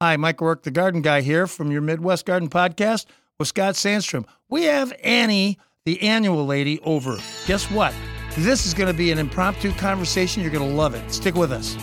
Hi, 0.00 0.16
Mike 0.16 0.40
Rourke, 0.40 0.62
the 0.62 0.70
garden 0.70 1.02
guy 1.02 1.22
here 1.22 1.48
from 1.48 1.72
your 1.72 1.80
Midwest 1.80 2.24
Garden 2.24 2.48
Podcast 2.48 3.06
with 3.36 3.48
Scott 3.48 3.74
Sandstrom. 3.74 4.26
We 4.48 4.62
have 4.62 4.92
Annie, 5.02 5.58
the 5.84 6.00
annual 6.02 6.46
lady, 6.46 6.78
over. 6.82 7.18
Guess 7.48 7.68
what? 7.72 7.92
This 8.36 8.64
is 8.64 8.74
going 8.74 8.86
to 8.86 8.96
be 8.96 9.10
an 9.10 9.18
impromptu 9.18 9.72
conversation. 9.72 10.40
You're 10.40 10.52
going 10.52 10.70
to 10.70 10.76
love 10.76 10.94
it. 10.94 11.12
Stick 11.12 11.34
with 11.34 11.50
us. 11.50 11.76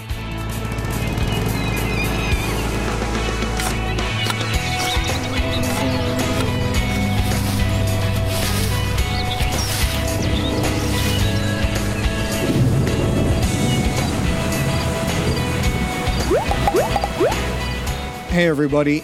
Hey, 18.46 18.50
everybody. 18.50 19.04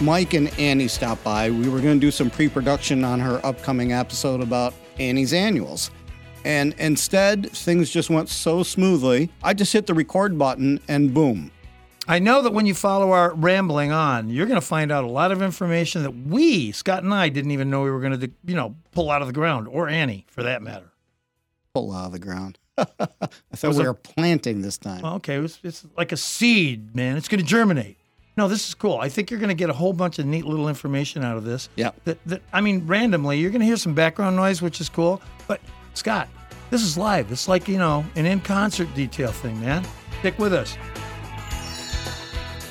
Mike 0.00 0.32
and 0.32 0.48
Annie 0.58 0.88
stopped 0.88 1.22
by. 1.22 1.50
We 1.50 1.68
were 1.68 1.78
going 1.82 2.00
to 2.00 2.06
do 2.06 2.10
some 2.10 2.30
pre 2.30 2.48
production 2.48 3.04
on 3.04 3.20
her 3.20 3.38
upcoming 3.44 3.92
episode 3.92 4.40
about 4.40 4.72
Annie's 4.98 5.34
annuals. 5.34 5.90
And 6.46 6.74
instead, 6.78 7.50
things 7.50 7.90
just 7.90 8.08
went 8.08 8.30
so 8.30 8.62
smoothly. 8.62 9.28
I 9.42 9.52
just 9.52 9.74
hit 9.74 9.86
the 9.86 9.92
record 9.92 10.38
button 10.38 10.80
and 10.88 11.12
boom. 11.12 11.50
I 12.08 12.18
know 12.18 12.40
that 12.40 12.54
when 12.54 12.64
you 12.64 12.72
follow 12.72 13.12
our 13.12 13.34
rambling 13.34 13.92
on, 13.92 14.30
you're 14.30 14.46
going 14.46 14.58
to 14.58 14.66
find 14.66 14.90
out 14.90 15.04
a 15.04 15.08
lot 15.08 15.32
of 15.32 15.42
information 15.42 16.02
that 16.04 16.16
we, 16.26 16.72
Scott 16.72 17.02
and 17.02 17.12
I, 17.12 17.28
didn't 17.28 17.50
even 17.50 17.68
know 17.68 17.82
we 17.82 17.90
were 17.90 18.00
going 18.00 18.18
to, 18.18 18.30
you 18.46 18.54
know, 18.54 18.74
pull 18.92 19.10
out 19.10 19.20
of 19.20 19.28
the 19.28 19.34
ground, 19.34 19.68
or 19.68 19.90
Annie, 19.90 20.24
for 20.30 20.42
that 20.44 20.62
matter. 20.62 20.90
Pull 21.74 21.92
out 21.92 22.06
of 22.06 22.12
the 22.12 22.18
ground. 22.18 22.58
I 22.78 22.86
thought 23.52 23.74
we 23.74 23.84
a- 23.84 23.88
were 23.88 23.92
planting 23.92 24.62
this 24.62 24.78
time. 24.78 25.02
Well, 25.02 25.16
okay, 25.16 25.36
it's, 25.36 25.60
it's 25.62 25.84
like 25.94 26.10
a 26.10 26.16
seed, 26.16 26.96
man. 26.96 27.18
It's 27.18 27.28
going 27.28 27.42
to 27.42 27.46
germinate. 27.46 27.97
No, 28.38 28.46
this 28.46 28.68
is 28.68 28.74
cool. 28.74 28.98
I 28.98 29.08
think 29.08 29.32
you're 29.32 29.40
going 29.40 29.48
to 29.48 29.54
get 29.56 29.68
a 29.68 29.72
whole 29.72 29.92
bunch 29.92 30.20
of 30.20 30.24
neat 30.24 30.44
little 30.44 30.68
information 30.68 31.24
out 31.24 31.36
of 31.36 31.42
this. 31.42 31.68
Yeah. 31.74 31.90
That, 32.04 32.24
that 32.26 32.40
I 32.52 32.60
mean, 32.60 32.86
randomly, 32.86 33.40
you're 33.40 33.50
going 33.50 33.62
to 33.62 33.66
hear 33.66 33.76
some 33.76 33.94
background 33.94 34.36
noise, 34.36 34.62
which 34.62 34.80
is 34.80 34.88
cool. 34.88 35.20
But 35.48 35.60
Scott, 35.94 36.28
this 36.70 36.84
is 36.84 36.96
live. 36.96 37.32
It's 37.32 37.48
like 37.48 37.66
you 37.66 37.78
know 37.78 38.06
an 38.14 38.26
in 38.26 38.40
concert 38.40 38.94
detail 38.94 39.32
thing, 39.32 39.60
man. 39.60 39.84
Stick 40.20 40.38
with 40.38 40.52
us. 40.52 40.76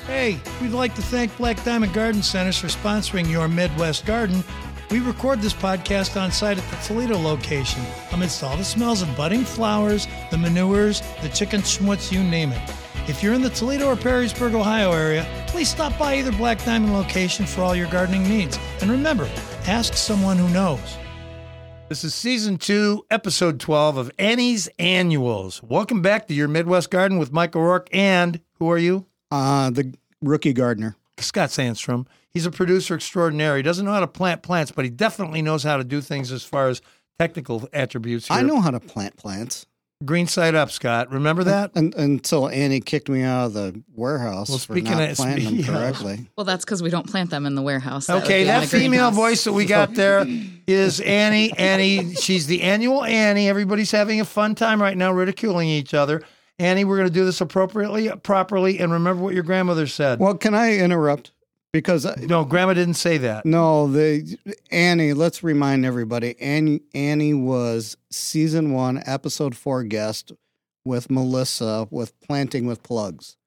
Hey, 0.08 0.40
we'd 0.62 0.72
like 0.72 0.96
to 0.96 1.02
thank 1.02 1.36
Black 1.36 1.62
Diamond 1.66 1.94
Garden 1.94 2.24
Centers 2.24 2.58
for 2.58 2.68
sponsoring 2.68 3.30
your 3.30 3.50
Midwest 3.50 4.06
Garden. 4.06 4.46
We 4.90 5.02
record 5.02 5.42
this 5.42 5.54
podcast 5.54 6.16
on 6.16 6.32
site 6.32 6.58
at 6.58 6.72
the 6.72 6.78
Toledo 6.78 7.18
location, 7.18 7.84
amidst 8.14 8.42
all 8.42 8.56
the 8.56 8.64
smells 8.64 9.02
of 9.02 9.18
budding 9.18 9.44
flowers, 9.44 10.08
the 10.32 10.38
manures, 10.38 11.02
the 11.22 11.28
chicken 11.28 11.60
schmutz, 11.60 12.10
you 12.10 12.24
name 12.24 12.54
it. 12.54 12.72
If 13.08 13.24
you're 13.24 13.34
in 13.34 13.42
the 13.42 13.50
Toledo 13.50 13.88
or 13.88 13.96
Perrysburg, 13.96 14.54
Ohio 14.54 14.92
area, 14.92 15.26
please 15.48 15.70
stop 15.70 15.98
by 15.98 16.16
either 16.16 16.34
Black 16.34 16.62
Diamond 16.66 16.94
location 16.94 17.46
for 17.46 17.62
all 17.62 17.74
your 17.74 17.90
gardening 17.90 18.28
needs. 18.28 18.60
And 18.82 18.92
remember, 18.92 19.30
ask 19.66 19.94
someone 19.94 20.36
who 20.36 20.50
knows. 20.50 20.98
This 21.88 22.04
is 22.04 22.14
season 22.14 22.58
two, 22.58 23.06
episode 23.10 23.62
12 23.62 23.96
of 23.96 24.12
Annie's 24.20 24.68
Annuals. 24.78 25.64
Welcome 25.64 26.02
back 26.02 26.28
to 26.28 26.34
your 26.34 26.50
Midwest 26.50 26.90
Garden 26.90 27.18
with 27.18 27.32
Michael 27.32 27.62
Rourke 27.62 27.88
and 27.94 28.42
who 28.60 28.70
are 28.70 28.78
you? 28.78 29.06
Uh, 29.32 29.70
the 29.70 29.94
rookie 30.22 30.52
gardener. 30.52 30.98
Scott 31.18 31.48
Sandstrom. 31.48 32.08
He's 32.30 32.46
a 32.46 32.52
producer 32.52 32.96
extraordinaire. 32.96 33.56
He 33.56 33.64
doesn't 33.64 33.86
know 33.86 33.94
how 33.94 34.02
to 34.02 34.08
plant 34.08 34.44
plants, 34.44 34.72
but 34.72 34.84
he 34.84 34.92
definitely 34.92 35.42
knows 35.42 35.64
how 35.64 35.78
to 35.78 35.86
do 35.86 36.02
things 36.02 36.34
as 36.34 36.44
far 36.44 36.68
as 36.68 36.82
technical 37.18 37.70
attributes. 37.72 38.30
I 38.30 38.42
know 38.42 38.60
how 38.60 38.72
to 38.72 38.82
plant 38.82 39.16
plants. 39.16 39.66
Green 40.06 40.28
side 40.28 40.54
up, 40.54 40.70
Scott. 40.70 41.12
Remember 41.12 41.44
that? 41.46 41.72
Un 41.76 41.92
until 41.98 42.48
Annie 42.50 42.82
kicked 42.82 43.10
me 43.10 43.24
out 43.24 43.46
of 43.48 43.54
the 43.54 43.82
warehouse 43.96 44.48
Well, 44.48 44.60
for 44.60 44.76
not 44.76 45.10
of- 45.10 45.16
planting 45.18 45.58
them 45.58 45.66
correctly. 45.66 46.30
Well, 46.38 46.46
that's 46.46 46.64
because 46.64 46.84
we 46.84 46.92
don't 46.92 47.10
plant 47.10 47.32
them 47.32 47.48
in 47.48 47.56
the 47.56 47.64
warehouse. 47.64 48.06
That 48.06 48.24
Okay, 48.24 48.44
that 48.44 48.68
female 48.68 49.10
voice 49.10 49.44
that 49.46 49.54
we 49.54 49.66
got 49.66 49.96
there 49.96 50.24
is 50.68 51.00
Annie. 51.00 51.52
Annie, 51.58 52.14
she's 52.14 52.46
the 52.46 52.62
annual 52.62 53.04
Annie. 53.04 53.50
Everybody's 53.50 53.90
having 53.90 54.22
a 54.22 54.26
fun 54.26 54.54
time 54.54 54.80
right 54.80 54.96
now, 54.96 55.12
ridiculing 55.12 55.68
each 55.68 55.96
other. 55.96 56.22
Annie, 56.60 56.86
we're 56.86 56.98
going 56.98 57.08
to 57.10 57.14
do 57.14 57.26
this 57.26 57.42
appropriately, 57.42 58.10
properly, 58.22 58.78
and 58.80 58.92
remember 58.92 59.24
what 59.24 59.34
your 59.34 59.44
grandmother 59.44 59.88
said. 59.88 60.20
Well, 60.20 60.36
can 60.36 60.54
I 60.54 60.78
interrupt? 60.78 61.32
Because 61.78 62.06
no, 62.28 62.44
Grandma 62.44 62.74
didn't 62.74 62.96
say 62.96 63.18
that. 63.20 63.46
No, 63.46 63.88
the 63.92 64.38
Annie. 64.72 65.14
Let's 65.14 65.44
remind 65.44 65.86
everybody. 65.86 66.40
Annie 66.40 66.82
Annie 66.94 67.34
was 67.34 67.98
season 68.10 68.74
one, 68.74 69.02
episode 69.06 69.56
four 69.56 69.84
guest 69.84 70.32
with 70.86 71.12
Melissa 71.12 71.88
with 71.92 72.20
planting 72.22 72.66
with 72.66 72.82
plugs, 72.82 73.38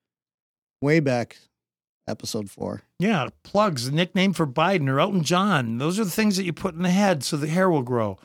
way 0.81 1.01
back, 1.01 1.39
episode 2.07 2.51
four. 2.51 2.83
Yeah, 2.99 3.29
plugs, 3.43 3.87
the 3.87 3.97
nickname 3.97 4.33
for 4.33 4.47
Biden 4.47 4.89
or 4.89 5.01
Elton 5.01 5.23
John. 5.23 5.79
Those 5.79 5.99
are 5.99 6.05
the 6.05 6.11
things 6.11 6.37
that 6.37 6.45
you 6.45 6.53
put 6.53 6.75
in 6.75 6.83
the 6.83 6.91
head 6.91 7.25
so 7.25 7.37
the 7.37 7.47
hair 7.49 7.71
will 7.71 7.83
grow. 7.83 8.19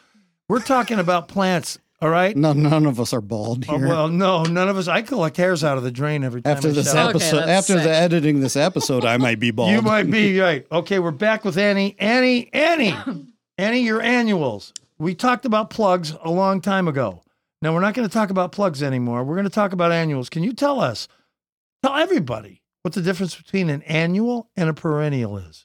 We're 0.47 0.59
talking 0.59 0.99
about 0.99 1.27
plants, 1.27 1.79
all 2.01 2.09
right? 2.09 2.35
No, 2.35 2.53
none 2.53 2.85
of 2.85 2.99
us 2.99 3.13
are 3.13 3.21
bald 3.21 3.65
Oh, 3.69 3.77
here. 3.77 3.87
well, 3.87 4.07
no, 4.07 4.43
none 4.43 4.67
of 4.69 4.77
us. 4.77 4.87
I 4.87 5.01
collect 5.01 5.37
hairs 5.37 5.63
out 5.63 5.77
of 5.77 5.83
the 5.83 5.91
drain 5.91 6.23
every 6.23 6.41
time. 6.41 6.55
after 6.57 6.69
I 6.69 6.71
this 6.71 6.91
shower. 6.91 7.09
Okay, 7.09 7.17
episode, 7.17 7.37
that's 7.45 7.69
after 7.69 7.81
the 7.83 7.89
editing 7.93 8.39
this 8.41 8.55
episode, 8.55 9.05
I 9.05 9.17
might 9.17 9.39
be 9.39 9.51
bald. 9.51 9.71
You 9.71 9.81
might 9.81 10.09
be 10.11 10.39
right. 10.39 10.65
Okay, 10.71 10.99
we're 10.99 11.11
back 11.11 11.45
with 11.45 11.57
Annie. 11.57 11.95
Annie, 11.99 12.49
Annie, 12.53 12.95
Annie, 13.57 13.81
your 13.83 14.01
annuals. 14.01 14.73
We 14.97 15.15
talked 15.15 15.45
about 15.45 15.69
plugs 15.69 16.13
a 16.23 16.29
long 16.31 16.61
time 16.61 16.87
ago. 16.87 17.21
Now 17.61 17.73
we're 17.73 17.79
not 17.81 17.93
going 17.93 18.07
to 18.07 18.13
talk 18.13 18.29
about 18.29 18.51
plugs 18.51 18.83
anymore. 18.83 19.23
We're 19.23 19.35
going 19.35 19.45
to 19.45 19.49
talk 19.49 19.73
about 19.73 19.91
annuals. 19.91 20.29
Can 20.29 20.43
you 20.43 20.53
tell 20.53 20.79
us, 20.79 21.07
tell 21.83 21.95
everybody 21.95 22.61
what 22.83 22.93
the 22.93 23.01
difference 23.01 23.35
between 23.35 23.69
an 23.69 23.81
annual 23.83 24.49
and 24.55 24.69
a 24.69 24.73
perennial 24.73 25.37
is? 25.37 25.64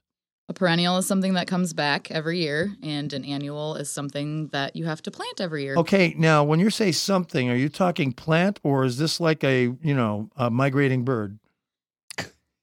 A 0.50 0.52
perennial 0.52 0.98
is 0.98 1.06
something 1.06 1.34
that 1.34 1.46
comes 1.46 1.72
back 1.72 2.10
every 2.10 2.40
year, 2.40 2.74
and 2.82 3.12
an 3.12 3.24
annual 3.24 3.76
is 3.76 3.88
something 3.88 4.48
that 4.48 4.74
you 4.74 4.84
have 4.84 5.00
to 5.02 5.10
plant 5.12 5.40
every 5.40 5.62
year. 5.62 5.76
Okay, 5.76 6.12
now 6.18 6.42
when 6.42 6.58
you 6.58 6.70
say 6.70 6.90
something, 6.90 7.48
are 7.48 7.54
you 7.54 7.68
talking 7.68 8.12
plant 8.12 8.58
or 8.64 8.84
is 8.84 8.98
this 8.98 9.20
like 9.20 9.44
a 9.44 9.72
you 9.80 9.94
know 9.94 10.28
a 10.36 10.50
migrating 10.50 11.04
bird? 11.04 11.38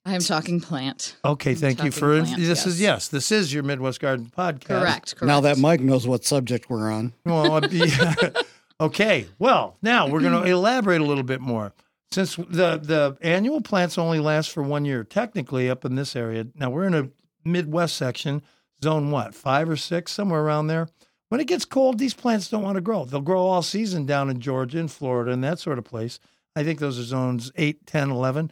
I 0.06 0.16
am 0.16 0.20
talking 0.20 0.60
plant. 0.60 1.16
Okay, 1.24 1.52
I'm 1.52 1.56
thank 1.56 1.82
you 1.82 1.92
for 1.92 2.22
plant, 2.22 2.38
this. 2.38 2.66
Is 2.66 2.82
yes. 2.82 3.06
yes, 3.06 3.08
this 3.08 3.32
is 3.32 3.54
your 3.54 3.64
Midwest 3.64 4.02
Garden 4.02 4.34
podcast. 4.38 4.66
Correct. 4.66 5.16
Correct. 5.16 5.24
now 5.26 5.40
that 5.40 5.58
Mike 5.58 5.80
knows 5.80 6.06
what 6.06 6.26
subject 6.26 6.70
we're 6.70 6.92
on. 6.92 7.14
Well, 7.24 7.54
I'd 7.54 7.72
okay. 8.82 9.28
Well, 9.40 9.78
now 9.82 10.10
we're 10.10 10.20
going 10.20 10.44
to 10.44 10.52
elaborate 10.52 11.00
a 11.00 11.06
little 11.06 11.24
bit 11.24 11.40
more. 11.40 11.72
Since 12.12 12.36
the 12.36 12.80
the 12.84 13.18
annual 13.22 13.62
plants 13.62 13.98
only 13.98 14.20
last 14.20 14.52
for 14.52 14.62
one 14.62 14.84
year, 14.84 15.06
technically 15.06 15.70
up 15.70 15.86
in 15.86 15.96
this 15.96 16.18
area. 16.18 16.48
Now 16.54 16.70
we're 16.70 16.88
in 16.88 16.94
a 16.94 17.10
Midwest 17.52 17.96
section, 17.96 18.42
zone 18.84 19.12
what 19.12 19.34
five 19.36 19.70
or 19.70 19.78
six, 19.78 20.12
somewhere 20.12 20.42
around 20.42 20.68
there. 20.68 20.88
When 21.30 21.42
it 21.42 21.48
gets 21.48 21.66
cold, 21.66 22.00
these 22.00 22.14
plants 22.14 22.50
don't 22.50 22.64
want 22.64 22.76
to 22.76 22.82
grow. 22.82 23.04
They'll 23.04 23.22
grow 23.22 23.42
all 23.42 23.62
season 23.62 24.06
down 24.06 24.30
in 24.30 24.40
Georgia 24.40 24.80
and 24.80 24.92
Florida 24.92 25.32
and 25.32 25.44
that 25.44 25.60
sort 25.60 25.78
of 25.78 25.84
place. 25.84 26.20
I 26.56 26.64
think 26.64 26.80
those 26.80 26.98
are 27.00 27.04
zones 27.04 27.52
8, 27.56 27.86
10, 27.86 28.10
11. 28.10 28.52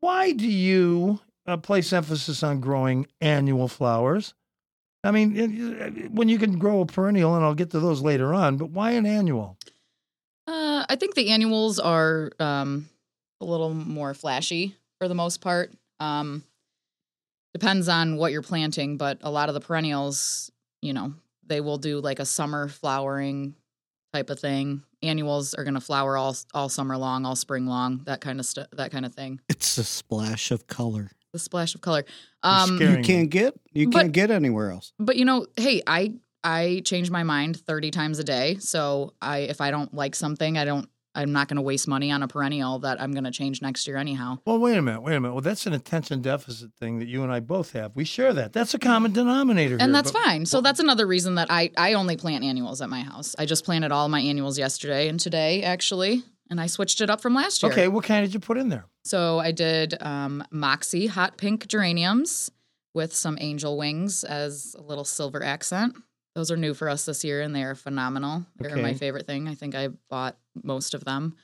Why 0.00 0.32
do 0.32 0.48
you 0.48 1.20
uh, 1.46 1.56
place 1.56 1.92
emphasis 1.92 2.42
on 2.42 2.60
growing 2.60 3.06
annual 3.20 3.68
flowers? 3.68 4.34
I 5.04 5.12
mean, 5.12 6.10
when 6.12 6.28
you 6.28 6.38
can 6.38 6.58
grow 6.58 6.80
a 6.80 6.86
perennial, 6.86 7.36
and 7.36 7.44
I'll 7.44 7.54
get 7.54 7.70
to 7.70 7.80
those 7.80 8.02
later 8.02 8.34
on, 8.34 8.56
but 8.56 8.70
why 8.70 8.92
an 8.92 9.06
annual? 9.06 9.56
Uh, 10.48 10.84
I 10.88 10.96
think 10.96 11.14
the 11.14 11.30
annuals 11.30 11.78
are 11.78 12.32
um, 12.40 12.88
a 13.40 13.44
little 13.44 13.72
more 13.72 14.14
flashy 14.14 14.74
for 14.98 15.06
the 15.06 15.14
most 15.14 15.40
part. 15.40 15.72
Um, 16.00 16.42
depends 17.58 17.88
on 17.88 18.16
what 18.16 18.32
you're 18.32 18.42
planting, 18.42 18.96
but 18.96 19.18
a 19.22 19.30
lot 19.30 19.48
of 19.48 19.54
the 19.54 19.60
perennials, 19.60 20.50
you 20.82 20.92
know, 20.92 21.14
they 21.46 21.60
will 21.60 21.78
do 21.78 22.00
like 22.00 22.18
a 22.18 22.26
summer 22.26 22.68
flowering 22.68 23.54
type 24.12 24.30
of 24.30 24.38
thing. 24.38 24.82
Annuals 25.02 25.54
are 25.54 25.64
going 25.64 25.74
to 25.74 25.80
flower 25.80 26.16
all 26.16 26.36
all 26.54 26.68
summer 26.68 26.96
long, 26.96 27.24
all 27.24 27.36
spring 27.36 27.66
long, 27.66 28.02
that 28.04 28.20
kind 28.20 28.40
of 28.40 28.46
stuff, 28.46 28.66
that 28.72 28.90
kind 28.90 29.04
of 29.06 29.14
thing. 29.14 29.40
It's 29.48 29.78
a 29.78 29.84
splash 29.84 30.50
of 30.50 30.66
color. 30.66 31.10
The 31.32 31.38
splash 31.38 31.74
of 31.74 31.80
color. 31.80 32.04
You're 32.44 32.52
Um, 32.52 32.80
You 32.80 33.02
can't 33.02 33.30
get 33.30 33.54
you 33.72 33.88
But- 33.90 34.00
can't 34.00 34.12
get 34.12 34.30
anywhere 34.30 34.70
else. 34.70 34.92
but 34.98 35.16
you 35.16 35.24
know, 35.24 35.46
hey, 35.56 35.82
I 35.86 36.14
I 36.44 36.82
change 36.84 37.10
my 37.10 37.24
mind 37.24 37.56
30 37.60 37.90
times 37.90 38.18
a 38.18 38.24
day. 38.24 38.56
So 38.58 39.12
I 39.20 39.38
if 39.40 39.60
I 39.60 39.70
don't 39.70 39.92
like 39.94 40.14
something, 40.14 40.56
I 40.58 40.64
don't 40.64 40.88
I'm 41.16 41.32
not 41.32 41.48
going 41.48 41.56
to 41.56 41.62
waste 41.62 41.88
money 41.88 42.12
on 42.12 42.22
a 42.22 42.28
perennial 42.28 42.78
that 42.80 43.00
I'm 43.00 43.12
going 43.12 43.24
to 43.24 43.30
change 43.30 43.62
next 43.62 43.86
year 43.88 43.96
anyhow. 43.96 44.38
Well, 44.46 44.58
wait 44.58 44.76
a 44.76 44.82
minute, 44.82 45.00
wait 45.02 45.16
a 45.16 45.20
minute. 45.20 45.32
Well, 45.34 45.40
that's 45.42 45.66
an 45.66 45.72
attention 45.72 46.20
deficit 46.22 46.72
thing 46.74 46.98
that 46.98 47.08
you 47.08 47.22
and 47.22 47.32
I 47.32 47.40
both 47.40 47.72
have. 47.72 47.96
We 47.96 48.04
share 48.04 48.32
that. 48.34 48.52
That's 48.52 48.74
a 48.74 48.78
common 48.78 49.12
denominator. 49.12 49.70
here, 49.70 49.78
And 49.80 49.94
that's 49.94 50.12
but- 50.12 50.22
fine. 50.22 50.46
So 50.46 50.60
that's 50.60 50.78
another 50.80 51.06
reason 51.06 51.34
that 51.36 51.48
I 51.50 51.70
I 51.76 51.94
only 51.94 52.16
plant 52.16 52.44
annuals 52.44 52.80
at 52.82 52.88
my 52.90 53.00
house. 53.00 53.34
I 53.38 53.46
just 53.46 53.64
planted 53.64 53.90
all 53.92 54.08
my 54.08 54.20
annuals 54.20 54.58
yesterday 54.58 55.08
and 55.08 55.18
today 55.18 55.62
actually, 55.62 56.22
and 56.50 56.60
I 56.60 56.66
switched 56.66 57.00
it 57.00 57.10
up 57.10 57.20
from 57.20 57.34
last 57.34 57.62
year. 57.62 57.72
Okay, 57.72 57.88
what 57.88 58.04
kind 58.04 58.24
did 58.24 58.34
you 58.34 58.40
put 58.40 58.58
in 58.58 58.68
there? 58.68 58.84
So 59.04 59.38
I 59.38 59.52
did 59.52 60.00
um, 60.02 60.44
Moxie 60.50 61.06
hot 61.06 61.38
pink 61.38 61.66
geraniums 61.68 62.50
with 62.94 63.14
some 63.14 63.36
angel 63.40 63.76
wings 63.78 64.24
as 64.24 64.74
a 64.78 64.82
little 64.82 65.04
silver 65.04 65.42
accent. 65.42 65.96
Those 66.36 66.50
are 66.50 66.56
new 66.56 66.74
for 66.74 66.88
us 66.90 67.06
this 67.06 67.24
year, 67.24 67.40
and 67.40 67.56
they 67.56 67.62
are 67.64 67.74
phenomenal. 67.74 68.44
They're 68.58 68.76
my 68.76 68.92
favorite 68.92 69.26
thing. 69.26 69.48
I 69.48 69.54
think 69.54 69.74
I 69.74 69.88
bought 70.10 70.36
most 70.62 70.92
of 70.92 71.02
them. 71.02 71.34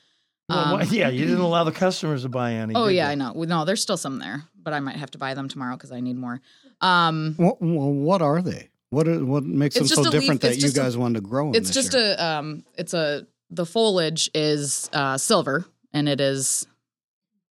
Well, 0.51 0.77
Um, 0.77 0.87
yeah, 0.91 1.09
you 1.09 1.25
didn't 1.25 1.41
allow 1.51 1.65
the 1.65 1.73
customers 1.73 2.23
to 2.25 2.29
buy 2.29 2.53
any. 2.53 2.75
Oh 2.75 2.89
yeah, 2.89 3.07
you? 3.07 3.13
I 3.13 3.15
know. 3.15 3.33
No, 3.33 3.65
there's 3.65 3.81
still 3.81 3.97
some 3.97 4.19
there, 4.19 4.43
but 4.55 4.75
I 4.75 4.81
might 4.81 4.97
have 4.97 5.11
to 5.13 5.19
buy 5.19 5.33
them 5.33 5.49
tomorrow 5.49 5.77
because 5.77 5.93
I 5.93 6.01
need 6.01 6.17
more. 6.19 6.43
Um, 6.83 7.35
What, 7.39 7.57
what 7.63 8.21
are 8.21 8.43
they? 8.43 8.69
What 8.91 9.09
are, 9.09 9.25
what 9.25 9.45
makes 9.45 9.77
them 9.77 9.87
so 9.87 10.03
a 10.03 10.03
leaf- 10.03 10.13
different 10.13 10.41
that 10.43 10.57
you 10.57 10.61
just 10.61 10.77
a- 10.77 10.81
guys 10.81 10.95
wanted 10.99 11.23
to 11.23 11.27
grow? 11.27 11.49
in 11.49 11.55
it's 11.55 11.69
this 11.69 11.85
just 11.87 11.95
year? 11.95 12.15
a 12.19 12.23
um, 12.23 12.63
it's 12.77 12.93
a 12.93 13.27
the 13.49 13.65
foliage 13.65 14.31
is 14.35 14.91
uh, 14.93 15.17
silver 15.17 15.65
and 15.95 16.07
it 16.07 16.21
is 16.21 16.67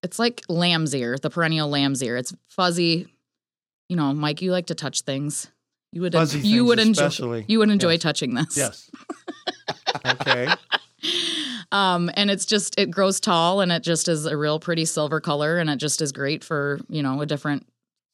it's 0.03 0.19
like 0.19 0.43
lamb's 0.47 0.93
ear, 0.93 1.17
the 1.19 1.31
perennial 1.31 1.69
lamb's 1.69 2.03
ear. 2.03 2.17
It's 2.17 2.35
fuzzy. 2.47 3.07
You 3.89 3.95
know, 3.95 4.13
Mike, 4.13 4.43
you 4.43 4.51
like 4.51 4.67
to 4.67 4.75
touch 4.75 5.01
things. 5.01 5.49
You 5.91 6.01
would 6.01 6.13
Fuzzy 6.13 6.39
you 6.39 6.63
would 6.65 6.79
enjoy 6.79 7.05
especially. 7.05 7.45
you 7.47 7.59
would 7.59 7.69
enjoy 7.69 7.91
Yes. 7.93 8.01
touching 8.01 8.33
this. 8.33 8.55
Yes. 8.57 8.89
okay. 10.05 10.47
Um, 11.71 12.09
and 12.15 12.29
it's 12.29 12.45
just 12.45 12.77
it 12.77 12.91
grows 12.91 13.19
tall 13.19 13.61
and 13.61 13.71
it 13.71 13.81
just 13.83 14.07
is 14.07 14.25
a 14.25 14.35
real 14.37 14.59
pretty 14.59 14.85
silver 14.85 15.19
color 15.19 15.57
and 15.57 15.69
it 15.69 15.77
just 15.77 16.01
is 16.01 16.11
great 16.11 16.43
for 16.43 16.79
you 16.89 17.01
know 17.03 17.21
a 17.21 17.25
different. 17.25 17.65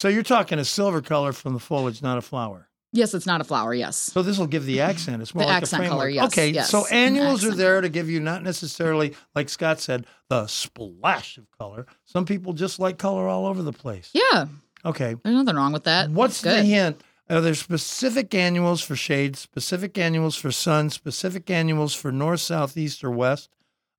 So 0.01 0.07
you're 0.07 0.23
talking 0.23 0.59
a 0.59 0.65
silver 0.65 1.01
color 1.01 1.33
from 1.33 1.53
the 1.53 1.59
foliage, 1.59 2.01
not 2.01 2.17
a 2.17 2.21
flower. 2.21 2.67
Yes, 2.93 3.13
it's 3.13 3.25
not 3.25 3.41
a 3.41 3.43
flower. 3.43 3.73
Yes. 3.73 3.97
So 3.97 4.21
this 4.23 4.37
will 4.37 4.47
give 4.47 4.65
the 4.65 4.79
accent. 4.81 5.21
It's 5.21 5.35
more 5.35 5.43
The 5.43 5.47
like 5.49 5.57
accent 5.63 5.81
a 5.83 5.85
framework. 5.87 5.97
color, 5.99 6.09
yes, 6.09 6.25
Okay, 6.27 6.49
yes. 6.49 6.69
so 6.69 6.85
annuals 6.87 7.43
are 7.43 7.53
there 7.53 7.81
to 7.81 7.89
give 7.89 8.09
you 8.09 8.19
not 8.21 8.43
necessarily, 8.43 9.13
like 9.35 9.49
Scott 9.49 9.79
said, 9.81 10.05
the 10.29 10.47
splash 10.47 11.37
of 11.37 11.45
color. 11.59 11.85
Some 12.05 12.25
people 12.25 12.53
just 12.53 12.79
like 12.79 12.97
color 12.97 13.27
all 13.27 13.45
over 13.45 13.61
the 13.61 13.73
place. 13.73 14.09
Yeah, 14.13 14.45
Okay, 14.85 15.15
there's 15.23 15.35
nothing 15.35 15.55
wrong 15.57 15.73
with 15.73 15.83
that. 15.83 16.09
what's 16.11 16.41
the 16.41 16.63
hint? 16.63 17.01
Are 17.29 17.41
there 17.41 17.55
specific 17.55 18.33
annuals 18.33 18.81
for 18.81 18.95
shade, 18.95 19.35
specific 19.35 19.97
annuals 19.97 20.35
for 20.35 20.51
sun, 20.51 20.89
specific 20.89 21.49
annuals 21.49 21.93
for 21.93 22.11
north, 22.11 22.39
south, 22.39 22.77
east, 22.77 23.03
or 23.03 23.11
west? 23.11 23.49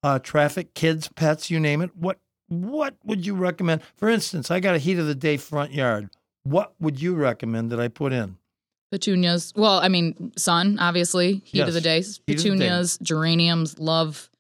Uh, 0.03 0.19
traffic, 0.19 0.75
kids, 0.75 1.09
pets, 1.09 1.51
you 1.51 1.61
name 1.61 1.83
it. 1.83 1.95
What 1.97 2.19
what 2.49 2.95
would 3.05 3.27
you 3.27 3.35
recommend? 3.35 3.83
For 3.97 4.09
instance, 4.09 4.51
I 4.51 4.61
got 4.61 4.75
a 4.75 4.79
heat 4.79 4.99
of 4.99 5.07
the 5.07 5.15
day 5.15 5.37
front 5.37 5.73
yard. 5.73 6.09
What 6.45 6.73
would 6.81 7.03
you 7.03 7.15
recommend 7.15 7.71
that 7.71 7.81
I 7.81 7.89
put 7.89 8.13
in? 8.15 8.39
Petunias. 8.91 9.53
Well, 9.55 9.81
I 9.81 9.89
mean, 9.89 10.33
sun, 10.39 10.79
obviously. 10.79 11.43
Heat 11.45 11.59
Yes. 11.59 11.69
of 11.69 11.75
the 11.75 11.81
day. 11.83 11.99
Of 11.99 12.05
the 12.07 12.35
day. 12.35 12.37
Petunias, 12.37 12.99
geraniums, 13.03 13.79
love 13.79 14.31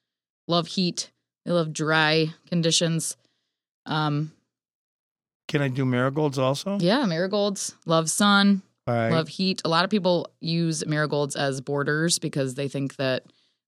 love 0.47 0.69
heat. 0.69 1.11
They 1.45 1.53
love 1.53 1.75
dry 1.75 2.33
conditions. 2.49 3.19
Um, 3.85 4.33
Can 5.49 5.61
I 5.61 5.69
do 5.69 5.85
marigolds 5.85 6.39
also? 6.39 6.79
yeah, 6.81 7.05
marigolds, 7.05 7.75
love 7.85 8.09
sun, 8.09 8.63
right. 8.95 9.11
love 9.11 9.29
heat. 9.29 9.63
A 9.65 9.69
lot 9.69 9.85
of 9.85 9.91
people 9.91 10.31
use 10.41 10.85
marigolds 10.87 11.37
as 11.37 11.61
borders 11.61 12.19
because 12.19 12.55
they 12.55 12.69
think 12.69 12.97
that 12.97 13.25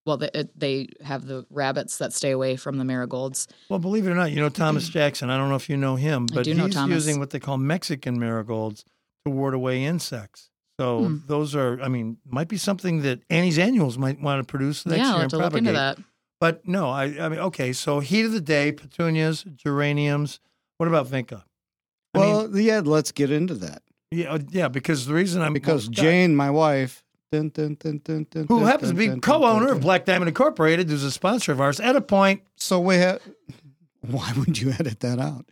well, 0.07 0.17
they, 0.17 0.31
it, 0.33 0.59
they 0.59 0.89
have 1.05 1.27
the 1.27 1.45
rabbits 1.51 1.99
that 1.99 2.13
stay 2.13 2.31
away 2.31 2.57
from 2.57 2.79
the 2.79 2.85
marigolds. 2.85 3.47
Well, 3.69 3.79
believe 3.79 4.07
it 4.07 4.11
or 4.11 4.15
not, 4.15 4.31
you 4.33 4.41
know 4.41 4.49
Thomas 4.49 4.89
Jackson. 4.89 5.29
I 5.31 5.37
don't 5.37 5.51
know 5.51 5.57
if 5.57 5.69
you 5.69 5.77
know 5.77 5.97
him, 5.97 6.27
but 6.27 6.47
know 6.47 6.67
he's 6.67 6.75
Thomas. 6.75 6.95
using 6.95 7.19
what 7.21 7.31
they 7.31 7.39
call 7.39 7.59
Mexican 7.59 8.19
marigolds 8.19 8.85
to 9.25 9.31
ward 9.31 9.55
away 9.55 9.85
insects. 9.85 10.49
So 10.81 11.05
Hmm. 11.05 11.17
those 11.27 11.55
are, 11.55 11.79
I 11.83 11.89
mean, 11.89 12.17
might 12.25 12.49
be 12.49 12.57
something 12.57 13.03
that 13.03 13.21
Annie's 13.29 13.59
Annuals 13.59 13.99
might 13.99 14.19
want 14.19 14.41
to 14.41 14.51
produce 14.51 14.87
next 14.87 14.99
yeah, 15.01 15.05
I'll 15.05 15.11
year 15.11 15.15
have 15.17 15.23
and 15.25 15.31
to 15.33 15.37
look 15.37 15.43
propagate. 15.53 15.69
into 15.69 15.73
that. 15.79 15.99
But 16.41 16.67
no, 16.67 16.89
I, 16.89 17.05
I 17.21 17.29
mean, 17.29 17.39
okay. 17.39 17.75
So 17.75 18.01
heat 18.01 18.25
of 18.25 18.33
the 18.33 18.41
day, 18.41 18.73
petunias, 18.73 19.45
geraniums. 19.57 20.41
What 20.79 20.89
about 20.89 21.07
vinca? 21.07 21.43
I 22.15 22.19
mean, 22.19 22.29
well, 22.29 22.59
yeah. 22.59 22.81
Let's 22.83 23.13
get 23.13 23.31
into 23.31 23.55
that 23.57 23.83
yeah, 24.11 24.33
uh, 24.33 24.39
yeah. 24.51 24.69
Because 24.69 25.07
the 25.07 25.15
reason 25.15 25.43
I'm 25.43 25.53
because 25.53 25.87
well, 25.87 25.93
Jane, 25.93 26.35
my 26.35 26.51
wife, 26.51 27.05
dun, 27.33 27.51
dun, 27.51 27.77
dun, 27.77 28.47
who 28.49 28.65
happens 28.65 28.91
to 28.91 28.97
be 28.97 29.09
co-owner 29.21 29.73
of. 29.73 29.81
Black 29.81 30.05
Diamond 30.05 30.29
Incorporated, 30.29 30.89
who's 30.89 31.05
a 31.05 31.11
sponsor 31.11 31.53
of 31.53 31.61
ours, 31.61 31.81
at 31.81 31.97
a 31.97 32.01
point. 32.01 32.43
So 32.57 32.81
we 32.81 32.97
have. 32.97 33.21
Why 34.03 34.33
would 34.37 34.59
you 34.59 34.71
edit 34.71 35.01
that 35.01 35.19
out? 35.19 35.47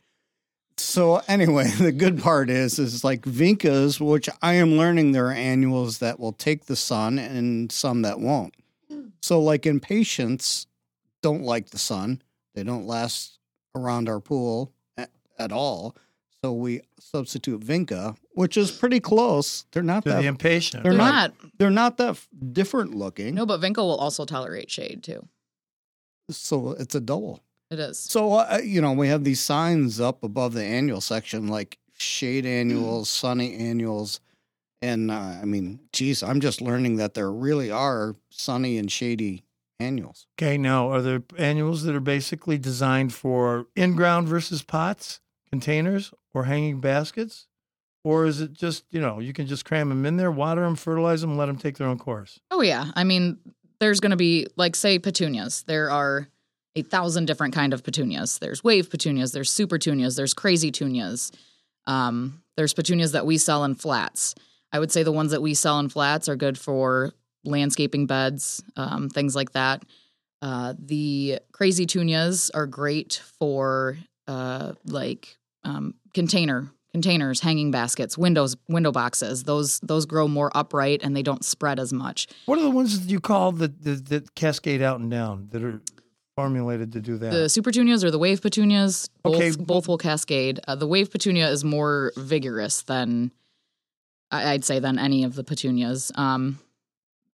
So 0.79 1.21
anyway, 1.29 1.69
the 1.79 1.93
good 1.93 2.23
part 2.23 2.51
is, 2.51 2.79
is 2.79 3.05
like 3.05 3.23
Vincas, 3.23 4.01
which 4.01 4.29
I 4.41 4.55
am 4.55 4.77
learning 4.77 5.13
there 5.13 5.29
are 5.29 5.33
annuals 5.33 5.99
that 5.99 6.19
will 6.19 6.33
take 6.33 6.67
the 6.67 6.77
sun 6.77 7.19
and 7.19 7.71
some 7.71 8.03
that 8.03 8.21
won't. 8.21 8.55
So 9.21 9.41
like 9.41 9.67
impatiens 9.67 10.67
don't 11.23 11.43
like 11.43 11.71
the 11.71 11.79
sun. 11.79 12.23
They 12.55 12.63
don't 12.63 12.87
last 12.87 13.39
around 13.75 14.09
our 14.09 14.21
pool 14.21 14.73
at, 14.97 15.11
at 15.39 15.53
all. 15.53 15.97
So 16.43 16.53
we 16.53 16.83
substitute 16.99 17.61
Vinca, 17.61 18.17
which 18.39 18.57
is 18.57 18.71
pretty 18.71 19.01
close. 19.01 19.67
They're 19.73 19.83
not 19.83 20.05
To 20.05 20.11
that 20.11 20.21
the 20.23 20.29
impatient. 20.29 20.83
They're 20.85 20.93
They're 20.93 20.99
not- 20.99 21.35
not. 21.43 21.53
they're 21.59 21.71
not 21.71 21.97
that 21.99 22.11
f- 22.11 22.29
different 22.53 22.95
looking. 22.95 23.35
No, 23.35 23.45
but 23.47 23.61
Vinca 23.61 23.79
will 23.79 23.97
also 23.97 24.25
tolerate 24.25 24.71
shade 24.71 25.03
too. 25.03 25.27
So 26.31 26.73
it's 26.73 26.95
a 26.95 27.01
double. 27.01 27.41
It 27.71 27.79
is. 27.79 27.99
So 27.99 28.35
uh, 28.35 28.61
you 28.63 28.81
know, 28.81 28.93
we 28.93 29.09
have 29.09 29.25
these 29.25 29.41
signs 29.41 30.01
up 30.01 30.23
above 30.23 30.55
the 30.55 30.65
annual 30.65 31.01
section, 31.01 31.49
like 31.49 31.79
shade 31.99 32.47
annuals, 32.47 33.09
sunny 33.09 33.55
annuals, 33.57 34.21
and 34.81 35.11
uh, 35.11 35.15
I 35.43 35.45
mean, 35.45 35.81
geez, 35.93 36.23
I'm 36.23 36.41
just 36.41 36.61
learning 36.63 36.97
that 36.97 37.15
there 37.15 37.31
really 37.31 37.71
are 37.71 38.15
sunny 38.31 38.79
and 38.79 38.91
shady 38.91 39.45
annuals. 39.81 40.27
Okay, 40.39 40.57
now 40.59 40.91
are 40.91 41.03
there 41.03 41.23
annuals 41.37 41.83
that 41.85 41.95
are 41.95 42.01
basically 42.01 42.57
designed 42.59 43.13
for 43.13 43.67
in-ground 43.77 44.29
versus 44.29 44.63
pots, 44.63 45.21
containers, 45.51 46.13
or 46.35 46.45
hanging 46.45 46.81
baskets? 46.81 47.47
Or 48.05 48.27
is 48.27 48.41
it 48.41 48.53
just, 48.53 48.85
you 48.91 49.01
know, 49.01 49.19
you 49.19 49.33
can 49.33 49.47
just 49.47 49.65
cram 49.65 49.89
them 49.89 50.07
in 50.07 50.17
there, 50.17 50.31
water 50.31 50.63
them, 50.63 50.77
fertilize 50.77 51.21
them, 51.21 51.37
let 51.37 51.47
them 51.47 51.57
take 51.57 51.77
their 51.77 51.89
own 51.89 51.99
course? 51.99 52.39
Oh 52.51 52.61
yeah. 52.61 52.91
I 52.95 53.05
mean, 53.05 53.39
there's 53.81 54.01
going 54.01 54.11
to 54.11 54.17
be 54.17 54.47
like 54.57 54.77
say 54.77 54.99
petunias. 54.99 55.65
There 55.65 55.91
are 55.91 56.29
a 56.77 56.83
thousand 56.83 57.27
different 57.27 57.55
kind 57.55 57.73
of 57.73 57.83
petunias. 57.83 58.39
There's 58.39 58.63
wave 58.63 58.91
petunias. 58.91 59.33
There's 59.33 59.51
super 59.51 59.77
petunias. 59.79 60.17
There's 60.17 60.35
crazy 60.35 60.71
petunias. 60.71 61.33
Um, 61.87 62.43
there's 62.57 62.75
petunias 62.75 63.13
that 63.13 63.27
we 63.27 63.39
sell 63.39 63.65
in 63.65 63.75
flats. 63.75 64.35
I 64.73 64.79
would 64.79 64.93
say 64.93 65.03
the 65.03 65.13
ones 65.13 65.31
that 65.31 65.43
we 65.43 65.55
sell 65.55 65.79
in 65.81 65.89
flats 65.89 66.29
are 66.29 66.37
good 66.37 66.59
for 66.59 67.13
landscaping 67.45 68.07
beds, 68.07 68.63
um, 68.77 69.09
things 69.09 69.35
like 69.35 69.53
that. 69.53 69.83
Uh, 70.43 70.75
the 70.79 71.41
crazy 71.53 71.87
tunias 71.87 72.51
are 72.55 72.67
great 72.67 73.23
for 73.39 73.97
uh, 74.27 74.75
like 74.85 75.37
um, 75.65 75.95
container 76.15 76.71
containers, 76.93 77.41
hanging 77.41 77.71
baskets, 77.71 78.17
windows, 78.17 78.57
window 78.69 78.93
boxes. 78.93 79.45
Those 79.45 79.81
those 79.81 80.07
grow 80.07 80.29
more 80.29 80.51
upright 80.55 81.01
and 81.03 81.15
they 81.15 81.23
don't 81.23 81.45
spread 81.45 81.79
as 81.79 81.93
much. 81.93 82.27
What 82.47 82.59
are 82.59 82.63
the 82.63 82.71
ones 82.71 83.01
that 83.01 83.11
you 83.11 83.21
call 83.21 83.53
that, 83.53 83.83
that, 83.85 84.35
cascade 84.35 84.83
out 84.83 85.01
and 85.01 85.11
down 85.11 85.49
that 85.53 85.63
are 85.63 85.81
formulated 86.37 86.93
to 86.93 87.01
do 87.01 87.19
that? 87.19 87.31
The 87.31 87.49
super 87.49 87.71
petunias 87.71 88.05
or 88.05 88.11
the 88.11 88.19
wave 88.19 88.41
petunias, 88.41 89.09
both, 89.23 89.37
Okay, 89.37 89.51
both 89.59 89.89
will 89.89 89.99
cascade. 89.99 90.61
Uh, 90.67 90.75
the 90.75 90.87
wave 90.87 91.11
petunia 91.11 91.49
is 91.49 91.65
more 91.65 92.13
vigorous 92.17 92.83
than 92.83 93.33
I'd 94.31 94.65
say 94.65 94.79
than 94.79 94.99
any 94.99 95.25
of 95.25 95.35
the 95.35 95.45
petunias, 95.45 96.13
um, 96.15 96.59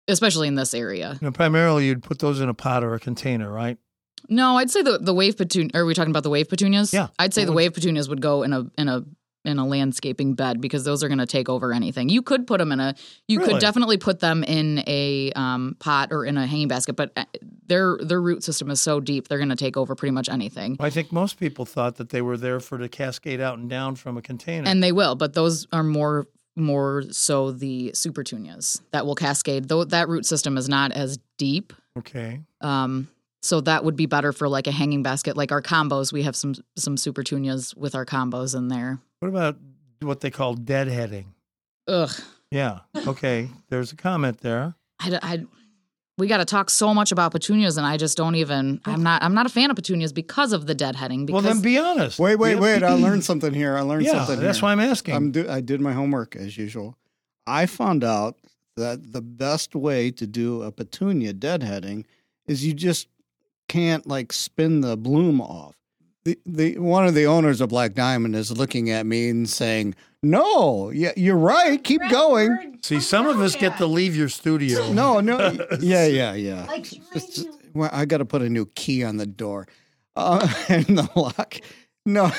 especially 0.08 0.48
in 0.48 0.56
this 0.56 0.74
area. 0.74 1.18
You 1.22 1.28
know, 1.28 1.32
primarily, 1.32 1.88
you'd 1.88 2.04
put 2.04 2.20
those 2.20 2.40
in 2.40 2.50
a 2.50 2.54
pot 2.54 2.84
or 2.84 2.94
a 2.94 3.00
container, 3.00 3.52
right? 3.52 3.78
No, 4.30 4.58
I'd 4.58 4.72
say 4.72 4.82
the 4.82 5.00
the 5.00 5.14
wave 5.14 5.38
petunia. 5.38 5.72
Are 5.74 5.86
we 5.86 5.94
talking 5.94 6.12
about 6.12 6.24
the 6.24 6.30
wave 6.30 6.50
petunias? 6.50 6.94
Yeah. 6.94 7.08
I'd 7.20 7.34
say 7.34 7.46
the 7.46 7.52
wave 7.52 7.74
petunias 7.74 8.08
would 8.08 8.22
go 8.22 8.44
in 8.44 8.54
a 8.54 8.66
in 8.78 8.88
a 8.88 9.04
in 9.46 9.60
a 9.60 9.66
landscaping 9.68 10.34
bed 10.36 10.62
because 10.62 10.84
those 10.84 11.04
are 11.04 11.08
going 11.08 11.18
to 11.20 11.26
take 11.26 11.50
over 11.50 11.74
anything. 11.74 12.10
You 12.10 12.22
could 12.22 12.48
put 12.48 12.60
them 12.60 12.72
in 12.72 12.80
a. 12.80 12.96
You 13.28 13.40
Really? 13.40 13.54
could 13.54 13.62
definitely 13.62 13.98
put 13.98 14.20
them 14.20 14.44
in 14.44 14.84
a 14.88 15.32
um, 15.34 15.76
pot 15.80 16.10
or 16.12 16.26
in 16.26 16.38
a 16.38 16.46
hanging 16.48 16.68
basket, 16.68 16.94
but 16.96 17.12
uh, 17.18 17.26
their 17.68 17.98
their 18.02 18.22
root 18.22 18.44
system 18.44 18.70
is 18.70 18.82
so 18.82 19.00
deep 19.00 19.28
they're 19.28 19.38
going 19.38 19.50
to 19.50 19.56
take 19.56 19.76
over 19.78 19.96
pretty 19.96 20.12
much 20.12 20.30
anything. 20.30 20.78
I 20.80 20.90
think 20.90 21.12
most 21.12 21.40
people 21.40 21.66
thought 21.66 21.96
that 21.98 22.10
they 22.10 22.22
were 22.22 22.38
there 22.38 22.60
for 22.60 22.78
to 22.78 22.88
cascade 22.90 23.42
out 23.42 23.58
and 23.58 23.70
down 23.70 23.96
from 23.96 24.18
a 24.18 24.22
container. 24.22 24.68
And 24.68 24.82
they 24.84 24.92
will, 24.92 25.16
but 25.16 25.34
those 25.34 25.68
are 25.72 25.84
more 25.84 26.28
more 26.56 27.04
so 27.12 27.52
the 27.52 27.92
super 27.96 28.24
tunias 28.24 28.80
that 28.92 29.06
will 29.06 29.16
cascade. 29.16 29.68
Though 29.70 29.84
that 29.86 30.08
root 30.08 30.26
system 30.26 30.56
is 30.58 30.70
not 30.70 30.92
as 30.92 31.18
deep. 31.38 31.74
okay. 31.98 32.42
Um, 32.62 33.08
so 33.44 33.62
that 33.62 33.84
would 33.86 33.96
be 33.96 34.06
better 34.08 34.32
for 34.32 34.48
like 34.50 34.66
a 34.66 34.72
hanging 34.72 35.04
basket, 35.04 35.38
like 35.38 35.52
our 35.52 35.62
combos. 35.62 36.12
We 36.12 36.24
have 36.24 36.36
some 36.36 36.56
some 36.76 36.98
super 36.98 37.22
tunias 37.24 37.76
with 37.78 37.94
our 37.94 38.06
combos 38.06 38.56
in 38.56 38.70
there. 38.70 39.00
What 39.20 39.28
about 39.28 39.58
what 40.02 40.22
they 40.22 40.32
call 40.32 40.56
deadheading? 40.56 41.26
Ugh, 41.88 42.10
Yeah. 42.50 42.80
Okay. 43.08 43.50
There's 43.70 43.92
a 43.92 43.96
comment 43.96 44.40
there. 44.40 44.76
I, 45.00 45.20
I 45.22 45.44
we 46.18 46.28
got 46.28 46.38
to 46.38 46.46
talk 46.46 46.70
so 46.70 46.94
much 46.94 47.12
about 47.12 47.32
petunias, 47.32 47.78
and 47.78 47.88
I 47.88 47.98
just 47.98 48.16
don't 48.16 48.36
even. 48.36 48.80
I'm 48.86 49.02
not. 49.02 49.24
I'm 49.24 49.34
not 49.34 49.46
a 49.48 49.50
fan 49.50 49.70
of 49.72 49.76
petunias 49.76 50.14
because 50.14 50.54
of 50.54 50.68
the 50.68 50.76
deadheading. 50.76 51.28
Well, 51.30 51.42
Because 51.42 51.56
then 51.56 51.62
be 51.62 51.78
honest. 51.80 52.20
Wait, 52.20 52.36
wait, 52.38 52.60
wait! 52.60 52.84
I 52.84 52.94
learned 53.08 53.24
something 53.24 53.52
here. 53.54 53.76
I 53.76 53.82
learned 53.82 54.06
Yeah, 54.06 54.24
something. 54.24 54.40
that's 54.40 54.60
here. 54.60 54.68
why 54.68 54.72
I'm 54.74 54.80
asking. 54.80 55.16
I'm 55.16 55.32
do, 55.32 55.50
I 55.50 55.60
did 55.60 55.82
my 55.82 55.92
homework 55.94 56.36
as 56.36 56.56
usual. 56.58 56.98
I 57.48 57.66
found 57.66 58.04
out 58.04 58.38
that 58.78 59.12
the 59.12 59.22
best 59.22 59.76
way 59.76 60.12
to 60.12 60.28
do 60.28 60.62
a 60.62 60.72
petunia 60.72 61.34
deadheading 61.34 62.06
is 62.48 62.64
you 62.66 62.74
just 62.74 63.08
can't 63.68 64.06
like 64.08 64.34
spin 64.34 64.82
the 64.82 64.98
bloom 64.98 65.42
off. 65.42 65.76
The, 66.26 66.40
the 66.46 66.78
one 66.80 67.06
of 67.06 67.16
the 67.16 67.26
owners 67.26 67.60
of 67.60 67.70
Black 67.70 67.94
Diamond 67.94 68.36
is 68.36 68.52
looking 68.58 68.90
at 68.90 69.06
me 69.06 69.30
and 69.30 69.50
saying, 69.50 69.96
"No, 70.22 70.90
yeah, 70.90 71.12
you're 71.18 71.38
right. 71.38 71.84
Keep 71.84 72.02
going." 72.10 72.80
See, 72.82 73.00
some 73.02 73.28
of 73.28 73.40
us 73.42 73.56
get 73.56 73.78
to 73.78 73.86
leave 73.86 74.16
your 74.16 74.30
studio. 74.30 74.90
No, 74.94 75.20
no, 75.20 75.38
yeah, 75.82 76.06
yeah, 76.06 76.34
yeah. 76.34 76.66
Like 76.66 76.86
trying 76.90 77.02
It's- 77.16 77.36
to 77.44 77.52
well, 77.74 77.90
I 77.92 78.06
got 78.06 78.20
to 78.20 78.26
put 78.26 78.42
a 78.42 78.50
new 78.50 78.68
key 78.68 79.04
on 79.04 79.18
the 79.18 79.26
door. 79.26 79.68
Uh, 80.16 80.48
and 80.70 80.86
the 80.86 81.10
lock. 81.16 81.56
No. 82.06 82.32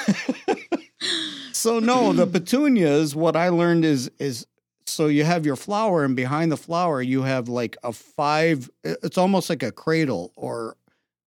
so 1.53 1.79
no, 1.79 2.13
the 2.13 2.27
petunias. 2.27 3.15
What 3.15 3.37
I 3.37 3.49
learned 3.51 3.85
is 3.85 4.11
is 4.19 4.47
so 4.87 5.07
you 5.09 5.25
have 5.25 5.45
your 5.47 5.57
flower, 5.57 6.05
and 6.05 6.15
behind 6.17 6.53
the 6.53 6.57
flower 6.57 7.03
you 7.03 7.23
have 7.23 7.49
like 7.49 7.77
a 7.83 7.93
five. 7.93 8.71
It's 8.85 9.19
almost 9.19 9.51
like 9.51 9.63
a 9.63 9.73
cradle, 9.73 10.33
or 10.37 10.77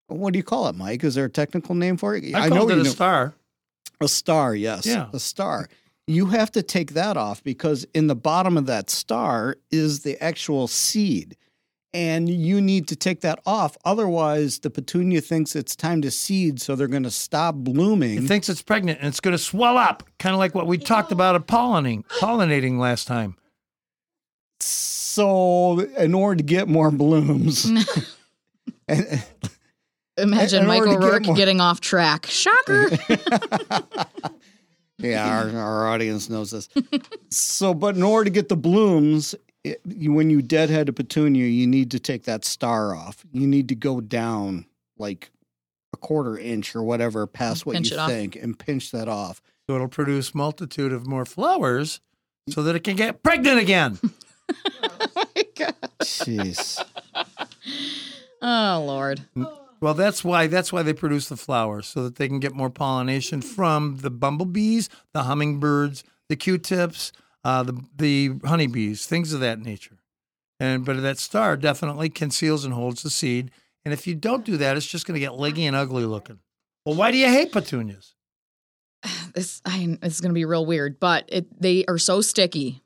what 0.07 0.33
do 0.33 0.37
you 0.39 0.43
call 0.43 0.67
it, 0.67 0.75
Mike? 0.75 1.03
Is 1.03 1.15
there 1.15 1.25
a 1.25 1.29
technical 1.29 1.75
name 1.75 1.97
for 1.97 2.15
it? 2.15 2.33
I, 2.33 2.49
called 2.49 2.71
it 2.71 2.75
you 2.75 2.81
a 2.81 2.83
know- 2.83 2.89
star. 2.89 3.33
a 4.01 4.07
star, 4.07 4.55
yes. 4.55 4.85
Yeah. 4.85 5.07
A 5.13 5.19
star. 5.19 5.69
You 6.07 6.27
have 6.27 6.51
to 6.51 6.63
take 6.63 6.93
that 6.93 7.17
off 7.17 7.43
because 7.43 7.85
in 7.93 8.07
the 8.07 8.15
bottom 8.15 8.57
of 8.57 8.65
that 8.67 8.89
star 8.89 9.57
is 9.71 10.01
the 10.03 10.21
actual 10.23 10.67
seed. 10.67 11.35
And 11.93 12.29
you 12.29 12.61
need 12.61 12.87
to 12.89 12.95
take 12.95 13.21
that 13.21 13.39
off. 13.45 13.75
Otherwise, 13.83 14.59
the 14.59 14.69
petunia 14.69 15.19
thinks 15.19 15.55
it's 15.55 15.75
time 15.75 16.01
to 16.03 16.11
seed, 16.11 16.61
so 16.61 16.75
they're 16.75 16.87
going 16.87 17.03
to 17.03 17.11
stop 17.11 17.55
blooming. 17.55 18.23
It 18.23 18.27
thinks 18.27 18.49
it's 18.49 18.61
pregnant 18.61 18.99
and 18.99 19.07
it's 19.07 19.19
going 19.19 19.31
to 19.33 19.37
swell 19.41 19.77
up, 19.77 20.03
kind 20.19 20.33
of 20.33 20.39
like 20.39 20.53
what 20.53 20.67
we 20.67 20.77
talked 20.77 21.11
about 21.11 21.35
at 21.35 21.47
pollinating, 21.47 22.05
pollinating 22.19 22.77
last 22.77 23.07
time. 23.07 23.35
so, 24.59 25.79
in 25.97 26.13
order 26.13 26.37
to 26.37 26.43
get 26.43 26.67
more 26.67 26.91
blooms, 26.91 27.65
and, 28.87 29.23
Imagine 30.17 30.63
in 30.63 30.69
order 30.69 30.85
Michael 30.87 31.01
to 31.01 31.19
get 31.19 31.27
Rourke 31.27 31.37
getting 31.37 31.61
off 31.61 31.79
track. 31.81 32.25
Shocker. 32.27 32.89
Yeah, 34.99 35.29
our, 35.29 35.49
our 35.55 35.87
audience 35.89 36.27
knows 36.27 36.49
this. 36.51 36.69
so, 37.29 37.73
but 37.75 37.95
in 37.95 38.01
order 38.01 38.23
to 38.25 38.29
get 38.31 38.49
the 38.49 38.55
blooms, 38.57 39.35
it, 39.63 39.79
you, 39.85 40.11
when 40.11 40.29
you 40.31 40.41
deadhead 40.41 40.89
a 40.89 40.93
petunia, 40.93 41.45
you 41.45 41.67
need 41.67 41.91
to 41.91 41.99
take 41.99 42.23
that 42.23 42.43
star 42.43 42.95
off. 42.95 43.23
You 43.31 43.45
need 43.45 43.69
to 43.69 43.75
go 43.75 44.01
down 44.01 44.65
like 44.97 45.29
a 45.93 45.97
quarter 45.97 46.37
inch 46.37 46.75
or 46.75 46.81
whatever 46.81 47.27
past 47.27 47.65
what 47.65 47.75
you 47.75 47.95
it 47.95 47.99
off. 47.99 48.09
think 48.09 48.35
and 48.35 48.57
pinch 48.57 48.89
that 48.91 49.07
off. 49.07 49.39
So 49.67 49.75
it'll 49.75 49.87
produce 49.87 50.33
multitude 50.33 50.91
of 50.91 51.05
more 51.05 51.25
flowers 51.25 52.01
so 52.49 52.63
that 52.63 52.75
it 52.75 52.83
can 52.83 52.95
get 52.95 53.23
pregnant 53.23 53.59
again. 53.59 53.99
Oh 54.81 55.07
my 55.35 55.43
God. 55.55 55.75
Jeez. 56.01 56.81
oh 58.41 58.83
Lord. 58.87 59.21
Well, 59.79 59.93
that's 59.93 60.23
why 60.23 60.47
that's 60.47 60.73
why 60.73 60.83
they 60.83 60.93
produce 60.93 61.29
the 61.29 61.37
flowers 61.37 61.87
so 61.87 62.03
that 62.03 62.15
they 62.15 62.27
can 62.27 62.39
get 62.39 62.53
more 62.53 62.69
pollination 62.69 63.41
from 63.41 63.97
the 63.97 64.09
bumblebees, 64.09 64.89
the 65.13 65.23
hummingbirds, 65.23 66.03
the 66.29 66.35
Q-tips, 66.35 67.11
uh, 67.43 67.63
the 67.63 67.81
the 67.95 68.31
honeybees, 68.45 69.05
things 69.05 69.33
of 69.33 69.39
that 69.41 69.59
nature. 69.59 69.97
And 70.59 70.83
but 70.83 71.01
that 71.01 71.19
star 71.19 71.55
definitely 71.55 72.09
conceals 72.09 72.65
and 72.65 72.73
holds 72.73 73.03
the 73.03 73.09
seed. 73.09 73.51
And 73.85 73.93
if 73.93 74.07
you 74.07 74.15
don't 74.15 74.43
do 74.43 74.57
that, 74.57 74.75
it's 74.75 74.85
just 74.85 75.05
going 75.05 75.13
to 75.13 75.19
get 75.19 75.35
leggy 75.35 75.65
and 75.65 75.75
ugly 75.75 76.03
looking. 76.03 76.39
Well, 76.85 76.95
why 76.95 77.11
do 77.11 77.17
you 77.17 77.27
hate 77.27 77.51
petunias? 77.51 78.15
This 79.33 79.61
I 79.65 79.97
it's 80.01 80.19
gonna 80.19 80.33
be 80.33 80.45
real 80.45 80.65
weird, 80.65 80.99
but 80.99 81.25
it 81.27 81.61
they 81.61 81.85
are 81.85 81.99
so 81.99 82.21
sticky. 82.21 82.81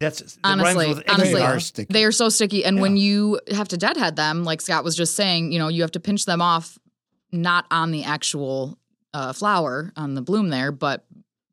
That's 0.00 0.20
it 0.20 0.36
Honestly, 0.44 0.88
with 0.88 1.02
honestly, 1.08 1.34
They 1.34 1.42
are 1.42 1.60
sticky. 1.60 1.92
They 1.92 2.04
are 2.04 2.12
so 2.12 2.28
sticky. 2.28 2.64
And 2.64 2.80
when 2.80 2.96
you 2.96 3.40
have 3.50 3.68
to 3.68 3.76
deadhead 3.76 4.16
them, 4.16 4.44
like 4.44 4.60
Scott 4.60 4.84
was 4.84 4.94
just 4.94 5.14
saying, 5.14 5.52
you 5.52 5.58
know, 5.58 5.68
you 5.68 5.82
have 5.82 5.92
to 5.92 6.00
pinch 6.00 6.26
them 6.26 6.42
off 6.42 6.78
not 7.32 7.64
on 7.70 7.90
the 7.92 8.04
actual 8.04 8.78
uh, 9.14 9.32
flower, 9.32 9.92
on 9.96 10.14
the 10.14 10.20
bloom 10.22 10.50
there, 10.50 10.70
but 10.70 11.06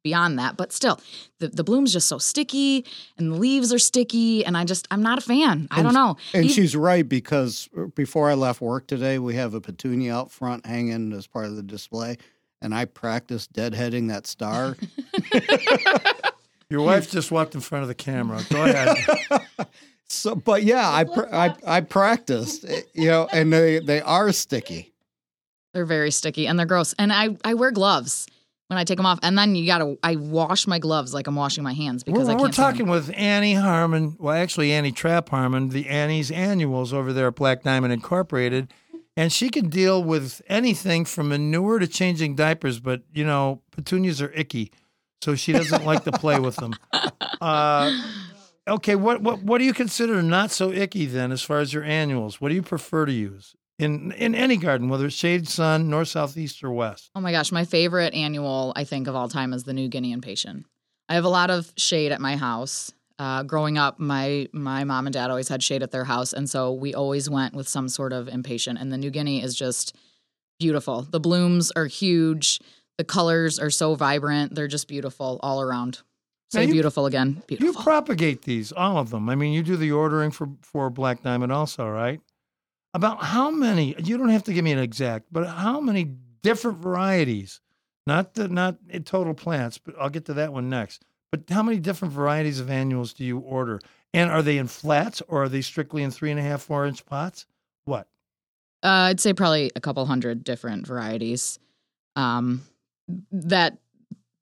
beyond 0.03 0.37
that. 0.39 0.57
But 0.57 0.73
still, 0.73 0.99
the, 1.39 1.47
the 1.47 1.63
bloom's 1.63 1.93
just 1.93 2.09
so 2.09 2.17
sticky 2.17 2.85
and 3.17 3.31
the 3.31 3.35
leaves 3.37 3.71
are 3.71 3.79
sticky. 3.79 4.45
And 4.45 4.57
I 4.57 4.65
just, 4.65 4.87
I'm 4.91 5.01
not 5.01 5.17
a 5.19 5.21
fan. 5.21 5.69
I 5.71 5.77
And- 5.77 5.85
don't 5.85 5.93
know. 5.93 6.17
And 6.33 6.51
she's 6.51 6.75
right 6.75 7.07
because 7.07 7.69
uh, 7.77 7.85
before 7.95 8.29
I 8.29 8.33
left 8.33 8.59
work 8.59 8.87
today, 8.87 9.19
we 9.19 9.35
have 9.35 9.53
a 9.53 9.61
petunia 9.61 10.13
out 10.15 10.31
front 10.31 10.65
hanging 10.65 11.13
as 11.13 11.27
part 11.27 11.45
of 11.45 11.55
the 11.55 11.63
display. 11.63 12.17
And 12.61 12.73
I 12.75 12.85
practiced 12.85 13.53
deadheading 13.53 14.09
that 14.09 14.27
star. 14.27 14.75
Your 16.73 16.81
wife 16.81 17.11
just 17.11 17.31
walked 17.31 17.53
in 17.53 17.61
front 17.61 17.83
of 17.83 17.87
the 17.87 17.93
camera. 17.95 18.41
Go 18.49 18.63
ahead. 18.65 18.97
So, 20.07 20.33
but 20.33 20.63
yeah, 20.63 20.89
I, 20.91 21.03
pr- 21.03 21.31
I 21.33 21.55
I 21.65 21.81
practiced, 21.81 22.65
eh, 22.67 22.81
you 22.93 23.07
know, 23.07 23.27
and 23.31 23.53
they 23.53 23.77
they 23.79 24.01
are 24.01 24.31
sticky. 24.31 24.91
They're 25.73 25.85
very 25.85 26.09
sticky 26.09 26.47
and 26.47 26.57
they're 26.57 26.65
gross. 26.65 26.93
And 26.97 27.13
I, 27.13 27.37
I 27.43 27.53
wear 27.53 27.71
gloves 27.71 28.27
when 28.67 28.77
I 28.77 28.83
take 28.83 28.97
them 28.97 29.05
off. 29.05 29.19
And 29.23 29.37
then 29.37 29.55
you 29.55 29.65
got 29.65 29.79
to, 29.79 29.97
I 30.03 30.15
wash 30.15 30.67
my 30.67 30.77
gloves 30.79 31.13
like 31.13 31.25
I'm 31.27 31.35
washing 31.35 31.63
my 31.63 31.73
hands 31.73 32.03
because 32.03 32.27
we're, 32.27 32.31
I 32.31 32.35
we're 32.35 32.41
can't. 32.45 32.53
stand 32.53 32.77
talking 32.77 32.87
with 32.89 33.11
Annie 33.15 33.55
Harman. 33.55 34.15
Well, 34.19 34.35
actually, 34.35 34.71
Annie 34.71 34.91
Trap 34.91 35.29
Harman, 35.29 35.69
the 35.69 35.89
Annie's 35.89 36.29
Annuals 36.31 36.91
over 36.93 37.11
there 37.13 37.27
at 37.27 37.35
Black 37.35 37.63
Diamond 37.63 37.93
Incorporated. 37.93 38.71
And 39.15 39.31
she 39.31 39.49
can 39.49 39.69
deal 39.69 40.03
with 40.03 40.41
anything 40.47 41.05
from 41.05 41.29
manure 41.29 41.77
to 41.77 41.87
changing 41.87 42.35
diapers, 42.35 42.79
but, 42.79 43.03
you 43.13 43.23
know, 43.23 43.61
petunias 43.71 44.21
are 44.23 44.31
icky. 44.33 44.71
So 45.23 45.35
she 45.35 45.53
doesn't 45.53 45.85
like 45.85 46.03
to 46.03 46.11
play 46.11 46.37
with 46.37 46.57
them. 46.57 46.73
Uh, 47.39 47.97
okay, 48.67 48.95
what, 48.95 49.21
what, 49.21 49.41
what 49.41 49.59
do 49.59 49.63
you 49.63 49.73
consider 49.73 50.21
not 50.21 50.51
so 50.51 50.69
icky 50.71 51.05
then 51.05 51.31
as 51.31 51.41
far 51.41 51.59
as 51.59 51.73
your 51.73 51.83
annuals? 51.83 52.41
What 52.41 52.49
do 52.49 52.55
you 52.55 52.61
prefer 52.61 53.05
to 53.05 53.11
use 53.13 53.55
in, 53.79 54.11
in 54.11 54.35
any 54.35 54.57
garden, 54.57 54.89
whether 54.89 55.05
it's 55.05 55.15
shade, 55.15 55.47
sun, 55.47 55.89
north, 55.89 56.09
south, 56.09 56.35
east, 56.35 56.61
or 56.61 56.71
west? 56.71 57.09
Oh 57.15 57.21
my 57.21 57.31
gosh, 57.31 57.53
my 57.53 57.63
favorite 57.63 58.13
annual 58.13 58.73
I 58.75 58.83
think 58.83 59.07
of 59.07 59.15
all 59.15 59.29
time 59.29 59.53
is 59.53 59.63
the 59.63 59.73
New 59.73 59.87
Guinea 59.87 60.11
impatient. 60.11 60.65
I 61.07 61.13
have 61.15 61.23
a 61.23 61.29
lot 61.29 61.49
of 61.49 61.71
shade 61.77 62.11
at 62.11 62.19
my 62.19 62.35
house. 62.35 62.91
Uh, 63.17 63.43
growing 63.43 63.77
up, 63.77 63.99
my 63.99 64.49
my 64.51 64.83
mom 64.83 65.07
and 65.07 65.13
dad 65.13 65.29
always 65.29 65.47
had 65.47 65.63
shade 65.63 65.83
at 65.83 65.91
their 65.91 66.03
house, 66.03 66.33
and 66.33 66.49
so 66.49 66.73
we 66.73 66.93
always 66.93 67.29
went 67.29 67.53
with 67.53 67.69
some 67.69 67.87
sort 67.87 68.11
of 68.11 68.27
impatient. 68.27 68.79
And 68.79 68.91
the 68.91 68.97
New 68.97 69.11
Guinea 69.11 69.41
is 69.41 69.55
just 69.55 69.95
beautiful. 70.59 71.03
The 71.03 71.19
blooms 71.19 71.71
are 71.71 71.85
huge. 71.85 72.59
The 72.97 73.03
colors 73.03 73.59
are 73.59 73.69
so 73.69 73.95
vibrant. 73.95 74.55
They're 74.55 74.67
just 74.67 74.87
beautiful 74.87 75.39
all 75.41 75.61
around. 75.61 76.01
Say 76.51 76.65
you- 76.65 76.73
beautiful 76.73 77.05
again. 77.07 77.41
Beautiful. 77.47 77.73
You 77.73 77.83
propagate 77.83 78.43
these, 78.43 78.71
all 78.71 78.97
of 78.97 79.09
them. 79.09 79.27
I 79.29 79.35
mean, 79.35 79.53
you 79.53 79.63
do 79.63 79.75
the 79.75 79.91
ordering 79.91 80.29
for 80.31 80.49
for 80.61 80.89
Black 80.89 81.23
Diamond 81.23 81.51
also, 81.51 81.87
right? 81.89 82.21
About 82.93 83.23
how 83.23 83.49
many? 83.49 83.95
You 83.97 84.17
don't 84.17 84.29
have 84.29 84.43
to 84.43 84.53
give 84.53 84.63
me 84.63 84.71
an 84.71 84.79
exact, 84.79 85.25
but 85.31 85.47
how 85.47 85.81
many 85.81 86.15
different 86.43 86.77
varieties? 86.77 87.59
Not 88.05 88.35
the 88.35 88.47
not 88.47 88.77
total 89.05 89.33
plants, 89.33 89.79
but 89.79 89.95
I'll 89.99 90.09
get 90.11 90.25
to 90.25 90.33
that 90.35 90.53
one 90.53 90.69
next. 90.69 91.03
But 91.31 91.49
how 91.49 91.63
many 91.63 91.79
different 91.79 92.13
varieties 92.13 92.59
of 92.59 92.69
annuals 92.69 93.13
do 93.13 93.25
you 93.25 93.39
order? 93.39 93.79
And 94.13 94.29
are 94.29 94.43
they 94.43 94.59
in 94.59 94.67
flats 94.67 95.23
or 95.27 95.43
are 95.43 95.49
they 95.49 95.61
strictly 95.61 96.03
in 96.03 96.11
three 96.11 96.29
and 96.29 96.39
a 96.39 96.43
half, 96.43 96.61
four 96.61 96.85
inch 96.85 97.03
pots? 97.07 97.47
What? 97.85 98.07
Uh, 98.83 99.09
I'd 99.09 99.19
say 99.19 99.33
probably 99.33 99.71
a 99.75 99.79
couple 99.79 100.05
hundred 100.05 100.43
different 100.43 100.85
varieties. 100.85 101.57
Um, 102.15 102.61
that 103.31 103.77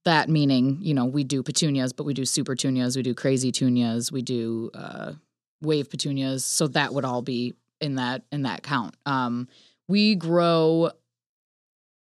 that 0.04 0.30
meaning, 0.30 0.80
you 0.82 0.94
know, 0.94 1.06
we 1.06 1.24
do 1.24 1.44
petunias, 1.44 1.94
but 1.94 2.06
we 2.06 2.14
do 2.14 2.26
super 2.26 2.56
petunias, 2.56 2.96
we 2.96 3.04
do 3.04 3.14
crazy 3.14 3.52
tunias, 3.52 4.12
we 4.12 4.22
do 4.22 4.72
uh, 4.74 5.14
wave 5.62 5.90
petunias. 5.90 6.44
So 6.44 6.68
that 6.70 6.94
would 6.94 7.06
all 7.06 7.22
be 7.22 7.54
in 7.80 7.96
that 7.96 8.24
in 8.32 8.44
that 8.44 8.64
count. 8.64 8.96
Um, 9.06 9.48
we 9.88 10.16
grow 10.16 10.92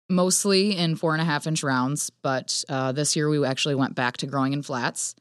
mostly 0.09 0.77
in 0.77 0.97
four 0.97 1.13
and 1.13 1.23
a 1.23 1.25
half 1.25 1.47
inch 1.47 1.63
rounds, 1.63 2.11
but 2.23 2.65
uh, 2.69 2.93
this 2.93 3.17
year 3.17 3.29
we 3.29 3.45
actually 3.45 3.75
went 3.75 3.95
back 3.95 4.17
to 4.19 4.27
growing 4.27 4.53
in 4.53 4.63
flats. 4.63 5.15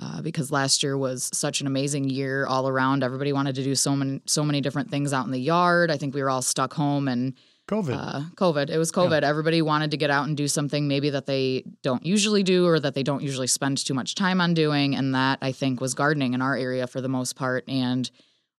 Uh, 0.00 0.20
because 0.20 0.50
last 0.50 0.82
year 0.82 0.98
was 0.98 1.30
such 1.32 1.60
an 1.60 1.68
amazing 1.68 2.10
year 2.10 2.46
all 2.46 2.68
around. 2.68 3.04
Everybody 3.04 3.32
wanted 3.32 3.54
to 3.54 3.62
do 3.62 3.76
so 3.76 3.94
many 3.94 4.20
so 4.26 4.42
many 4.42 4.60
different 4.60 4.90
things 4.90 5.12
out 5.12 5.24
in 5.24 5.30
the 5.30 5.38
yard. 5.38 5.88
I 5.88 5.96
think 5.96 6.14
we 6.14 6.22
were 6.22 6.28
all 6.28 6.42
stuck 6.42 6.74
home 6.74 7.06
and 7.06 7.34
COVID. 7.68 7.96
uh, 7.96 8.20
COVID. 8.36 8.68
It 8.70 8.78
was 8.78 8.92
COVID. 8.92 9.22
Everybody 9.22 9.62
wanted 9.62 9.90
to 9.92 9.96
get 9.96 10.10
out 10.10 10.26
and 10.26 10.36
do 10.36 10.48
something 10.48 10.86
maybe 10.86 11.10
that 11.10 11.26
they 11.26 11.64
don't 11.82 12.04
usually 12.04 12.42
do 12.42 12.66
or 12.66 12.78
that 12.78 12.94
they 12.94 13.02
don't 13.02 13.22
usually 13.22 13.46
spend 13.46 13.78
too 13.78 13.94
much 13.94 14.14
time 14.14 14.40
on 14.40 14.54
doing. 14.54 14.94
And 14.94 15.14
that 15.14 15.38
I 15.40 15.52
think 15.52 15.80
was 15.80 15.94
gardening 15.94 16.34
in 16.34 16.42
our 16.42 16.56
area 16.56 16.86
for 16.86 17.00
the 17.00 17.08
most 17.08 17.36
part. 17.36 17.64
And 17.68 18.10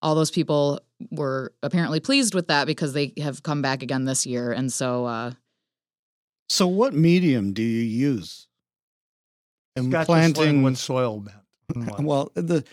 all 0.01 0.15
those 0.15 0.31
people 0.31 0.79
were 1.11 1.53
apparently 1.61 1.99
pleased 1.99 2.33
with 2.33 2.47
that 2.47 2.65
because 2.67 2.93
they 2.93 3.13
have 3.21 3.43
come 3.43 3.61
back 3.61 3.83
again 3.83 4.05
this 4.05 4.25
year. 4.25 4.51
And 4.51 4.71
so, 4.73 5.05
uh, 5.05 5.31
So, 6.49 6.67
what 6.67 6.93
medium 6.93 7.53
do 7.53 7.61
you 7.63 7.81
use? 7.83 8.47
And 9.75 9.91
Scott 9.91 10.05
planting. 10.05 10.63
what 10.63 10.77
soil 10.77 11.19
meant. 11.19 11.99
Well, 11.99 12.31
the 12.35 12.63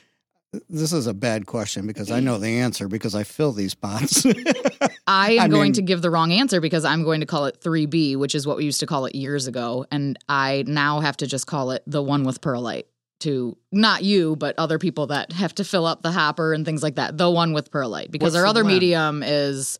this 0.68 0.92
is 0.92 1.06
a 1.06 1.14
bad 1.14 1.47
question 1.47 1.87
because 1.87 2.11
I 2.11 2.21
know 2.21 2.38
the 2.38 2.49
answer 2.61 2.88
because 2.88 3.14
I 3.14 3.25
fill 3.25 3.52
these 3.52 3.75
pots. 3.75 4.26
I 5.06 5.32
am 5.32 5.40
I 5.40 5.49
going 5.49 5.62
mean- 5.62 5.73
to 5.75 5.82
give 5.82 6.02
the 6.02 6.11
wrong 6.11 6.32
answer 6.32 6.61
because 6.61 6.85
I'm 6.85 7.04
going 7.04 7.21
to 7.21 7.26
call 7.26 7.47
it 7.47 7.61
3B, 7.61 8.16
which 8.16 8.35
is 8.35 8.47
what 8.47 8.56
we 8.56 8.64
used 8.64 8.80
to 8.80 8.87
call 8.87 9.06
it 9.06 9.14
years 9.14 9.47
ago. 9.47 9.87
And 9.90 10.18
I 10.28 10.64
now 10.66 11.00
have 11.00 11.16
to 11.18 11.26
just 11.26 11.47
call 11.47 11.71
it 11.71 11.82
the 11.87 12.02
one 12.02 12.25
with 12.25 12.40
perlite 12.40 12.87
to 13.21 13.56
not 13.71 14.02
you, 14.02 14.37
but 14.37 14.54
other 14.59 14.78
people 14.78 15.06
that 15.06 15.32
have 15.32 15.54
to 15.54 15.64
fill 15.64 15.87
up 15.87 16.02
the 16.02 16.11
hopper 16.12 16.52
and 16.52 16.64
things 16.64 16.82
like 16.82 16.97
that. 16.97 17.16
The 17.16 17.30
one 17.30 17.52
with 17.52 17.71
perlite 17.71 18.11
because 18.11 18.35
What's 18.35 18.37
our 18.37 18.47
other 18.47 18.64
medium 18.64 19.23
is 19.23 19.78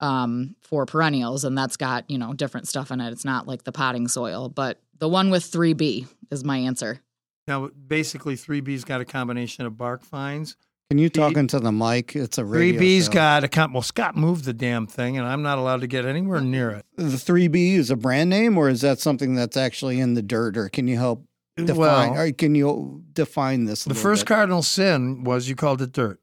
um, 0.00 0.54
for 0.62 0.84
perennials 0.86 1.44
and 1.44 1.56
that's 1.56 1.76
got, 1.76 2.08
you 2.10 2.18
know, 2.18 2.32
different 2.34 2.68
stuff 2.68 2.90
in 2.90 3.00
it. 3.00 3.10
It's 3.12 3.24
not 3.24 3.48
like 3.48 3.64
the 3.64 3.72
potting 3.72 4.08
soil, 4.08 4.48
but 4.50 4.80
the 4.98 5.08
one 5.08 5.30
with 5.30 5.50
3B 5.50 6.06
is 6.30 6.44
my 6.44 6.58
answer. 6.58 7.00
Now, 7.48 7.68
basically, 7.86 8.34
3B's 8.36 8.84
got 8.84 9.00
a 9.00 9.04
combination 9.04 9.66
of 9.66 9.76
bark 9.76 10.02
fines, 10.04 10.56
Can 10.90 10.98
you 10.98 11.08
talk 11.08 11.36
into 11.36 11.60
the 11.60 11.70
mic? 11.72 12.16
It's 12.16 12.38
a 12.38 12.42
Three 12.42 12.68
radio 12.72 12.80
B's 12.80 13.04
show. 13.06 13.12
got 13.12 13.44
a 13.44 13.48
comp. 13.48 13.72
Well, 13.72 13.82
Scott 13.82 14.16
moved 14.16 14.44
the 14.44 14.52
damn 14.52 14.86
thing, 14.86 15.16
and 15.16 15.26
I'm 15.26 15.42
not 15.42 15.58
allowed 15.58 15.80
to 15.82 15.86
get 15.86 16.04
anywhere 16.04 16.40
near 16.40 16.70
it. 16.70 16.86
the 16.96 17.18
three 17.18 17.48
B 17.48 17.74
is 17.74 17.90
a 17.90 17.96
brand 17.96 18.30
name, 18.30 18.58
or 18.58 18.68
is 18.68 18.80
that 18.80 18.98
something 18.98 19.34
that's 19.34 19.56
actually 19.56 20.00
in 20.00 20.14
the 20.14 20.22
dirt? 20.22 20.56
Or 20.56 20.68
can 20.68 20.88
you 20.88 20.96
help 20.96 21.24
define? 21.56 21.76
well, 21.76 22.14
or 22.18 22.32
can 22.32 22.54
you 22.54 23.02
define 23.12 23.64
this? 23.66 23.84
the 23.84 23.94
first 23.94 24.22
bit? 24.22 24.28
cardinal 24.28 24.62
sin 24.62 25.22
was 25.24 25.48
you 25.48 25.54
called 25.54 25.80
it 25.82 25.92
dirt. 25.92 26.20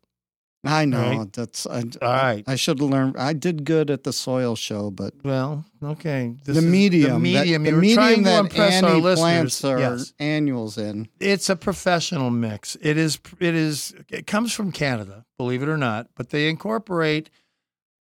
I 0.65 0.85
know 0.85 1.17
right? 1.19 1.33
that's. 1.33 1.67
I, 1.67 1.79
All 2.01 2.13
right. 2.13 2.43
I 2.47 2.55
should 2.55 2.79
have 2.79 2.89
learned. 2.89 3.17
I 3.17 3.33
did 3.33 3.65
good 3.65 3.89
at 3.89 4.03
the 4.03 4.13
soil 4.13 4.55
show, 4.55 4.91
but 4.91 5.13
Well, 5.23 5.65
okay. 5.83 6.35
This 6.45 6.55
the 6.55 6.61
is 6.63 6.65
medium, 6.71 7.13
the 7.13 7.19
medium. 7.19 7.63
that, 7.63 7.69
the 7.71 7.75
were 7.75 7.81
trying 7.93 8.23
medium 8.23 8.23
to 8.23 8.29
that 8.29 8.39
impress 8.39 8.83
our 8.83 8.89
Annie 8.91 9.01
listeners. 9.01 9.19
plants 9.59 9.63
are 9.65 9.79
Yes. 9.79 10.13
annuals 10.19 10.77
in. 10.77 11.09
it's 11.19 11.49
a 11.49 11.57
professional 11.57 12.29
mix. 12.29 12.77
It 12.81 12.97
is. 12.97 13.19
It 13.39 13.55
is. 13.55 13.93
It 14.09 14.25
comes 14.25 14.53
from 14.53 14.71
Canada, 14.71 15.25
believe 15.37 15.61
it 15.63 15.67
or 15.69 15.77
not. 15.77 16.07
But 16.15 16.29
they 16.29 16.47
incorporate 16.47 17.29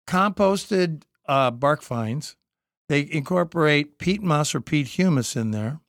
composted 0.07 1.03
uh, 1.27 1.51
bark 1.51 1.81
fines. 1.81 2.35
They 2.87 3.07
incorporate 3.11 3.99
peat 3.99 4.21
moss 4.21 4.55
or 4.55 4.61
peat 4.61 4.87
humus 4.87 5.35
in 5.35 5.51
there, 5.51 5.79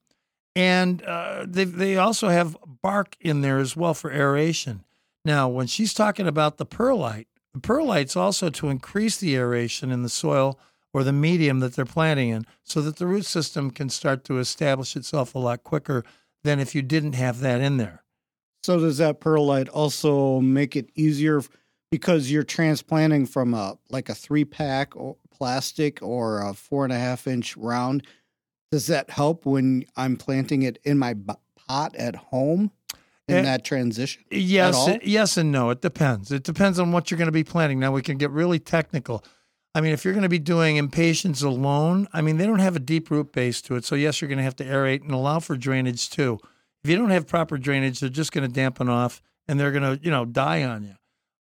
and 0.55 1.03
uh, 1.03 1.47
they 1.49 1.65
they 1.65 1.97
also 1.97 2.29
have 2.29 2.57
bark 2.83 3.17
in 3.21 3.41
there 3.41 3.59
as 3.59 3.75
well 3.75 3.95
for 3.95 4.13
aeration. 4.13 4.85
Now, 5.25 5.49
when 5.49 5.67
she's 5.67 5.93
talking 5.93 6.27
about 6.27 6.57
the 6.57 6.65
perlite, 6.65 7.29
the 7.53 7.61
perlite's 7.61 8.17
also 8.17 8.49
to 8.51 8.69
increase 8.69 9.17
the 9.19 9.37
aeration 9.37 9.91
in 9.91 10.03
the 10.03 10.09
soil 10.09 10.59
or 10.93 11.05
the 11.05 11.13
medium 11.13 11.61
that 11.61 11.75
they're 11.75 11.85
planting 11.85 12.31
in, 12.31 12.45
so 12.65 12.81
that 12.81 12.97
the 12.97 13.07
root 13.07 13.25
system 13.25 13.71
can 13.71 13.89
start 13.89 14.25
to 14.25 14.39
establish 14.39 14.97
itself 14.97 15.35
a 15.35 15.39
lot 15.39 15.63
quicker 15.63 16.05
than 16.43 16.59
if 16.59 16.75
you 16.75 16.83
didn't 16.83 17.13
have 17.13 17.41
that 17.41 17.61
in 17.61 17.77
there. 17.77 18.03
So 18.63 18.79
does 18.79 18.99
that 18.99 19.21
perlite 19.21 19.69
also 19.69 20.41
make 20.41 20.77
it 20.77 20.91
easier 20.95 21.43
because 21.91 22.31
you're 22.31 22.43
transplanting 22.43 23.27
from 23.27 23.55
a 23.55 23.79
like 23.89 24.09
a 24.09 24.15
three 24.15 24.45
pack 24.45 24.95
or 24.97 25.17
plastic 25.31 26.03
or 26.03 26.43
a 26.43 26.55
four 26.55 26.85
and 26.85 26.93
a 26.93 26.99
half 26.99 27.27
inch 27.27 27.57
round? 27.57 28.07
Does 28.71 28.87
that 28.89 29.11
help 29.11 29.47
when 29.47 29.85
I'm 29.97 30.17
planting 30.17 30.63
it 30.63 30.79
in 30.85 30.99
my 30.99 31.15
pot 31.69 31.95
at 31.97 32.17
home 32.17 32.71
in 33.31 33.39
Eh, 33.39 33.43
that 33.43 33.65
transition? 33.65 34.23
Yes, 34.31 34.89
yes, 35.03 35.37
and 35.37 35.51
no. 35.53 35.71
It 35.71 35.81
depends. 35.81 36.31
It 36.33 36.43
depends 36.43 36.79
on 36.79 36.93
what 36.93 37.11
you're 37.11 37.19
going 37.19 37.27
to 37.27 37.33
be 37.33 37.45
planting. 37.45 37.79
Now 37.79 37.93
we 37.93 38.03
can 38.03 38.19
get 38.19 38.31
really 38.31 38.59
technical. 38.59 39.25
I 39.75 39.81
mean, 39.81 39.93
if 39.93 40.05
you're 40.05 40.15
going 40.15 40.25
to 40.25 40.29
be 40.29 40.41
doing 40.41 40.77
impatiens 40.77 41.43
alone, 41.43 42.09
I 42.13 42.23
mean, 42.23 42.39
they 42.39 42.47
don't 42.47 42.59
have 42.59 42.75
a 42.75 42.81
deep 42.81 43.11
root 43.11 43.33
base 43.33 43.63
to 43.63 43.77
it. 43.77 43.85
So 43.85 43.95
yes, 43.95 44.21
you're 44.21 44.29
going 44.29 44.39
to 44.39 44.45
have 44.45 44.57
to 44.57 44.65
aerate 44.65 45.03
and 45.03 45.13
allow 45.13 45.39
for 45.39 45.57
drainage 45.57 46.11
too. 46.11 46.39
If 46.83 46.91
you 46.91 46.97
don't 46.97 47.11
have 47.11 47.27
proper 47.27 47.57
drainage, 47.57 48.01
they're 48.01 48.09
just 48.09 48.33
going 48.33 48.47
to 48.47 48.53
dampen 48.53 48.89
off 48.89 49.23
and 49.47 49.61
they're 49.61 49.71
going 49.71 49.99
to, 49.99 50.05
you 50.05 50.11
know, 50.11 50.25
die 50.25 50.65
on 50.65 50.83
you. 50.83 50.95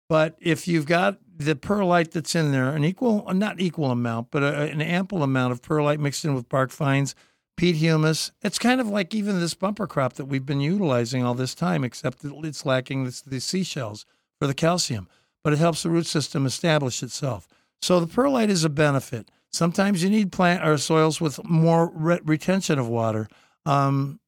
But 0.09 0.37
if 0.41 0.69
you've 0.69 0.87
got 0.87 1.19
the 1.37 1.57
perlite 1.57 2.13
that's 2.13 2.35
in 2.35 2.53
there, 2.53 2.71
an 2.71 2.85
equal, 2.85 3.33
not 3.33 3.61
equal 3.61 3.91
amount, 3.91 4.31
but 4.31 4.43
a, 4.43 4.71
an 4.71 4.83
ample 4.83 5.23
amount 5.23 5.53
of 5.53 5.63
perlite 5.63 5.99
mixed 5.99 6.25
in 6.25 6.35
with 6.35 6.49
bark 6.49 6.71
fines, 6.71 7.15
peat 7.61 7.77
humus, 7.77 8.33
it's 8.41 8.59
kind 8.59 8.81
of 8.81 8.89
like 8.89 9.15
even 9.15 9.39
this 9.39 9.53
bumper 9.53 9.87
crop 9.87 10.15
that 10.15 10.25
we've 10.25 10.47
been 10.47 10.63
utilizing 10.63 11.23
all 11.23 11.35
this 11.35 11.55
time, 11.55 11.85
except 11.85 12.23
that 12.23 12.35
it's 12.43 12.65
lacking 12.65 13.05
this, 13.05 13.21
the 13.21 13.39
seashells 13.39 14.07
for 14.39 14.47
the 14.47 14.55
calcium. 14.55 15.07
But 15.45 15.53
it 15.53 15.59
helps 15.59 15.83
the 15.83 15.91
root 15.91 16.07
system 16.07 16.47
establish 16.47 17.03
itself. 17.03 17.47
So 17.83 18.01
the 18.01 18.07
perlite 18.07 18.49
is 18.49 18.65
a 18.65 18.71
benefit. 18.71 19.31
Sometimes 19.53 20.03
you 20.03 20.09
need 20.09 20.33
plant 20.33 20.67
or 20.67 20.79
soils 20.79 21.21
with 21.21 21.39
more 21.45 21.91
re- 21.93 22.21
retention 22.25 22.79
of 22.79 22.89
water. 22.89 23.29
Um, 23.67 24.21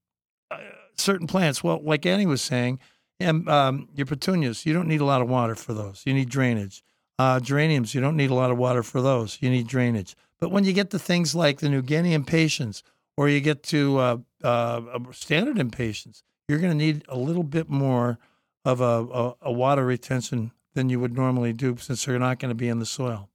uh, 0.50 0.58
certain 0.98 1.26
plants, 1.26 1.64
well, 1.64 1.80
like 1.82 2.04
Annie 2.04 2.26
was 2.26 2.42
saying, 2.42 2.80
and 3.18 3.48
um, 3.48 3.88
your 3.94 4.04
petunias, 4.04 4.66
you 4.66 4.74
don't 4.74 4.88
need 4.88 5.00
a 5.00 5.06
lot 5.06 5.22
of 5.22 5.30
water 5.30 5.54
for 5.54 5.72
those. 5.72 6.02
You 6.04 6.12
need 6.12 6.28
drainage. 6.28 6.84
Uh, 7.18 7.40
geraniums, 7.40 7.94
you 7.94 8.02
don't 8.02 8.16
need 8.18 8.30
a 8.30 8.34
lot 8.34 8.50
of 8.50 8.58
water 8.58 8.82
for 8.82 9.00
those. 9.00 9.38
You 9.40 9.48
need 9.48 9.68
drainage. 9.68 10.16
But 10.38 10.50
when 10.50 10.64
you 10.64 10.74
get 10.74 10.90
to 10.90 10.98
things 10.98 11.34
like 11.34 11.60
the 11.60 11.70
New 11.70 11.80
Guinea 11.80 12.12
impatiens, 12.12 12.82
or 13.16 13.28
you 13.28 13.40
get 13.40 13.62
to 13.64 13.98
uh, 13.98 14.16
uh, 14.42 14.80
standard 15.12 15.58
impatiens, 15.58 16.22
you're 16.48 16.58
going 16.58 16.72
to 16.72 16.84
need 16.84 17.04
a 17.08 17.16
little 17.16 17.42
bit 17.42 17.68
more 17.68 18.18
of 18.64 18.80
a, 18.80 18.84
a, 18.84 19.34
a 19.42 19.52
water 19.52 19.84
retention 19.84 20.52
than 20.74 20.88
you 20.88 20.98
would 21.00 21.14
normally 21.14 21.52
do, 21.52 21.76
since 21.78 22.04
they're 22.04 22.18
not 22.18 22.38
going 22.38 22.50
to 22.50 22.54
be 22.54 22.68
in 22.68 22.78
the 22.78 22.86
soil. 22.86 23.28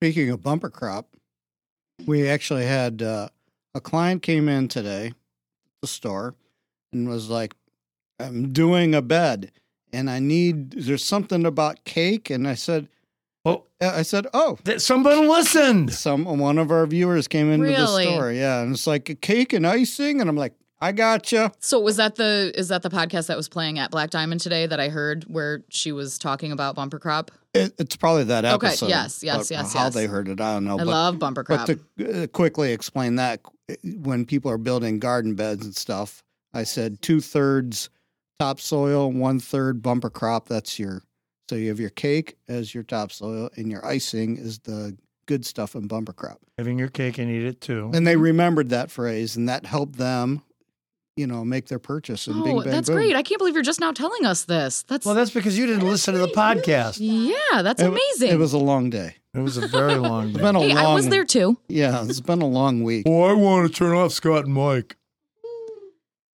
Speaking 0.00 0.30
of 0.30 0.42
bumper 0.42 0.70
crop, 0.70 1.08
we 2.06 2.28
actually 2.28 2.66
had 2.66 3.02
uh, 3.02 3.28
a 3.74 3.80
client 3.80 4.22
came 4.22 4.48
in 4.48 4.68
today, 4.68 5.12
the 5.80 5.88
store, 5.88 6.36
and 6.92 7.08
was 7.08 7.28
like, 7.28 7.54
"I'm 8.20 8.52
doing 8.52 8.94
a 8.94 9.02
bed, 9.02 9.50
and 9.92 10.08
I 10.08 10.20
need. 10.20 10.72
There's 10.72 11.04
something 11.04 11.44
about 11.44 11.84
cake." 11.84 12.30
And 12.30 12.46
I 12.46 12.54
said, 12.54 12.88
Oh, 13.48 13.64
"I 13.80 14.02
said, 14.02 14.26
oh." 14.34 14.58
that 14.64 14.80
someone 14.82 15.28
listened. 15.28 15.92
Some 15.92 16.24
one 16.24 16.58
of 16.58 16.70
our 16.70 16.86
viewers 16.86 17.28
came 17.28 17.50
into 17.50 17.66
Really? 17.66 18.04
the 18.06 18.12
store, 18.12 18.32
yeah, 18.32 18.60
and 18.62 18.74
it's 18.74 18.86
like 18.86 19.08
a 19.08 19.14
cake 19.14 19.52
and 19.52 19.66
icing, 19.66 20.20
and 20.20 20.28
I'm 20.28 20.36
like, 20.36 20.54
I 20.80 20.92
gotcha. 20.92 21.52
So 21.58 21.80
was 21.80 21.96
that 21.96 22.14
the 22.16 22.52
is 22.54 22.68
that 22.68 22.82
the 22.82 22.90
podcast 22.90 23.26
that 23.26 23.36
was 23.36 23.48
playing 23.48 23.78
at 23.78 23.90
Black 23.90 24.10
Diamond 24.10 24.40
today 24.40 24.66
that 24.66 24.78
I 24.78 24.88
heard 24.88 25.24
where 25.24 25.64
she 25.70 25.90
was 25.92 26.18
talking 26.18 26.52
about 26.52 26.76
bumper 26.76 26.98
crop? 26.98 27.30
It, 27.54 27.74
it's 27.78 27.96
probably 27.96 28.24
that 28.24 28.44
episode. 28.44 28.56
Okay, 28.56 28.66
episode. 28.68 28.88
yes, 28.88 29.22
yes, 29.24 29.36
but 29.38 29.50
yes, 29.50 29.72
How 29.74 29.84
yes. 29.84 29.94
they 29.94 30.06
heard 30.06 30.28
it, 30.28 30.40
I 30.40 30.54
don't 30.54 30.64
know. 30.64 30.74
I 30.74 30.78
but 30.78 30.86
love 30.86 31.18
bumper 31.18 31.42
crop. 31.42 31.66
But 31.66 31.78
to 31.98 32.22
uh, 32.22 32.26
quickly 32.28 32.72
explain 32.72 33.16
that, 33.16 33.40
when 33.82 34.24
people 34.24 34.50
are 34.50 34.58
building 34.58 34.98
garden 34.98 35.34
beds 35.34 35.64
and 35.64 35.74
stuff, 35.74 36.22
I 36.54 36.62
said 36.62 37.02
two 37.02 37.20
thirds 37.20 37.90
topsoil, 38.38 39.10
one 39.10 39.40
third 39.40 39.82
bumper 39.82 40.10
crop. 40.10 40.46
That's 40.46 40.78
your 40.78 41.02
so 41.48 41.56
you 41.56 41.68
have 41.68 41.80
your 41.80 41.90
cake 41.90 42.36
as 42.48 42.74
your 42.74 42.82
topsoil, 42.84 43.50
and 43.56 43.70
your 43.70 43.84
icing 43.86 44.36
is 44.36 44.58
the 44.60 44.96
good 45.26 45.44
stuff 45.46 45.74
in 45.74 45.86
bumper 45.86 46.12
crop. 46.12 46.38
Having 46.58 46.78
your 46.78 46.88
cake 46.88 47.18
and 47.18 47.30
eat 47.30 47.44
it 47.44 47.60
too. 47.60 47.90
And 47.94 48.06
they 48.06 48.16
remembered 48.16 48.70
that 48.70 48.90
phrase, 48.90 49.36
and 49.36 49.48
that 49.48 49.64
helped 49.66 49.96
them, 49.96 50.42
you 51.16 51.26
know, 51.26 51.44
make 51.44 51.66
their 51.68 51.78
purchase. 51.78 52.26
And 52.26 52.42
bing, 52.44 52.58
oh, 52.58 52.62
bang, 52.62 52.70
that's 52.72 52.88
boom. 52.88 52.96
great! 52.96 53.16
I 53.16 53.22
can't 53.22 53.38
believe 53.38 53.54
you're 53.54 53.62
just 53.62 53.80
now 53.80 53.92
telling 53.92 54.24
us 54.26 54.44
this. 54.44 54.82
That's 54.84 55.04
Well, 55.06 55.14
that's 55.14 55.30
because 55.30 55.56
you 55.58 55.66
didn't 55.66 55.86
listen 55.86 56.14
to 56.14 56.20
the 56.20 56.28
podcast. 56.28 56.98
yeah, 57.00 57.62
that's 57.62 57.82
It- 57.82 57.86
amazing. 57.88 58.30
It 58.30 58.38
was 58.38 58.52
a 58.52 58.58
long 58.58 58.90
day. 58.90 59.16
It 59.34 59.40
was 59.40 59.56
a 59.56 59.66
very 59.68 59.94
long 59.96 60.28
It's 60.28 60.36
day. 60.36 60.42
been 60.42 60.56
a 60.56 60.60
hey, 60.60 60.74
long. 60.74 60.84
I 60.86 60.94
was 60.94 61.08
there 61.08 61.24
too. 61.24 61.58
Yeah, 61.68 62.04
it's 62.04 62.20
been 62.20 62.40
a 62.42 62.46
long 62.48 62.82
week. 62.82 63.04
Oh, 63.06 63.22
I 63.22 63.34
want 63.34 63.68
to 63.70 63.72
turn 63.72 63.94
off 63.94 64.12
Scott 64.12 64.46
and 64.46 64.54
Mike. 64.54 64.96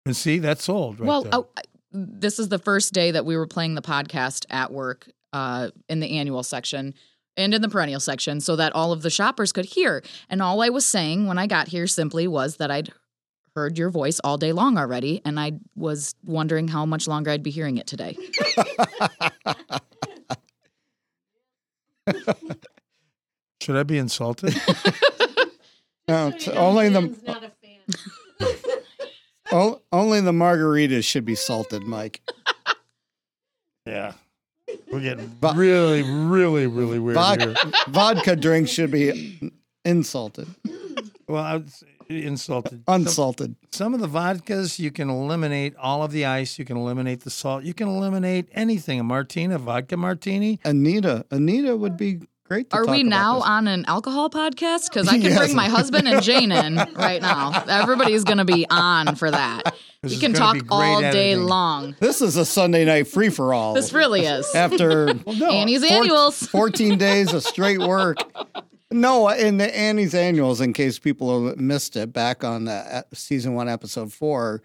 And 0.07 0.15
see, 0.17 0.39
that's 0.39 0.65
sold 0.65 1.01
right 1.01 1.07
well, 1.07 1.23
there. 1.23 1.31
oh, 1.35 1.49
I- 1.57 1.63
this 1.95 2.39
is 2.39 2.49
the 2.49 2.59
first 2.59 2.93
day 2.93 3.13
that 3.13 3.25
we 3.25 3.37
were 3.37 3.47
playing 3.47 3.75
the 3.75 3.83
podcast 3.83 4.45
at 4.51 4.73
work 4.73 5.09
uh, 5.33 5.71
in 5.89 6.01
the 6.01 6.19
annual 6.19 6.43
section 6.43 6.93
and 7.37 7.55
in 7.55 7.63
the 7.63 7.69
perennial 7.69 8.01
section 8.01 8.41
so 8.41 8.57
that 8.57 8.75
all 8.75 8.93
of 8.93 9.03
the 9.03 9.11
shoppers 9.11 9.53
could 9.53 9.65
hear. 9.65 10.03
And 10.29 10.43
all 10.43 10.61
I 10.63 10.69
was 10.69 10.85
saying 10.85 11.27
when 11.27 11.39
I 11.39 11.47
got 11.47 11.69
here 11.69 11.87
simply 11.87 12.27
was 12.29 12.57
that 12.57 12.71
I'd 12.71 12.93
heard 13.57 13.79
your 13.79 13.91
voice 13.91 14.21
all 14.25 14.37
day 14.37 14.53
long 14.53 14.77
already, 14.77 15.23
and 15.25 15.39
I 15.39 15.53
was 15.77 16.15
wondering 16.25 16.67
how 16.69 16.85
much 16.85 17.07
longer 17.07 17.31
I'd 17.31 17.45
be 17.45 17.53
hearing 17.53 17.79
it 17.79 17.87
today. 17.87 18.19
Should 23.61 23.77
I 23.77 23.85
be 23.85 23.99
insulted? 23.99 24.61
No, 26.07 26.29
it's 26.29 26.49
only 26.49 26.91
the 26.91 27.01
not 27.27 27.45
a 27.45 27.51
fan. 27.63 27.81
o- 29.55 29.81
only 29.93 30.21
the 30.21 30.33
margaritas 30.33 31.05
should 31.05 31.25
be 31.25 31.35
salted, 31.35 31.83
Mike. 31.85 32.21
yeah. 33.87 34.13
We're 34.91 35.01
getting 35.01 35.37
really, 35.43 36.03
really, 36.03 36.67
really 36.67 36.99
weird 36.99 37.15
Vodka, 37.15 37.55
here. 37.55 37.73
vodka 37.89 38.37
drinks 38.37 38.71
should 38.71 38.91
be 38.91 39.53
insulted, 39.85 40.49
Well, 41.29 41.43
I 41.43 41.57
was 41.59 41.85
insulted. 42.09 42.83
unsalted. 42.89 43.57
Some 43.73 43.95
of 43.95 44.01
the 44.01 44.09
vodkas, 44.09 44.79
you 44.79 44.91
can 44.91 45.09
eliminate 45.11 45.75
all 45.77 46.03
of 46.03 46.13
the 46.13 46.25
ice. 46.25 46.59
You 46.59 46.65
can 46.65 46.77
eliminate 46.77 47.21
the 47.21 47.31
salt. 47.31 47.65
You 47.65 47.75
can 47.75 47.89
eliminate 47.89 48.49
anything. 48.53 49.01
A 49.01 49.05
martini, 49.05 49.55
a 49.55 49.59
vodka 49.59 49.97
martini. 49.97 50.61
Anita, 50.65 51.25
Anita 51.31 51.77
would 51.77 51.97
be 51.97 52.21
great. 52.45 52.67
Are 52.73 52.87
we 52.87 53.03
now 53.03 53.37
this. 53.37 53.45
on 53.47 53.69
an 53.69 53.85
alcohol 53.87 54.31
podcast? 54.31 54.91
Because 54.91 55.09
I 55.09 55.13
can 55.19 55.23
Yes. 55.23 55.39
bring 55.39 55.55
my 55.57 55.69
husband 55.69 56.07
and 56.09 56.23
Jane 56.23 56.53
in 56.53 56.77
right 56.95 57.21
now. 57.23 57.65
Everybody's 57.69 58.25
going 58.25 58.39
to 58.39 58.45
be 58.45 58.67
on 58.71 59.17
for 59.17 59.31
that. 59.31 59.75
This 60.03 60.13
We 60.15 60.19
can 60.21 60.33
talk 60.35 60.57
all 60.71 61.01
day 61.01 61.37
long. 61.37 61.97
This 62.01 62.21
is 62.21 62.37
a 62.37 62.45
Sunday 62.45 62.85
night 62.85 63.09
free 63.09 63.31
for 63.31 63.55
all. 63.55 63.73
This 63.75 63.93
really 63.93 64.23
is. 64.27 64.55
after 64.55 65.15
no, 65.27 65.51
Annie's 65.51 65.87
four- 65.87 65.97
annuals. 65.97 66.47
14 66.49 66.99
days 66.99 67.33
of 67.33 67.43
straight 67.43 67.79
work. 67.81 68.19
No, 68.91 69.29
in 69.31 69.57
the 69.57 69.75
Annie's 69.77 70.15
annuals, 70.15 70.61
in 70.61 70.73
case 70.73 70.99
people 70.99 71.57
missed 71.57 71.97
it, 71.97 72.13
back 72.13 72.45
on 72.45 72.67
the 72.67 72.73
uh, 72.73 73.03
season 73.13 73.55
one, 73.55 73.69
episode 73.69 74.13
four, 74.13 74.63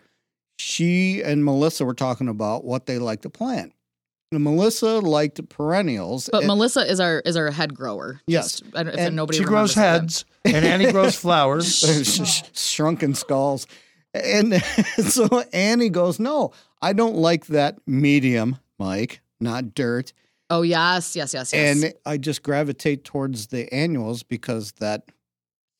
she 0.59 1.21
and 1.23 1.43
Melissa 1.45 1.85
were 1.85 1.93
talking 1.95 2.27
about 2.27 2.63
what 2.65 2.85
they 2.85 2.99
like 2.99 3.21
to 3.21 3.29
plant. 3.29 3.71
And 4.31 4.43
Melissa 4.43 4.99
liked 4.99 5.47
perennials. 5.49 6.29
But 6.31 6.39
and- 6.39 6.47
Melissa 6.47 6.81
is 6.89 6.99
our 6.99 7.19
is 7.25 7.35
our 7.35 7.49
head 7.51 7.73
grower. 7.73 8.21
Yes. 8.27 8.59
Just- 8.59 8.63
if 8.75 8.95
And 8.97 9.15
nobody 9.15 9.39
She 9.39 9.43
grows 9.43 9.75
remembers 9.75 9.75
that. 9.75 9.81
heads, 10.01 10.25
and 10.55 10.65
Annie 10.65 10.91
grows 10.91 11.15
flowers. 11.19 11.77
sh- 12.05 12.25
sh- 12.27 12.41
shrunken 12.53 13.15
skulls. 13.15 13.65
And 14.13 14.61
so 14.97 15.43
Annie 15.53 15.89
goes, 15.89 16.19
No, 16.19 16.51
I 16.81 16.93
don't 16.93 17.15
like 17.15 17.47
that 17.47 17.79
medium, 17.87 18.57
Mike, 18.77 19.21
not 19.39 19.73
dirt. 19.73 20.13
Oh 20.51 20.61
yes, 20.63 21.15
yes, 21.15 21.33
yes, 21.33 21.51
yes. 21.53 21.83
And 21.83 21.93
I 22.05 22.17
just 22.17 22.41
gravitate 22.43 23.03
towards 23.03 23.47
the 23.47 23.71
annuals 23.73 24.21
because 24.23 24.71
that 24.73 25.03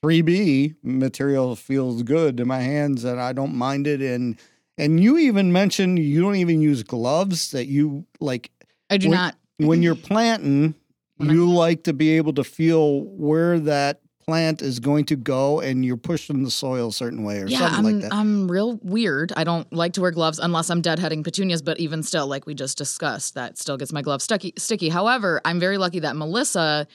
3B 0.03 0.75
material 0.83 1.55
feels 1.55 2.03
good 2.03 2.39
in 2.39 2.47
my 2.47 2.59
hands 2.61 3.03
and 3.03 3.19
I 3.19 3.33
don't 3.33 3.55
mind 3.55 3.85
it. 3.87 4.01
And 4.01 4.39
and 4.79 4.99
you 4.99 5.17
even 5.17 5.51
mentioned 5.51 5.99
you 5.99 6.21
don't 6.21 6.35
even 6.37 6.61
use 6.61 6.81
gloves 6.83 7.51
that 7.51 7.67
you 7.67 8.05
like 8.19 8.49
I 8.89 8.97
do 8.97 9.09
when- 9.09 9.17
not. 9.17 9.35
when 9.57 9.83
you're 9.83 9.95
planting, 9.95 10.73
When 11.17 11.29
I- 11.29 11.33
you 11.33 11.49
like 11.49 11.83
to 11.83 11.93
be 11.93 12.11
able 12.17 12.33
to 12.33 12.43
feel 12.43 13.01
where 13.01 13.59
that 13.59 14.01
plant 14.25 14.61
is 14.61 14.79
going 14.79 15.05
to 15.05 15.15
go 15.15 15.59
and 15.59 15.83
you're 15.83 15.97
pushing 15.97 16.43
the 16.43 16.51
soil 16.51 16.89
a 16.89 16.93
certain 16.93 17.23
way 17.23 17.39
or 17.41 17.47
Yeah, 17.47 17.59
something 17.59 17.77
I'm 17.77 17.83
like 17.93 18.01
that. 18.03 18.13
I'm 18.13 18.47
real 18.49 18.77
weird. 18.83 19.33
I 19.35 19.43
don't 19.43 19.71
like 19.73 19.93
to 19.93 20.01
wear 20.01 20.11
gloves 20.11 20.37
unless 20.37 20.69
I'm 20.69 20.83
deadheading 20.83 21.23
petunias, 21.23 21.63
but 21.63 21.79
even 21.79 22.03
still, 22.03 22.27
like 22.27 22.45
we 22.45 22.53
just 22.53 22.77
discussed, 22.77 23.33
that 23.33 23.57
still 23.57 23.75
gets 23.75 23.91
my 23.91 24.03
gloves 24.03 24.23
sticky. 24.23 24.53
Sticky. 24.55 24.89
However, 24.89 25.41
I'm 25.45 25.59
very 25.59 25.79
lucky 25.79 25.99
that 26.01 26.15
Melissa 26.15 26.85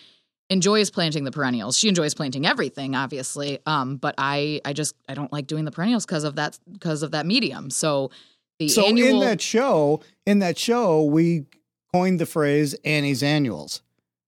enjoys 0.51 0.91
planting 0.91 1.25
the 1.25 1.31
perennials. 1.33 1.77
She 1.79 1.89
enjoys 1.89 2.15
planting 2.15 2.47
everything, 2.47 2.95
obviously. 2.95 3.59
Um, 3.67 3.97
but 3.97 4.15
I 4.19 4.61
I 4.65 4.73
just 4.73 4.95
I 5.09 5.15
don't 5.15 5.33
like 5.33 5.47
doing 5.47 5.65
the 5.65 5.71
perennials 5.73 6.05
because 6.07 6.25
of 6.25 6.37
that 6.37 6.59
because 6.73 7.03
of 7.03 7.13
that 7.13 7.27
medium. 7.27 7.71
So 7.71 8.11
the 8.59 8.69
so 8.69 8.87
annual 8.87 9.23
in 9.23 9.29
that 9.29 9.41
show, 9.41 10.01
in 10.27 10.39
that 10.41 10.59
show, 10.59 11.03
we 11.05 11.47
coined 11.93 12.19
the 12.21 12.27
phrase 12.27 12.75
Annie's 12.85 13.23
annuals. 13.23 13.83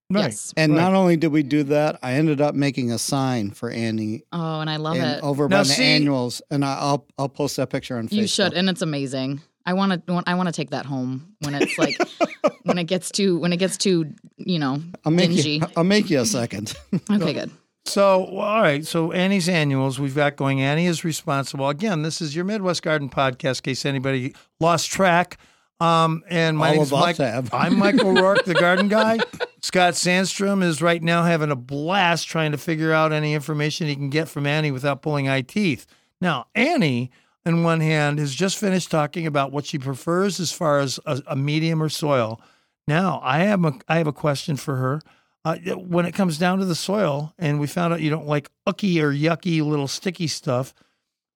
Right. 0.09 0.25
yes. 0.27 0.53
And 0.55 0.71
Right. 0.73 0.81
not 0.81 0.93
only 0.93 1.17
did 1.17 1.33
we 1.33 1.43
do 1.43 1.63
that, 1.63 1.99
I 2.01 2.13
ended 2.13 2.39
up 2.39 2.55
making 2.55 2.91
a 2.91 2.97
sign 2.97 3.51
for 3.51 3.69
Annie 3.69 4.23
Oh, 4.31 4.61
and 4.61 4.69
I 4.69 4.77
love 4.77 4.95
and 4.95 5.17
it. 5.17 5.21
over 5.23 5.49
Now 5.49 5.63
by 5.63 5.67
the 5.67 5.81
annuals, 5.83 6.41
and 6.49 6.63
I- 6.63 6.77
I'll 6.79 7.05
I'll 7.17 7.27
post 7.27 7.57
that 7.57 7.69
picture 7.69 7.97
on 7.97 8.07
Facebook. 8.07 8.13
You 8.13 8.27
should, 8.27 8.53
and 8.53 8.69
it's 8.69 8.81
amazing. 8.81 9.41
I 9.67 9.73
want 9.73 10.07
to. 10.07 10.23
I 10.25 10.33
want 10.33 10.47
to 10.47 10.53
take 10.53 10.71
that 10.71 10.85
home 10.87 11.35
when 11.41 11.53
it's 11.53 11.77
like 11.77 11.95
when 12.63 12.77
it 12.79 12.85
gets 12.85 13.11
too 13.11 13.37
when 13.37 13.51
it 13.53 13.57
gets 13.57 13.77
too 13.77 14.13
you 14.37 14.57
know 14.57 14.81
I'll 15.05 15.11
make 15.11 15.29
dingy. 15.29 15.57
you. 15.57 15.67
I'll 15.75 15.83
make 15.83 16.09
you 16.09 16.19
a 16.21 16.25
second. 16.25 16.73
Okay, 17.11 17.33
good. 17.33 17.51
So, 17.85 18.25
all 18.25 18.61
right. 18.61 18.85
So, 18.85 19.11
Annie's 19.13 19.47
annuals 19.47 19.97
we've 19.99 20.15
got 20.15 20.35
going. 20.35 20.61
Annie 20.61 20.87
is 20.87 21.05
responsible. 21.05 21.69
Again, 21.69 22.01
this 22.01 22.19
is 22.21 22.35
your 22.35 22.43
Midwest 22.43 22.81
Garden 22.83 23.09
podcast. 23.09 23.59
In 23.59 23.63
case 23.63 23.85
anybody 23.85 24.35
lost 24.59 24.89
track. 24.91 25.37
Um, 25.79 26.23
and 26.27 26.57
my 26.57 26.69
All 26.69 26.75
name's 26.75 26.91
Mike. 26.91 27.17
have. 27.17 27.53
I'm 27.53 27.77
Michael 27.77 28.13
Rourke, 28.21 28.45
the 28.45 28.55
garden 28.55 28.87
guy. 28.87 29.19
Scott 29.61 29.93
Sandstrom 29.93 30.63
is 30.63 30.81
right 30.81 31.01
now 31.03 31.23
having 31.23 31.51
a 31.51 31.55
blast 31.55 32.27
trying 32.27 32.51
to 32.51 32.57
figure 32.57 32.91
out 32.91 33.13
any 33.13 33.33
information 33.35 33.87
he 33.87 33.95
can 33.95 34.09
get 34.09 34.27
from 34.27 34.47
Annie 34.47 34.71
without 34.71 35.01
pulling 35.03 35.29
eye 35.29 35.41
teeth. 35.41 35.85
Now, 36.19 36.47
Annie, 36.55 37.11
on 37.47 37.63
one 37.63 37.79
hand, 37.79 38.19
has 38.19 38.35
just 38.35 38.57
finished 38.57 38.91
talking 38.91 39.25
about 39.25 39.51
what 39.51 39.65
she 39.65 39.79
prefers 39.79 40.39
as 40.39 40.51
far 40.51 40.79
as 40.79 40.99
a, 41.05 41.21
a 41.27 41.35
medium 41.35 41.81
or 41.81 41.89
soil. 41.89 42.41
Now, 42.87 43.19
I 43.23 43.39
have 43.39 43.63
a 43.65 43.73
I 43.87 43.97
have 43.97 44.07
a 44.07 44.13
question 44.13 44.55
for 44.57 44.75
her. 44.75 45.01
Uh, 45.45 45.55
when 45.75 46.05
it 46.05 46.13
comes 46.13 46.37
down 46.37 46.59
to 46.59 46.65
the 46.65 46.75
soil, 46.75 47.33
and 47.39 47.59
we 47.59 47.67
found 47.67 47.93
out 47.93 48.01
you 48.01 48.09
don't 48.09 48.27
like 48.27 48.49
ucky 48.65 49.01
or 49.01 49.13
yucky 49.13 49.61
little 49.65 49.87
sticky 49.87 50.27
stuff, 50.27 50.73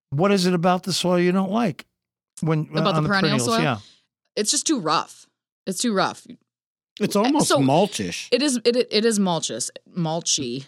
what 0.09 0.31
is 0.31 0.45
it 0.45 0.53
about 0.53 0.83
the 0.83 0.91
soil 0.93 1.17
you 1.19 1.31
don't 1.31 1.51
like? 1.51 1.85
When 2.41 2.67
About 2.71 2.95
on 2.95 3.03
the 3.03 3.09
perennial 3.09 3.37
perennials? 3.37 3.45
soil? 3.45 3.61
Yeah. 3.61 3.77
It's 4.35 4.51
just 4.51 4.67
too 4.67 4.79
rough. 4.79 5.27
It's 5.65 5.79
too 5.79 5.93
rough. 5.93 6.25
It's 6.99 7.15
almost 7.15 7.47
So- 7.47 7.59
mulchish. 7.59 8.27
It 8.31 8.41
is. 8.41 8.59
It 8.65 8.75
it 8.75 9.05
is 9.05 9.17
mulchous, 9.19 9.69
mulchy. 9.95 10.65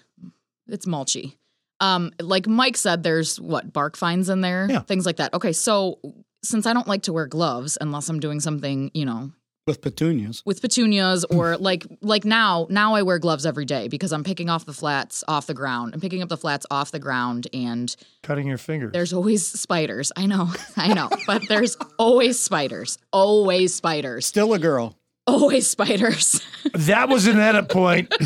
It's 0.68 0.86
mulchy. 0.86 1.36
Um, 1.84 2.12
like 2.22 2.48
Mike 2.48 2.78
said, 2.78 3.04
there's 3.04 3.40
what 3.40 3.74
bark 3.74 3.98
fines 3.98 4.30
in 4.30 4.42
there, 4.42 4.68
Yeah. 4.70 4.80
things 4.82 5.06
like 5.06 5.18
that. 5.18 5.34
Okay, 5.34 5.52
so 5.54 6.00
since 6.44 6.66
I 6.66 6.74
don't 6.74 6.88
like 6.88 7.04
to 7.04 7.14
wear 7.14 7.26
gloves 7.28 7.78
unless 7.82 8.10
I'm 8.10 8.20
doing 8.20 8.40
something, 8.40 8.92
you 8.94 9.06
know, 9.06 9.32
with 9.66 9.82
petunias. 9.82 10.42
with 10.46 10.62
petunias 10.62 11.24
or 11.26 11.56
like 11.70 11.86
like 12.02 12.26
now 12.26 12.68
now 12.70 12.96
I 12.96 13.02
wear 13.04 13.18
gloves 13.18 13.46
every 13.46 13.64
day 13.64 13.88
because 13.88 14.12
I'm 14.12 14.24
picking 14.26 14.50
off 14.50 14.66
the 14.66 14.74
flats 14.74 15.24
off 15.28 15.48
the 15.48 15.54
ground. 15.54 15.94
I'm 15.94 16.02
picking 16.02 16.22
up 16.22 16.28
the 16.30 16.36
flats 16.38 16.66
off 16.70 16.92
the 16.92 17.00
ground 17.00 17.48
and 17.54 17.96
Cutting 18.24 18.46
your 18.48 18.58
fingers. 18.58 18.92
there's 18.92 19.14
always 19.14 19.48
spiders. 19.48 20.12
I 20.18 20.26
know. 20.26 20.52
I 20.78 20.94
know. 20.94 21.10
but 21.28 21.48
there's 21.48 21.78
always 21.98 22.40
spiders. 22.42 22.98
Always 23.14 23.74
spiders. 23.74 24.26
Still 24.26 24.54
a 24.54 24.60
girl. 24.60 24.98
Always 25.28 25.68
spiders. 25.70 26.42
That 26.74 27.08
was 27.10 27.28
an 27.28 27.40
edit 27.40 27.70
point. 27.70 28.14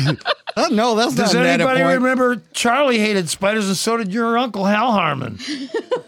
Oh, 0.56 0.68
no, 0.72 0.96
that's 0.96 1.14
Does 1.14 1.34
not 1.34 1.42
an 1.42 1.46
edit 1.48 1.66
anybody 1.68 1.94
remember 1.96 2.42
Charlie 2.52 2.98
hated 2.98 3.28
spiders 3.28 3.68
and 3.68 3.76
so 3.76 3.96
did 3.96 4.12
your 4.12 4.36
uncle 4.36 4.64
Hal 4.64 4.90
Harman? 4.90 5.38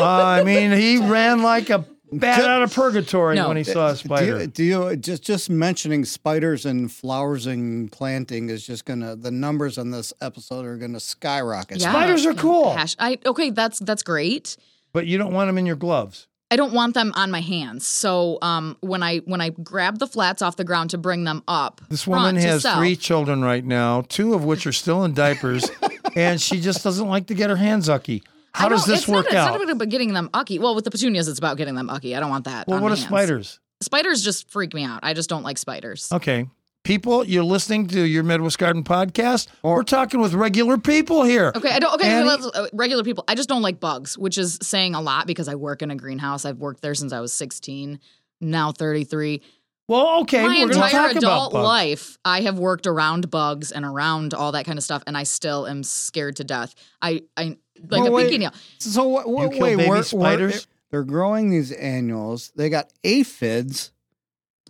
uh, 0.00 0.04
I 0.04 0.42
mean, 0.42 0.72
he 0.72 0.96
ran 0.98 1.42
like 1.42 1.70
a 1.70 1.84
bat 2.10 2.40
out 2.42 2.62
of 2.62 2.74
purgatory 2.74 3.36
No. 3.36 3.46
when 3.46 3.56
he 3.56 3.62
saw 3.62 3.90
a 3.90 3.92
Do 3.92 3.96
spider. 3.98 4.40
you, 4.40 4.46
do 4.48 4.64
you 4.64 4.96
just 4.96 5.22
just 5.22 5.50
mentioning 5.50 6.04
spiders 6.04 6.66
and 6.66 6.90
flowers 6.90 7.46
and 7.46 7.92
planting 7.92 8.48
is 8.48 8.66
just 8.66 8.84
gonna 8.86 9.14
the 9.14 9.30
numbers 9.30 9.78
on 9.78 9.90
this 9.92 10.12
episode 10.20 10.64
are 10.66 10.76
gonna 10.76 10.98
skyrocket. 10.98 11.78
Yeah. 11.80 11.90
Spiders 11.90 12.26
are 12.26 12.34
cool, 12.34 12.76
I 12.98 13.18
okay, 13.24 13.50
that's 13.50 13.78
that's 13.78 14.02
great. 14.02 14.56
but 14.92 15.06
you 15.06 15.16
don't 15.18 15.32
want 15.32 15.46
them 15.48 15.58
in 15.58 15.66
your 15.66 15.76
gloves. 15.76 16.26
I 16.50 16.56
don't 16.56 16.72
want 16.72 16.94
them 16.94 17.12
on 17.14 17.30
my 17.30 17.40
hands. 17.40 17.86
So 17.86 18.38
um, 18.42 18.76
when 18.80 19.02
I 19.02 19.18
when 19.18 19.40
I 19.40 19.50
grab 19.50 19.98
the 19.98 20.06
flats 20.06 20.42
off 20.42 20.56
the 20.56 20.64
ground 20.64 20.90
to 20.90 20.98
bring 20.98 21.24
them 21.24 21.42
up, 21.46 21.80
This 21.88 22.06
woman 22.06 22.36
has 22.36 22.62
south- 22.62 22.78
three 22.78 22.96
children 22.96 23.42
right 23.42 23.64
now, 23.64 24.02
two 24.08 24.34
of 24.34 24.44
which 24.44 24.66
are 24.66 24.72
still 24.72 25.04
in 25.04 25.14
diapers, 25.14 25.70
and 26.16 26.40
she 26.40 26.60
just 26.60 26.82
doesn't 26.82 27.06
like 27.08 27.26
to 27.28 27.34
get 27.34 27.50
her 27.50 27.56
hands 27.56 27.88
ucky. 27.88 28.22
How 28.52 28.68
does 28.68 28.84
this 28.84 29.06
work 29.06 29.26
not, 29.26 29.34
out? 29.34 29.54
It's 29.54 29.64
not 29.64 29.76
about 29.76 29.88
getting 29.90 30.12
them 30.12 30.28
ucky. 30.34 30.58
Well, 30.58 30.74
with 30.74 30.84
the 30.84 30.90
petunias, 30.90 31.28
it's 31.28 31.38
about 31.38 31.56
getting 31.56 31.76
them 31.76 31.88
ucky. 31.88 32.16
I 32.16 32.20
don't 32.20 32.30
want 32.30 32.46
that. 32.46 32.66
well, 32.66 32.78
on 32.78 32.82
what 32.82 32.90
are 32.90 32.96
hands. 32.96 33.06
spiders? 33.06 33.60
Spiders 33.80 34.22
just 34.24 34.50
freak 34.50 34.74
me 34.74 34.82
out. 34.82 35.00
I 35.04 35.14
just 35.14 35.30
don't 35.30 35.44
like 35.44 35.56
spiders. 35.56 36.10
Okay. 36.12 36.48
People, 36.84 37.24
you're 37.26 37.44
listening 37.44 37.86
to 37.88 38.00
your 38.02 38.22
Midwest 38.22 38.58
Garden 38.58 38.82
podcast. 38.82 39.48
We're 39.62 39.82
talking 39.82 40.18
with 40.18 40.32
regular 40.32 40.78
people 40.78 41.24
here. 41.24 41.52
Okay, 41.54 41.68
I 41.68 41.78
don't. 41.78 41.94
Okay, 41.94 42.08
Annie? 42.08 42.26
let's- 42.26 42.46
uh, 42.46 42.68
regular 42.72 43.04
people. 43.04 43.22
I 43.28 43.34
just 43.34 43.50
don't 43.50 43.60
like 43.60 43.78
bugs, 43.78 44.16
which 44.16 44.38
is 44.38 44.58
saying 44.62 44.94
a 44.94 45.00
lot 45.00 45.26
because 45.26 45.46
I 45.46 45.56
work 45.56 45.82
in 45.82 45.90
a 45.90 45.94
greenhouse. 45.96 46.46
I've 46.46 46.56
worked 46.58 46.80
there 46.80 46.94
since 46.94 47.12
I 47.12 47.20
was 47.20 47.34
16, 47.34 48.00
now 48.40 48.72
33. 48.72 49.42
Well, 49.88 50.20
okay, 50.22 50.42
My 50.42 50.56
we're 50.60 50.70
entire 50.72 50.90
talk 50.90 51.10
about 51.10 51.16
adult 51.18 51.52
bugs. 51.52 51.64
life, 51.64 52.18
I 52.24 52.40
have 52.42 52.58
worked 52.58 52.86
around 52.86 53.30
bugs 53.30 53.72
and 53.72 53.84
around 53.84 54.32
all 54.32 54.52
that 54.52 54.64
kind 54.64 54.78
of 54.78 54.82
stuff, 54.84 55.02
and 55.06 55.18
I 55.18 55.24
still 55.24 55.66
am 55.66 55.82
scared 55.82 56.36
to 56.36 56.44
death. 56.44 56.74
I, 57.02 57.22
I 57.36 57.58
like 57.90 58.00
Well, 58.02 58.06
a 58.06 58.10
wait. 58.10 58.22
pinky 58.24 58.38
nail. 58.38 58.52
So 58.78 59.06
what? 59.06 59.26
You 59.26 59.32
what 59.34 59.52
kill 59.52 59.60
wait, 59.60 59.76
baby 59.76 59.88
we're- 59.90 60.02
spiders? 60.02 60.52
we're- 60.52 60.64
they're 60.92 61.04
growing 61.04 61.50
these 61.50 61.70
annuals. 61.72 62.52
They 62.56 62.68
got 62.70 62.90
aphids. 63.04 63.92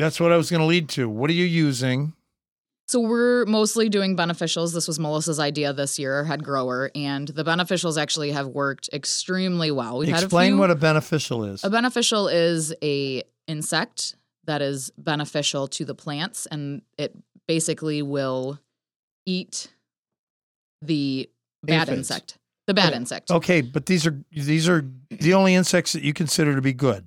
That's 0.01 0.19
what 0.21 0.33
I 0.33 0.37
was 0.37 0.51
going 0.51 0.61
to 0.61 0.67
lead 0.67 0.89
to. 0.91 1.09
What 1.09 1.31
are 1.31 1.35
you 1.35 1.45
using? 1.45 2.15
So 2.89 2.99
we're 3.01 3.45
mostly 3.45 3.89
doing 3.89 4.17
beneficials. 4.17 4.75
This 4.75 4.89
was 4.89 4.99
Melissa's 4.99 5.39
idea 5.39 5.73
this 5.73 5.97
year, 5.99 6.25
head 6.25 6.43
grower, 6.43 6.91
and 6.97 7.29
the 7.29 7.45
beneficials 7.45 8.01
actually 8.01 8.33
have 8.33 8.49
worked 8.49 8.91
extremely 8.93 9.71
well. 9.71 9.99
We've 9.99 10.09
had 10.09 10.23
a 10.23 10.25
Explain 10.25 10.53
few, 10.55 10.59
what 10.59 10.71
a 10.73 10.75
beneficial 10.75 11.45
is. 11.45 11.63
A 11.63 11.71
beneficial 11.71 12.27
is 12.27 12.75
a 12.83 13.23
insect 13.47 14.17
that 14.47 14.61
is 14.61 14.91
beneficial 14.99 15.69
to 15.69 15.85
the 15.85 15.95
plants, 15.95 16.47
and 16.47 16.83
it 16.99 17.15
basically 17.47 18.03
will 18.03 18.59
eat 19.25 19.69
the 20.83 21.31
bad 21.63 21.89
Aphids. 21.89 21.99
insect. 22.11 22.39
The 22.67 22.75
bad 22.75 22.89
Okay. 22.89 22.97
insect. 22.97 23.31
okay, 23.31 23.61
but 23.61 23.87
these 23.87 24.05
are 24.07 24.19
these 24.33 24.69
are 24.69 24.85
the 25.11 25.35
only 25.35 25.55
insects 25.55 25.93
that 25.93 26.03
you 26.03 26.13
consider 26.13 26.55
to 26.57 26.63
be 26.63 26.73
good. 26.73 27.07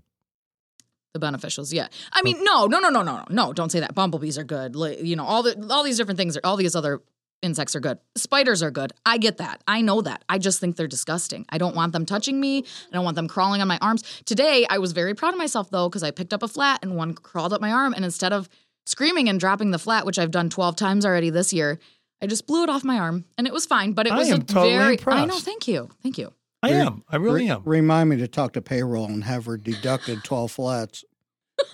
The 1.13 1.19
beneficials, 1.19 1.71
yeah. 1.71 1.89
I 2.12 2.23
mean, 2.23 2.43
no, 2.43 2.65
no, 2.65 2.80
no, 2.80 2.89
no, 2.89 3.04
no, 3.04 3.17
no, 3.17 3.23
no. 3.30 3.54
Don't 3.54 3.71
say 3.71 3.80
that. 3.80 3.93
Bumblebees 3.93 4.38
are 4.39 4.43
good. 4.43 4.76
You 4.99 5.15
know, 5.15 5.26
all 5.26 5.43
the 5.43 5.67
all 5.69 5.84
these 5.84 5.97
different 5.97 6.17
things 6.17 6.36
are 6.36 6.41
all 6.43 6.58
these 6.58 6.76
other 6.76 7.02
insects 7.43 7.76
are 7.76 7.80
good. 7.80 7.99
Spiders 8.15 8.63
are 8.63 8.71
good. 8.71 8.93
I 9.06 9.19
get 9.19 9.38
that. 9.38 9.62
I 9.67 9.82
know 9.82 10.02
that. 10.02 10.23
I 10.28 10.39
just 10.39 10.60
think 10.60 10.76
they're 10.76 10.88
disgusting. 10.88 11.45
I 11.49 11.60
don't 11.60 11.76
want 11.76 11.93
them 11.93 12.08
touching 12.08 12.39
me. 12.39 12.60
I 12.60 12.93
don't 12.93 13.04
want 13.06 13.15
them 13.15 13.28
crawling 13.28 13.62
on 13.62 13.67
my 13.67 13.78
arms. 13.80 14.02
Today, 14.26 14.65
I 14.67 14.80
was 14.80 14.91
very 14.91 15.13
proud 15.13 15.34
of 15.34 15.38
myself 15.38 15.69
though 15.69 15.88
because 15.88 16.02
I 16.02 16.10
picked 16.10 16.34
up 16.34 16.41
a 16.41 16.47
flat 16.47 16.80
and 16.82 16.95
one 16.95 17.13
crawled 17.13 17.54
up 17.54 17.62
my 17.62 17.71
arm, 17.71 17.93
and 17.93 18.04
instead 18.04 18.34
of 18.34 18.49
screaming 18.88 19.30
and 19.30 19.39
dropping 19.39 19.69
the 19.69 19.80
flat, 19.80 20.08
which 20.08 20.17
I've 20.17 20.32
done 20.32 20.49
twelve 20.49 20.76
times 20.78 21.06
already 21.06 21.30
this 21.30 21.54
year, 21.54 21.78
I 22.23 22.26
just 22.26 22.47
blew 22.47 22.63
it 22.63 22.69
off 22.69 22.84
my 22.84 22.97
arm, 22.97 23.26
and 23.38 23.45
it 23.45 23.54
was 23.54 23.67
fine. 23.67 23.91
But 23.91 24.08
it 24.08 24.13
I 24.13 24.17
was 24.17 24.32
am 24.32 24.41
a 24.41 24.43
totally 24.43 24.78
very. 24.78 24.99
I 25.06 25.26
know. 25.26 25.38
Thank 25.38 25.67
you. 25.67 25.89
Thank 26.02 26.17
you. 26.17 26.34
I 26.63 26.71
Re- 26.71 26.76
am. 26.78 27.04
I 27.10 27.17
really 27.17 27.41
Re- 27.41 27.49
am. 27.49 27.62
Remind 27.65 28.10
me 28.10 28.17
to 28.17 28.28
talk 28.28 28.54
to 28.54 28.62
payroll 28.62 29.06
and 29.06 29.23
have 29.26 29.45
her 29.45 29.58
deducted 29.58 30.23
12 30.23 30.52
flats. 30.52 31.04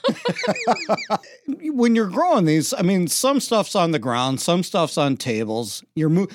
when 1.62 1.95
you're 1.95 2.10
growing 2.10 2.45
these, 2.45 2.73
I 2.73 2.82
mean, 2.82 3.08
some 3.08 3.39
stuff's 3.39 3.75
on 3.75 3.91
the 3.91 3.99
ground, 3.99 4.41
some 4.41 4.63
stuff's 4.63 4.97
on 4.97 5.15
tables. 5.15 5.84
Your 5.95 6.10
mo- 6.10 6.28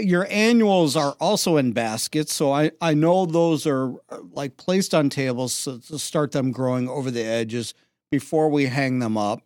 your 0.00 0.26
annuals 0.30 0.96
are 0.96 1.12
also 1.20 1.56
in 1.56 1.72
baskets, 1.72 2.32
so 2.32 2.52
I 2.52 2.70
I 2.80 2.94
know 2.94 3.26
those 3.26 3.66
are 3.66 3.92
uh, 4.08 4.18
like 4.32 4.56
placed 4.56 4.94
on 4.94 5.10
tables 5.10 5.52
so, 5.52 5.78
to 5.78 5.98
start 5.98 6.32
them 6.32 6.52
growing 6.52 6.88
over 6.88 7.10
the 7.10 7.24
edges 7.24 7.74
before 8.10 8.48
we 8.48 8.66
hang 8.66 9.00
them 9.00 9.18
up. 9.18 9.42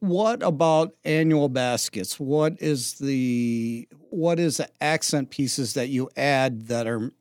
What 0.00 0.42
about 0.42 0.94
annual 1.04 1.48
baskets? 1.48 2.20
What 2.20 2.60
is 2.60 2.94
the 2.94 3.88
what 4.10 4.38
is 4.38 4.58
the 4.58 4.68
accent 4.80 5.30
pieces 5.30 5.72
that 5.74 5.88
you 5.88 6.10
add 6.16 6.66
that 6.66 6.86
are 6.86 7.12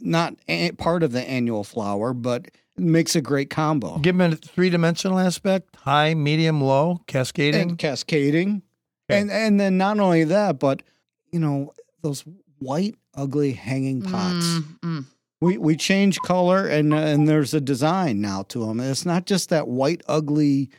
not 0.00 0.34
a- 0.48 0.72
part 0.72 1.02
of 1.02 1.12
the 1.12 1.22
annual 1.22 1.64
flower, 1.64 2.12
but 2.12 2.48
makes 2.76 3.16
a 3.16 3.20
great 3.20 3.50
combo. 3.50 3.98
Give 3.98 4.16
them 4.16 4.32
a 4.32 4.36
three 4.36 4.70
dimensional 4.70 5.18
aspect: 5.18 5.76
high, 5.76 6.14
medium, 6.14 6.60
low, 6.60 7.00
cascading. 7.06 7.60
and 7.60 7.78
cascading. 7.78 8.62
Okay. 9.08 9.20
And 9.20 9.30
and 9.30 9.60
then 9.60 9.78
not 9.78 9.98
only 9.98 10.24
that, 10.24 10.58
but 10.58 10.82
you 11.30 11.38
know, 11.38 11.72
those 12.02 12.24
white, 12.58 12.96
ugly 13.14 13.52
hanging 13.52 14.02
pots. 14.02 14.46
Mm, 14.46 14.78
mm. 14.80 15.04
We 15.40 15.58
we 15.58 15.76
change 15.76 16.18
color 16.20 16.66
and 16.66 16.92
uh, 16.94 16.96
and 16.96 17.28
there's 17.28 17.54
a 17.54 17.60
design 17.60 18.20
now 18.20 18.42
to 18.44 18.66
them. 18.66 18.80
It's 18.80 19.04
not 19.04 19.26
just 19.26 19.50
that 19.50 19.68
white, 19.68 20.02
ugly. 20.08 20.70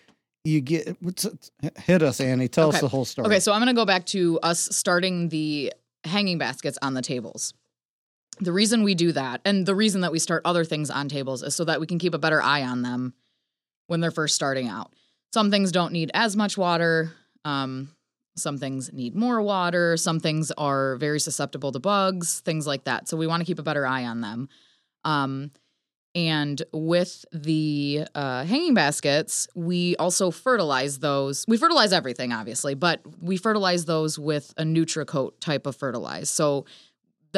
You 0.43 0.61
get 0.61 0.97
what's 1.01 1.27
hit 1.77 2.01
us, 2.01 2.19
Annie. 2.19 2.47
Tell 2.47 2.69
us 2.69 2.81
the 2.81 2.87
whole 2.87 3.05
story. 3.05 3.27
Okay, 3.27 3.39
so 3.39 3.51
I'm 3.51 3.59
going 3.59 3.67
to 3.67 3.79
go 3.79 3.85
back 3.85 4.05
to 4.07 4.39
us 4.41 4.69
starting 4.71 5.29
the 5.29 5.73
hanging 6.05 6.37
baskets 6.37 6.77
on 6.81 6.93
the 6.93 7.01
tables. 7.01 7.53
The 8.39 8.53
reason 8.53 8.83
we 8.83 8.95
do 8.95 9.11
that, 9.13 9.41
and 9.45 9.65
the 9.65 9.75
reason 9.75 10.01
that 10.01 10.11
we 10.11 10.19
start 10.19 10.43
other 10.45 10.63
things 10.63 10.89
on 10.89 11.09
tables, 11.09 11.43
is 11.43 11.55
so 11.55 11.65
that 11.65 11.79
we 11.79 11.87
can 11.87 11.99
keep 11.99 12.13
a 12.13 12.19
better 12.19 12.41
eye 12.41 12.63
on 12.63 12.81
them 12.81 13.13
when 13.87 13.99
they're 13.99 14.11
first 14.11 14.35
starting 14.35 14.67
out. 14.67 14.93
Some 15.33 15.51
things 15.51 15.71
don't 15.71 15.91
need 15.91 16.11
as 16.13 16.35
much 16.35 16.57
water. 16.57 17.11
Um, 17.45 17.89
some 18.35 18.57
things 18.57 18.93
need 18.93 19.15
more 19.15 19.41
water. 19.41 19.97
Some 19.97 20.19
things 20.19 20.51
are 20.51 20.95
very 20.97 21.19
susceptible 21.19 21.71
to 21.71 21.79
bugs, 21.79 22.41
things 22.41 22.67
like 22.67 22.83
that. 22.83 23.07
So 23.07 23.17
we 23.17 23.27
want 23.27 23.41
to 23.41 23.45
keep 23.45 23.59
a 23.59 23.63
better 23.63 23.85
eye 23.85 24.05
on 24.05 24.21
them. 24.21 24.49
Um, 25.03 25.51
and 26.15 26.61
with 26.71 27.25
the 27.31 28.05
uh, 28.15 28.43
hanging 28.43 28.73
baskets, 28.73 29.47
we 29.55 29.95
also 29.97 30.31
fertilize 30.31 30.99
those. 30.99 31.45
We 31.47 31.57
fertilize 31.57 31.93
everything, 31.93 32.33
obviously, 32.33 32.73
but 32.73 33.01
we 33.21 33.37
fertilize 33.37 33.85
those 33.85 34.17
with 34.17 34.53
a 34.57 34.63
Nutricote 34.63 35.39
type 35.39 35.67
of 35.67 35.75
fertilizer. 35.75 36.25
So 36.25 36.65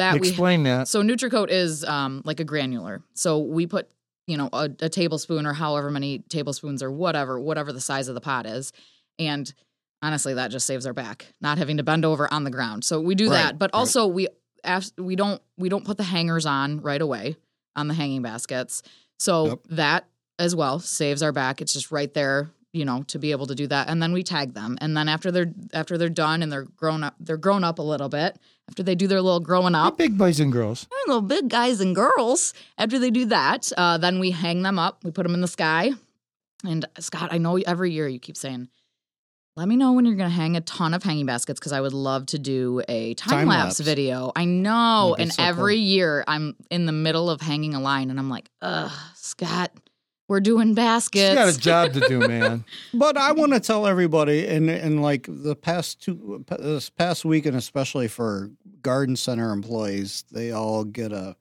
that 0.00 0.20
we 0.20 0.28
Explain 0.28 0.64
that. 0.64 0.88
so 0.88 1.02
Nutricote 1.02 1.50
is 1.50 1.84
um, 1.84 2.22
like 2.24 2.40
a 2.40 2.44
granular. 2.44 3.02
So 3.14 3.38
we 3.38 3.66
put, 3.66 3.88
you 4.26 4.36
know, 4.36 4.48
a, 4.52 4.68
a 4.80 4.88
tablespoon 4.88 5.46
or 5.46 5.52
however 5.52 5.90
many 5.90 6.18
tablespoons 6.28 6.82
or 6.82 6.90
whatever, 6.90 7.38
whatever 7.40 7.72
the 7.72 7.80
size 7.80 8.08
of 8.08 8.14
the 8.14 8.20
pot 8.20 8.46
is, 8.46 8.72
and 9.18 9.52
honestly, 10.02 10.34
that 10.34 10.50
just 10.50 10.66
saves 10.66 10.86
our 10.86 10.92
back, 10.94 11.26
not 11.40 11.58
having 11.58 11.76
to 11.76 11.82
bend 11.82 12.04
over 12.04 12.32
on 12.32 12.44
the 12.44 12.50
ground. 12.50 12.84
So 12.84 13.00
we 13.00 13.14
do 13.14 13.26
Right, 13.28 13.34
that, 13.36 13.58
but 13.58 13.70
right. 13.74 13.78
also 13.78 14.06
we 14.06 14.28
we 14.98 15.16
don't 15.16 15.40
we 15.56 15.68
don't 15.68 15.84
put 15.84 15.96
the 15.96 16.02
hangers 16.04 16.44
on 16.46 16.80
right 16.80 17.00
away 17.00 17.36
on 17.76 17.88
the 17.88 17.94
hanging 17.94 18.22
baskets. 18.22 18.82
So 19.18 19.46
Yep. 19.46 19.58
that 19.70 20.04
as 20.38 20.54
well 20.56 20.78
saves 20.80 21.22
our 21.22 21.32
back. 21.32 21.60
It's 21.60 21.72
just 21.72 21.90
right 21.90 22.12
there, 22.14 22.50
you 22.72 22.84
know, 22.84 23.02
to 23.08 23.18
be 23.18 23.32
able 23.32 23.46
to 23.46 23.54
do 23.54 23.66
that. 23.66 23.88
And 23.88 24.02
then 24.02 24.12
we 24.12 24.22
tag 24.22 24.54
them. 24.54 24.78
And 24.80 24.96
then 24.96 25.08
after 25.08 25.30
they're 25.30 25.52
after 25.72 25.98
they're 25.98 26.08
done 26.08 26.42
and 26.42 26.52
they're 26.52 26.66
grown 26.76 27.02
up, 27.02 27.14
they're 27.18 27.36
grown 27.36 27.64
up 27.64 27.78
a 27.78 27.82
little 27.82 28.08
bit. 28.08 28.38
After 28.68 28.82
they 28.84 28.94
do 28.94 29.08
their 29.08 29.20
little 29.20 29.40
growing 29.40 29.74
up, 29.74 29.98
big 29.98 30.16
boys 30.16 30.38
and 30.38 30.52
girls. 30.52 30.86
little 31.06 31.22
big 31.22 31.48
guys 31.48 31.80
and 31.80 31.94
girls. 31.94 32.54
After 32.78 32.98
they 33.00 33.10
do 33.10 33.24
that, 33.26 33.72
uh, 33.76 33.98
then 33.98 34.20
we 34.20 34.30
hang 34.30 34.62
them 34.62 34.78
up. 34.78 35.02
We 35.02 35.10
put 35.10 35.24
them 35.24 35.34
in 35.34 35.40
the 35.40 35.48
sky. 35.48 35.90
And 36.64 36.84
Scott, 36.98 37.30
I 37.32 37.38
know 37.38 37.56
every 37.56 37.90
year 37.90 38.06
you 38.06 38.20
keep 38.20 38.36
saying, 38.36 38.68
let 39.56 39.66
me 39.66 39.76
know 39.76 39.92
when 39.92 40.04
you're 40.04 40.14
going 40.14 40.30
to 40.30 40.34
hang 40.34 40.56
a 40.56 40.60
ton 40.60 40.94
of 40.94 41.02
hanging 41.02 41.26
baskets 41.26 41.58
because 41.58 41.72
I 41.72 41.80
would 41.80 41.92
love 41.92 42.26
to 42.26 42.38
do 42.38 42.82
a 42.88 43.14
time, 43.14 43.48
lapse 43.48 43.78
Time-lapse. 43.78 43.80
video. 43.80 44.30
I 44.36 44.44
know. 44.44 45.16
And 45.18 45.32
so 45.32 45.42
every 45.42 45.74
cool. 45.76 45.82
year 45.82 46.24
I'm 46.28 46.54
in 46.70 46.86
the 46.86 46.92
middle 46.92 47.28
of 47.28 47.40
hanging 47.40 47.74
a 47.74 47.80
line 47.80 48.10
and 48.10 48.18
I'm 48.18 48.30
like, 48.30 48.48
ugh, 48.62 48.92
Scott, 49.16 49.72
we're 50.30 50.38
doing 50.38 50.74
baskets. 50.74 51.30
She's 51.30 51.58
got 51.58 51.88
a 51.88 51.92
job 51.92 52.00
to 52.00 52.08
do, 52.08 52.20
man. 52.28 52.64
But 52.94 53.16
I 53.16 53.32
want 53.32 53.52
to 53.52 53.58
tell 53.58 53.84
everybody, 53.84 54.46
and 54.46 54.70
and 54.70 55.02
like 55.02 55.26
the 55.28 55.56
past 55.56 56.02
two, 56.02 56.44
this 56.48 56.88
past 56.88 57.24
week, 57.24 57.46
and 57.46 57.56
especially 57.56 58.06
for 58.06 58.50
garden 58.80 59.16
center 59.16 59.52
employees, 59.52 60.24
they 60.30 60.52
all 60.52 60.84
get 60.84 61.10
a 61.12 61.34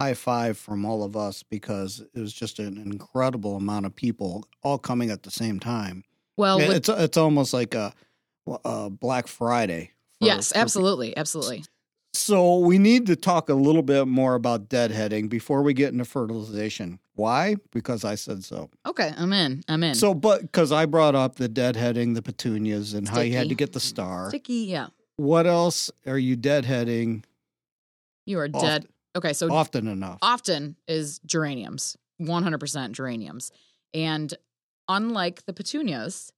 high 0.00 0.14
five 0.14 0.56
from 0.56 0.86
all 0.86 1.02
of 1.02 1.16
us 1.18 1.42
because 1.42 2.02
it 2.14 2.18
was 2.18 2.32
just 2.32 2.58
an 2.58 2.78
incredible 2.78 3.56
amount 3.56 3.84
of 3.84 3.94
people 3.94 4.46
all 4.62 4.78
coming 4.78 5.10
at 5.10 5.22
the 5.22 5.30
same 5.30 5.60
time. 5.60 6.02
well, 6.38 6.56
with- 6.56 6.70
it's 6.70 6.88
it's 6.88 7.18
almost 7.18 7.52
like 7.52 7.74
a, 7.74 7.92
a 8.64 8.88
Black 8.88 9.26
Friday. 9.26 9.90
for- 10.18 10.24
yes, 10.26 10.50
for 10.52 10.58
absolutely. 10.58 11.14
Absolutely. 11.14 11.64
So 12.14 12.58
we 12.58 12.78
need 12.78 13.06
to 13.06 13.16
talk 13.16 13.48
a 13.50 13.54
little 13.54 13.82
bit 13.82 14.08
more 14.08 14.34
about 14.34 14.68
deadheading 14.68 15.28
before 15.28 15.62
we 15.62 15.74
get 15.74 15.92
into 15.92 16.04
fertilization. 16.04 16.98
Why? 17.20 17.56
Because 17.72 18.04
I 18.04 18.14
said 18.14 18.42
so. 18.44 18.70
Okay, 18.86 19.12
I'm 19.16 19.32
in. 19.34 19.62
I'm 19.68 19.82
in. 19.84 19.94
So, 19.94 20.14
but 20.14 20.40
because 20.42 20.72
I 20.72 20.86
brought 20.86 21.14
up 21.14 21.36
the 21.36 21.48
deadheading, 21.48 22.14
the 22.14 22.22
petunias, 22.22 22.94
and 22.94 23.06
how 23.08 23.20
you 23.20 23.32
had 23.34 23.40
Sticky. 23.42 23.48
to 23.50 23.54
get 23.56 23.72
the 23.74 23.80
star. 23.80 24.28
Sticky, 24.30 24.54
yeah. 24.68 24.86
What 25.16 25.46
else 25.46 25.90
are 26.06 26.18
you 26.18 26.34
deadheading 26.36 27.24
You 28.24 28.38
are 28.40 28.48
oft- 28.52 28.64
dead. 28.64 28.86
Okay, 29.16 29.32
so 29.34 29.52
often 29.52 29.86
enough? 29.88 30.18
often 30.22 30.76
is 30.88 31.20
geraniums, 31.26 31.96
100% 32.20 32.92
geraniums. 32.92 33.50
And 33.92 34.32
unlike 34.88 35.44
the 35.46 35.52
petunias, 35.52 36.32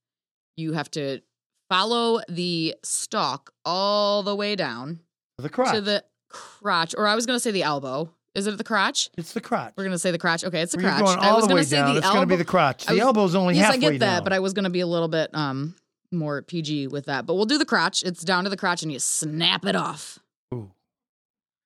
you 0.57 0.73
have 0.73 0.89
to 0.91 1.21
follow 1.69 2.19
the 2.27 2.75
stalk 2.83 3.53
all 3.63 4.21
the 4.23 4.35
way 4.35 4.55
down 4.55 4.99
The 5.37 5.49
crotch. 5.49 5.75
to 5.75 5.81
the 5.81 6.03
crotch, 6.29 6.93
or 6.97 7.07
I 7.07 7.15
was 7.15 7.25
going 7.25 7.35
to 7.37 7.39
say 7.39 7.51
the 7.51 7.63
elbow. 7.63 8.11
Is 8.35 8.47
it 8.47 8.57
the 8.57 8.63
crotch? 8.63 9.09
it's 9.17 9.33
the 9.33 9.41
crotch. 9.41 9.73
We're 9.77 9.83
going 9.83 9.91
to 9.93 9.99
say 9.99 10.11
the 10.11 10.17
crotch. 10.17 10.43
Okay, 10.43 10.61
it's 10.61 10.73
the 10.73 10.81
you're 10.81 10.89
crotch. 10.89 11.05
going 11.05 11.19
I 11.19 11.29
all 11.29 11.35
was 11.35 11.45
the 11.45 11.49
going 11.49 11.59
way 11.61 11.63
say 11.65 11.77
down. 11.77 11.91
the 11.91 11.97
it's 11.97 12.05
elbow. 12.05 12.17
going 12.17 12.27
to 12.29 12.33
be 12.33 12.37
the 12.37 12.45
crotch. 12.45 12.85
The 12.85 12.93
was- 12.93 13.01
elbow's 13.01 13.35
only 13.35 13.55
yes, 13.55 13.71
I 13.71 13.77
get 13.77 13.91
that, 13.91 13.99
down. 13.99 14.23
but 14.23 14.33
I 14.33 14.39
was 14.39 14.53
going 14.53 14.63
to 14.63 14.69
be 14.71 14.79
a 14.79 14.87
little 14.87 15.07
bit 15.07 15.29
um 15.33 15.75
more 16.11 16.41
PG 16.41 16.87
with 16.87 17.05
that. 17.05 17.25
But 17.25 17.35
we'll 17.35 17.45
do 17.45 17.57
the 17.57 17.65
crotch. 17.65 18.03
It's 18.03 18.23
down 18.23 18.43
to 18.45 18.49
the 18.49 18.57
crotch, 18.57 18.83
and 18.83 18.91
you 18.91 18.99
snap 18.99 19.65
it 19.65 19.75
off. 19.75 20.19
Ooh. 20.53 20.71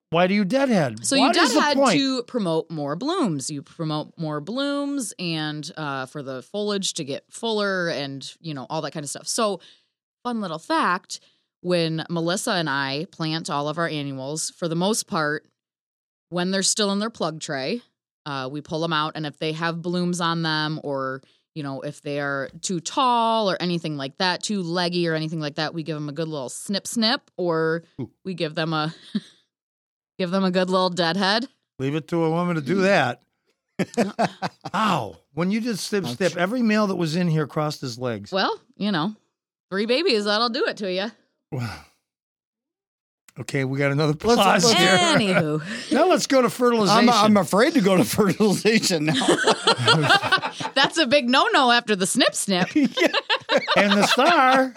Why 0.10 0.28
do 0.28 0.34
you 0.34 0.46
deadhead? 0.46 1.06
So 1.06 1.18
What 1.18 1.36
you 1.36 1.42
deadhead 1.48 1.78
to 1.92 2.24
promote 2.24 2.72
more 2.72 2.96
blooms. 2.96 3.50
You 3.50 3.62
promote 3.62 4.14
more 4.18 4.40
blooms 4.40 5.14
and 5.20 5.70
uh, 5.76 6.06
for 6.06 6.24
the 6.24 6.42
foliage 6.42 6.94
to 6.94 7.04
get 7.04 7.26
fuller 7.30 7.90
and 7.90 8.30
you 8.40 8.54
know 8.54 8.68
all 8.70 8.82
that 8.84 8.92
kind 8.92 9.04
of 9.04 9.10
stuff. 9.10 9.28
So 9.28 9.60
fun 10.24 10.40
little 10.42 10.60
fact: 10.60 11.20
when 11.62 12.06
Melissa 12.10 12.52
and 12.52 12.70
I 12.70 13.06
plant 13.12 13.50
all 13.50 13.68
of 13.68 13.78
our 13.78 13.88
annuals, 13.88 14.50
for 14.52 14.68
the 14.70 14.76
most 14.76 15.08
part, 15.08 15.46
when 16.30 16.52
they're 16.52 16.64
still 16.64 16.92
in 16.92 17.00
their 17.00 17.10
plug 17.10 17.40
tray, 17.40 17.82
uh, 18.26 18.50
we 18.52 18.62
pull 18.62 18.82
them 18.82 18.94
out, 18.94 19.14
and 19.16 19.26
if 19.26 19.38
they 19.38 19.54
have 19.54 19.82
blooms 19.82 20.22
on 20.22 20.44
them 20.44 20.80
or 20.84 21.22
you 21.58 21.64
know, 21.64 21.82
if 21.82 22.04
they 22.04 22.20
are 22.20 22.52
too 22.62 22.80
tall 22.80 23.50
or 23.50 23.58
anything 23.60 23.98
like 23.98 24.16
that, 24.20 24.44
too 24.44 24.62
leggy 24.62 25.08
or 25.08 25.16
anything 25.16 25.40
like 25.40 25.56
that, 25.56 25.74
we 25.74 25.82
give 25.82 25.96
them 25.96 26.08
a 26.08 26.12
good 26.12 26.28
little 26.28 26.50
snip 26.50 26.86
snip, 26.86 27.32
or 27.36 27.84
Ooh. 28.00 28.12
we 28.24 28.36
give 28.36 28.54
them 28.54 28.74
a 28.74 28.94
give 30.20 30.30
them 30.30 30.44
a 30.44 30.52
good 30.52 30.70
little 30.70 30.92
deadhead. 30.92 31.48
Leave 31.80 31.96
it 31.96 32.08
to 32.10 32.24
a 32.24 32.30
woman 32.30 32.58
to 32.58 32.62
do 32.62 32.82
that. 32.82 33.24
Ow. 34.76 35.16
When 35.34 35.50
you 35.50 35.60
did 35.60 35.80
step 35.80 36.04
Ouch. 36.04 36.14
step, 36.14 36.38
every 36.38 36.62
male 36.62 36.86
that 36.86 36.96
was 36.96 37.16
in 37.16 37.28
here 37.28 37.48
crossed 37.48 37.82
his 37.82 37.98
legs. 37.98 38.32
Well, 38.32 38.60
you 38.76 38.92
know, 38.92 39.16
three 39.72 39.88
babies 39.88 40.26
that'll 40.26 40.50
do 40.50 40.66
it 40.66 40.78
to 40.78 40.92
you. 40.94 41.12
Okay, 43.40 43.64
we 43.66 43.78
got 43.78 43.92
another 43.92 44.14
Let's- 44.24 44.42
pause 44.42 44.66
let's- 44.66 44.80
here. 44.80 44.98
Anywho, 44.98 45.92
now 45.92 46.08
let's 46.08 46.28
go 46.28 46.42
to 46.42 46.50
fertilization. 46.50 47.10
I'm, 47.10 47.26
I'm 47.26 47.38
afraid 47.38 47.74
to 47.74 47.82
go 47.82 47.96
to 47.98 48.04
fertilization 48.06 49.06
now. 49.06 49.14
that's 50.76 50.98
a 50.98 51.06
big 51.08 51.30
no 51.30 51.48
no 51.54 51.72
after 51.72 51.96
the 51.96 52.08
snip 52.08 52.34
snip 52.36 52.74
and 52.76 53.92
the 53.94 54.06
star. 54.08 54.74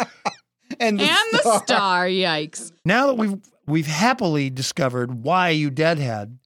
and 0.78 1.00
and 1.00 1.26
the 1.32 1.60
star. 1.64 2.06
Yikes! 2.06 2.72
Now 2.84 3.08
that 3.08 3.14
we've 3.14 3.36
we've 3.66 3.86
happily 3.86 4.50
discovered 4.50 5.24
why 5.24 5.50
you 5.50 5.70
deadhead, 5.70 6.38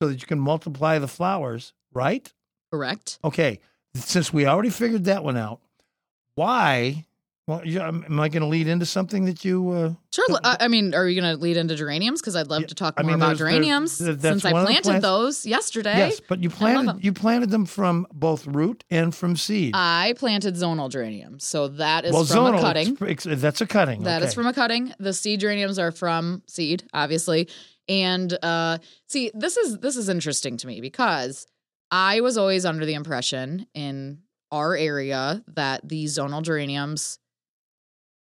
so 0.00 0.08
that 0.08 0.20
you 0.20 0.26
can 0.26 0.38
multiply 0.38 0.98
the 0.98 1.08
flowers, 1.08 1.72
right? 1.92 2.32
Correct. 2.72 3.18
Okay, 3.24 3.60
since 3.94 4.32
we 4.32 4.46
already 4.46 4.70
figured 4.70 5.04
that 5.04 5.22
one 5.24 5.36
out, 5.36 5.60
why? 6.34 7.06
Well, 7.46 7.64
you, 7.64 7.80
um, 7.80 8.04
am 8.08 8.18
I 8.18 8.28
going 8.28 8.42
to 8.42 8.48
lead 8.48 8.66
into 8.66 8.84
something 8.86 9.24
that 9.26 9.44
you? 9.44 9.70
Uh, 9.70 9.92
Sure. 10.12 10.24
I, 10.42 10.56
I 10.60 10.68
mean, 10.68 10.94
are 10.94 11.06
you 11.06 11.20
going 11.20 11.36
to 11.36 11.40
lead 11.40 11.56
into 11.56 11.76
geraniums? 11.76 12.20
Because 12.20 12.34
I'd 12.34 12.48
love 12.48 12.62
Yeah, 12.62 12.66
to 12.68 12.74
talk 12.74 12.94
I 12.96 13.02
more 13.02 13.12
mean, 13.12 13.22
about 13.22 13.36
geraniums 13.36 13.92
since 13.92 14.44
I 14.44 14.52
one 14.52 14.62
of 14.62 14.68
the 14.68 14.80
planted 14.82 15.02
those 15.02 15.46
yesterday. 15.46 15.98
yes, 15.98 16.20
but 16.26 16.42
you 16.42 16.50
planted 16.50 17.04
you 17.04 17.12
planted 17.12 17.50
them 17.50 17.66
from 17.66 18.06
both 18.12 18.46
root 18.46 18.82
and 18.90 19.14
from 19.14 19.36
seed. 19.36 19.72
I 19.76 20.14
planted 20.16 20.54
zonal 20.54 20.90
geraniums, 20.90 21.44
so 21.44 21.68
that 21.68 22.04
is 22.06 22.12
well, 22.14 22.24
from 22.24 22.36
zonal, 22.54 22.58
a 22.58 22.62
cutting. 22.62 22.96
ex- 23.02 23.26
ex- 23.26 23.40
that's 23.40 23.60
a 23.60 23.66
cutting. 23.66 24.02
That 24.04 24.22
is 24.22 24.28
okay. 24.28 24.34
from 24.36 24.46
a 24.46 24.52
cutting. 24.54 24.94
The 24.98 25.12
seed 25.12 25.40
geraniums 25.40 25.78
are 25.78 25.92
from 25.92 26.42
seed, 26.48 26.84
obviously. 26.94 27.48
And 27.88 28.36
uh 28.42 28.78
see, 29.06 29.30
this 29.34 29.56
is 29.58 29.78
this 29.78 29.96
is 29.96 30.08
interesting 30.08 30.56
to 30.56 30.66
me 30.66 30.80
because 30.80 31.46
I 31.90 32.22
was 32.22 32.36
always 32.38 32.64
under 32.64 32.86
the 32.86 32.94
impression 32.94 33.66
in 33.74 34.20
our 34.50 34.74
area 34.74 35.44
that 35.54 35.86
the 35.88 36.06
zonal 36.06 36.42
geraniums 36.42 37.18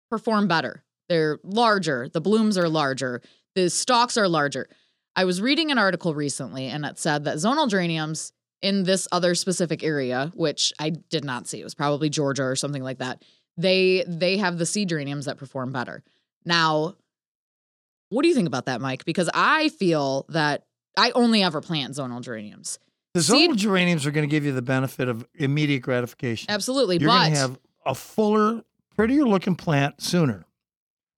perform 0.10 0.48
better. 0.48 0.84
They're 1.10 1.40
larger, 1.44 2.10
the 2.10 2.22
blooms 2.22 2.58
are 2.58 2.70
larger, 2.70 3.22
the 3.56 3.70
stalks 3.70 4.18
are 4.18 4.28
larger. 4.28 4.68
I 5.16 5.26
was 5.26 5.42
reading 5.42 5.72
an 5.72 5.78
article 5.78 6.14
recently 6.14 6.68
and 6.68 6.86
it 6.86 7.00
said 7.00 7.24
that 7.26 7.38
zonal 7.38 7.70
geraniums 7.70 8.34
in 8.62 8.84
this 8.84 9.08
other 9.12 9.36
specific 9.36 9.84
area, 9.84 10.32
which 10.36 10.74
I 10.80 10.90
did 10.90 11.24
not 11.24 11.48
see, 11.48 11.60
it 11.60 11.64
was 11.64 11.76
probably 11.76 12.10
Georgia 12.10 12.44
or 12.44 12.56
something 12.56 12.84
like 12.84 13.00
that. 13.00 13.24
They 13.56 14.04
they 14.08 14.38
have 14.38 14.58
the 14.58 14.66
seed 14.66 14.90
geraniums 14.90 15.26
that 15.26 15.38
perform 15.38 15.72
better. 15.72 16.04
Now, 16.46 16.96
what 18.10 18.22
do 18.22 18.30
you 18.30 18.36
think 18.36 18.48
about 18.48 18.66
that, 18.68 18.82
Mike? 18.82 19.06
Because 19.06 19.30
I 19.34 19.70
feel 19.70 20.26
that 20.30 20.64
I 20.98 21.12
only 21.12 21.44
ever 21.44 21.62
plant 21.62 21.96
zonal 21.96 22.22
geraniums. 22.22 22.80
The 23.14 23.24
Seed- 23.24 23.52
zonal 23.52 23.56
geraniums 23.56 24.06
are 24.06 24.12
going 24.12 24.28
to 24.28 24.32
give 24.32 24.46
you 24.46 24.54
the 24.54 24.62
benefit 24.62 25.08
of 25.10 25.26
immediate 25.34 25.82
gratification. 25.82 26.52
Absolutely, 26.52 26.98
You're 26.98 27.10
but 27.10 27.20
going 27.24 27.34
to 27.34 27.40
have 27.40 27.60
a 27.86 27.96
fuller, 27.96 28.64
prettier 28.98 29.24
looking 29.26 29.56
plant 29.56 30.02
sooner. 30.02 30.46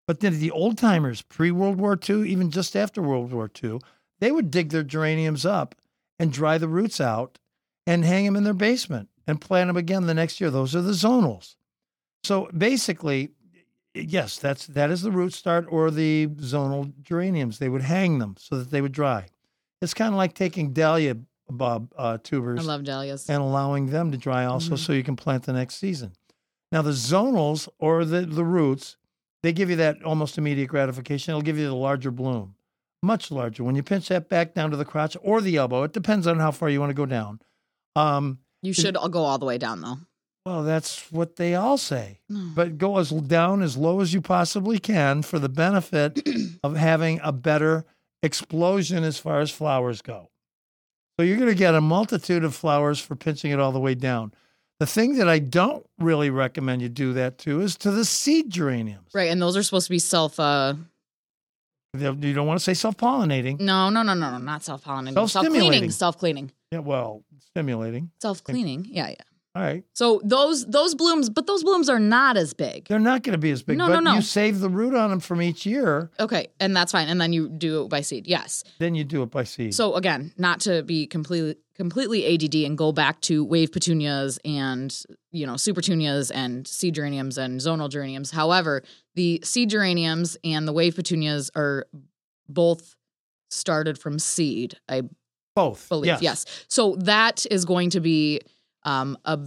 But 0.08 0.20
then 0.20 0.39
the 0.39 0.52
old 0.52 0.78
timers, 0.78 1.22
pre 1.22 1.52
World 1.52 1.78
War 1.80 1.98
II, 2.08 2.30
even 2.30 2.52
just 2.52 2.76
after 2.76 3.02
World 3.02 3.32
War 3.32 3.50
II, 3.63 3.80
they 4.20 4.32
would 4.32 4.52
dig 4.52 4.70
their 4.70 4.84
geraniums 4.84 5.46
up 5.46 5.76
and 6.20 6.32
dry 6.34 6.58
the 6.58 6.68
roots 6.68 7.00
out 7.00 7.39
and 7.88 8.04
hang 8.04 8.26
them 8.26 8.36
in 8.36 8.44
their 8.44 8.54
basement 8.54 9.10
and 9.26 9.39
plant 9.39 9.70
them 9.70 9.78
again 9.78 10.06
the 10.08 10.13
next 10.13 10.42
year. 10.42 10.50
Those 10.50 10.76
are 10.76 10.82
the 10.82 10.92
zonals. 10.92 11.56
So 12.24 12.50
basically, 12.56 13.30
yes, 13.94 14.38
that's 14.39 14.65
that 14.68 14.89
is 14.92 15.02
the 15.04 15.12
root 15.12 15.34
start 15.34 15.65
or 15.70 15.89
the 15.92 16.28
zonal 16.28 16.92
geraniums. 17.02 17.60
They 17.60 17.70
would 17.70 17.84
hang 17.84 18.20
them 18.20 18.36
so 18.38 18.58
that 18.58 18.72
they 18.72 18.82
would 18.82 18.92
dry. 18.92 19.28
It's 19.82 19.94
kind 19.94 20.13
of 20.13 20.18
like 20.18 20.34
taking 20.34 20.74
dahlia 20.74 21.18
bulb 21.50 21.94
uh, 21.98 22.18
tubers 22.22 22.60
I 22.60 22.63
love 22.63 22.84
dahlias. 22.84 23.30
and 23.30 23.42
allowing 23.42 23.88
them 23.88 24.12
to 24.12 24.18
dry 24.18 24.46
also 24.46 24.74
Mhm. 24.76 24.80
so 24.80 24.94
you 24.94 25.04
can 25.04 25.15
plant 25.15 25.44
the 25.44 25.54
next 25.54 25.76
season. 25.76 26.12
Now 26.71 26.82
the 26.82 26.91
zonals 26.91 27.67
or 27.79 28.05
the, 28.05 28.21
the 28.21 28.43
roots, 28.45 28.95
they 29.43 29.53
give 29.53 29.69
you 29.69 29.75
that 29.77 30.03
almost 30.03 30.38
immediate 30.38 30.67
gratification. 30.67 31.32
It'll 31.32 31.41
give 31.41 31.58
you 31.58 31.65
the 31.67 31.73
larger 31.75 32.12
bloom, 32.12 32.55
much 33.01 33.32
larger. 33.32 33.63
When 33.63 33.75
you 33.75 33.84
pinch 33.84 34.08
that 34.10 34.29
back 34.29 34.53
down 34.53 34.71
to 34.71 34.77
the 34.77 34.86
crotch 34.86 35.15
or 35.21 35.41
the 35.41 35.58
elbow, 35.58 35.84
it 35.84 35.93
depends 35.93 36.27
on 36.27 36.39
how 36.39 36.51
far 36.51 36.69
you 36.69 36.79
want 36.79 36.89
to 36.91 36.93
go 36.95 37.05
down. 37.05 37.39
Um, 37.95 38.39
You 38.62 38.73
should 38.73 38.95
all 38.97 39.10
go 39.10 39.23
all 39.23 39.38
the 39.39 39.45
way 39.45 39.58
down 39.58 39.82
though. 39.82 39.97
well, 40.45 40.63
that's 40.63 41.12
what 41.12 41.36
they 41.38 41.55
all 41.55 41.77
say. 41.77 42.19
No. 42.29 42.51
But 42.53 42.77
go 42.77 42.97
as 42.97 43.10
down 43.10 43.62
as 43.62 43.75
low 43.77 43.99
as 44.01 44.13
you 44.13 44.21
possibly 44.21 44.77
can 44.79 45.21
for 45.23 45.39
the 45.39 45.49
benefit 45.49 46.21
of 46.63 46.75
having 46.75 47.19
a 47.23 47.32
better 47.32 47.86
explosion 48.21 49.03
as 49.03 49.17
far 49.17 49.39
as 49.39 49.49
flowers 49.49 50.01
go. 50.01 50.29
So 51.17 51.23
you're 51.23 51.38
going 51.38 51.49
to 51.49 51.55
get 51.55 51.75
a 51.75 51.82
multitude 51.82 52.43
of 52.43 52.55
flowers 52.55 52.99
for 52.99 53.15
pinching 53.15 53.51
it 53.51 53.60
all 53.60 53.71
the 53.71 53.79
way 53.79 53.95
down. 53.95 54.34
The 54.80 54.86
thing 54.88 55.15
that 55.18 55.28
I 55.28 55.39
don't 55.39 55.86
really 56.00 56.30
recommend 56.30 56.82
you 56.82 56.89
do 56.89 57.13
that 57.13 57.38
to 57.39 57.60
is 57.62 57.76
to 57.78 57.92
the 57.92 58.06
seed 58.06 58.50
geraniums. 58.50 59.10
Right, 59.13 59.30
and 59.30 59.42
those 59.42 59.58
are 59.58 59.63
supposed 59.63 59.88
to 59.88 59.92
be 59.92 60.00
self. 60.00 60.39
uh 60.39 60.76
You 61.98 62.34
don't 62.34 62.48
want 62.48 62.60
to 62.60 62.63
say 62.63 62.74
self 62.74 62.96
pollinating. 62.98 63.60
No, 63.60 63.89
no, 63.89 64.04
no, 64.04 64.13
no, 64.13 64.32
no, 64.32 64.38
not 64.38 64.63
self 64.63 64.84
pollinating. 64.86 65.30
Self 65.30 65.46
cleaning. 65.48 65.92
Self 65.92 66.18
cleaning. 66.18 66.52
Yeah, 66.72 66.80
well, 66.80 67.24
stimulating. 67.50 68.12
Self 68.22 68.44
cleaning. 68.44 68.86
Yeah, 68.89 69.10
yeah. 69.10 69.15
All 69.56 69.63
right. 69.63 69.84
So 69.96 70.22
those 70.24 70.65
those 70.68 70.94
blooms, 70.94 71.30
but 71.30 71.48
those 71.48 71.63
blooms 71.63 71.89
are 71.89 72.00
not 72.00 72.38
as 72.38 72.54
big. 72.54 72.88
They're 72.88 73.00
not 73.00 73.24
going 73.24 73.34
to 73.34 73.39
be 73.39 73.50
as 73.50 73.63
big, 73.63 73.78
No, 73.80 73.88
but 73.88 73.96
no, 73.96 74.12
no. 74.12 74.13
you 74.15 74.22
save 74.22 74.60
the 74.60 74.70
root 74.70 74.94
on 74.94 75.10
them 75.10 75.20
from 75.20 75.42
each 75.42 75.65
year, 75.65 76.12
Okay, 76.20 76.48
and 76.60 76.76
that's 76.78 76.92
fine. 76.92 77.08
And 77.10 77.20
then 77.20 77.34
you 77.34 77.50
do 77.50 77.82
it 77.84 77.89
by 77.89 78.02
seed. 78.02 78.28
Yes. 78.28 78.63
then 78.78 78.94
you 78.96 79.04
do 79.04 79.24
it 79.24 79.32
by 79.32 79.44
seed. 79.44 79.74
So 79.74 79.96
again, 79.96 80.32
not 80.38 80.62
to 80.62 80.84
be 80.84 81.08
completely 81.08 81.56
completely 81.80 82.36
ADD 82.36 82.56
and 82.56 82.78
go 82.78 82.92
back 82.92 83.22
to 83.22 83.42
wave 83.46 83.72
petunias 83.72 84.38
and 84.44 85.02
you 85.32 85.48
know 85.48 85.56
super 85.56 85.80
petunias 85.80 86.30
and 86.30 86.68
seed 86.68 86.94
geraniums 86.94 87.38
and 87.38 87.62
zonal 87.62 87.89
geraniums. 87.89 88.32
However, 88.32 88.84
the 89.15 89.39
seed 89.46 89.70
geraniums 89.70 90.38
and 90.44 90.68
the 90.68 90.74
wave 90.74 90.96
petunias 90.96 91.50
are 91.56 91.86
both 92.50 92.98
started 93.50 93.98
from 93.98 94.20
seed. 94.20 94.76
I 94.89 95.04
Both. 95.56 95.88
believe. 95.88 96.08
Yes. 96.08 96.22
Yes. 96.22 96.46
So 96.68 96.96
that 96.98 97.46
is 97.50 97.63
going 97.63 97.92
to 97.92 98.02
be 98.02 98.42
um, 98.84 99.18
a 99.24 99.39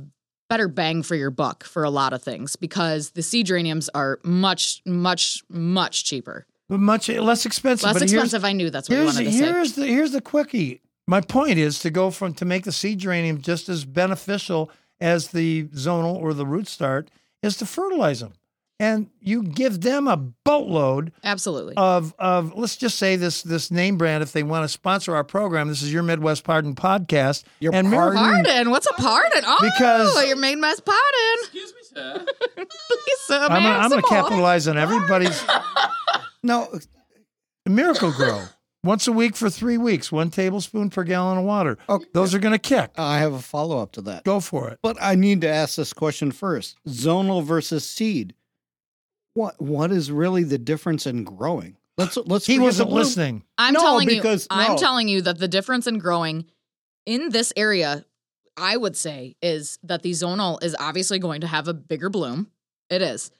better 0.48 0.68
bang 0.68 1.02
for 1.02 1.14
your 1.14 1.30
buck 1.30 1.64
for 1.64 1.84
a 1.84 1.90
lot 1.90 2.14
of 2.14 2.22
things 2.22 2.56
because 2.56 3.10
the 3.10 3.22
seed 3.22 3.46
geraniums 3.46 3.90
are 3.90 4.18
much, 4.24 4.80
much, 4.86 5.42
much 5.50 6.04
cheaper. 6.04 6.46
But 6.68 6.80
much 6.80 7.10
less 7.10 7.44
expensive. 7.44 7.92
Less 7.92 8.00
expensive. 8.00 8.42
I 8.44 8.52
knew 8.52 8.70
that's 8.70 8.88
what 8.88 8.96
you 8.96 9.02
Here's 9.02 9.14
wanted 9.16 9.26
to 9.26 9.32
say. 9.32 9.44
here's 9.44 9.72
the 9.74 9.86
here's 9.86 10.12
the 10.12 10.22
quickie. 10.22 10.80
My 11.12 11.20
point 11.20 11.58
is 11.58 11.78
to 11.80 11.90
go 11.90 12.10
from 12.10 12.32
to 12.36 12.46
make 12.46 12.64
the 12.64 12.72
seed 12.72 13.00
geranium 13.00 13.42
just 13.42 13.68
as 13.68 13.84
beneficial 13.84 14.70
as 14.98 15.28
the 15.28 15.64
zonal 15.64 16.14
or 16.14 16.32
the 16.32 16.46
root 16.46 16.66
start 16.66 17.10
is 17.42 17.58
to 17.58 17.66
fertilize 17.66 18.20
them, 18.20 18.32
and 18.80 19.10
you 19.20 19.42
give 19.42 19.82
them 19.82 20.08
a 20.08 20.16
boatload 20.16 21.12
Absolutely. 21.22 21.74
of 21.76 22.14
of 22.18 22.54
let's 22.56 22.76
just 22.78 22.98
say 22.98 23.16
this 23.16 23.42
this 23.42 23.70
name 23.70 23.98
brand 23.98 24.22
if 24.22 24.32
they 24.32 24.42
want 24.42 24.64
to 24.64 24.68
sponsor 24.68 25.14
our 25.14 25.22
program. 25.22 25.68
This 25.68 25.82
is 25.82 25.92
your 25.92 26.02
Midwest 26.02 26.44
Pardon 26.44 26.74
podcast. 26.74 27.44
Your 27.60 27.74
and 27.74 27.92
pardon? 27.92 28.18
pardon. 28.18 28.70
What's 28.70 28.86
a 28.86 28.94
pardon? 28.94 29.42
Oh, 29.46 29.58
Because- 29.60 30.26
your 30.26 30.36
maid 30.36 30.56
mess 30.56 30.80
pardon. 30.80 31.38
Excuse 31.42 31.74
me, 31.74 31.80
sir. 31.94 32.24
Please, 32.56 33.20
sir, 33.26 33.38
I'm 33.38 33.50
may 33.50 33.58
I 33.58 33.62
gonna, 33.64 33.68
have 33.74 33.82
I'm 33.82 33.90
gonna 33.90 34.02
capitalize 34.08 34.66
on 34.66 34.78
everybody's 34.78 35.44
No, 36.42 36.68
Miracle-Gro. 37.66 38.44
Once 38.84 39.06
a 39.06 39.12
week 39.12 39.36
for 39.36 39.48
three 39.48 39.76
weeks, 39.78 40.10
one 40.10 40.28
tablespoon 40.28 40.90
per 40.90 41.04
gallon 41.04 41.38
of 41.38 41.44
water. 41.44 41.78
Okay. 41.88 42.04
Those 42.14 42.34
are 42.34 42.40
going 42.40 42.52
to 42.52 42.58
kick. 42.58 42.90
Uh, 42.98 43.02
I 43.04 43.18
have 43.18 43.32
a 43.32 43.38
follow 43.40 43.78
up 43.78 43.92
to 43.92 44.02
that. 44.02 44.24
Go 44.24 44.40
for 44.40 44.70
it. 44.70 44.80
But 44.82 44.96
I 45.00 45.14
need 45.14 45.40
to 45.42 45.48
ask 45.48 45.76
this 45.76 45.92
question 45.92 46.32
first. 46.32 46.76
Zonal 46.88 47.44
versus 47.44 47.88
seed. 47.88 48.34
What 49.34 49.60
what 49.62 49.92
is 49.92 50.10
really 50.10 50.42
the 50.42 50.58
difference 50.58 51.06
in 51.06 51.22
growing? 51.24 51.76
Let's 51.96 52.16
let's 52.16 52.44
He 52.44 52.58
wasn't 52.58 52.88
the 52.90 52.94
listening. 52.96 53.44
I'm 53.56 53.74
No, 53.74 53.80
telling 53.80 54.08
because- 54.08 54.42
you, 54.50 54.56
I'm 54.58 54.76
telling 54.76 55.06
you 55.08 55.22
that 55.22 55.38
the 55.38 55.48
difference 55.48 55.86
in 55.86 55.98
growing 55.98 56.46
in 57.06 57.30
this 57.30 57.52
area, 57.56 58.04
I 58.56 58.76
would 58.76 58.96
say, 58.96 59.36
is 59.40 59.78
that 59.84 60.02
the 60.02 60.10
zonal 60.10 60.62
is 60.62 60.74
obviously 60.78 61.18
going 61.20 61.42
to 61.42 61.46
have 61.46 61.68
a 61.68 61.74
bigger 61.74 62.10
bloom. 62.10 62.48
It 62.90 63.00
is. 63.00 63.30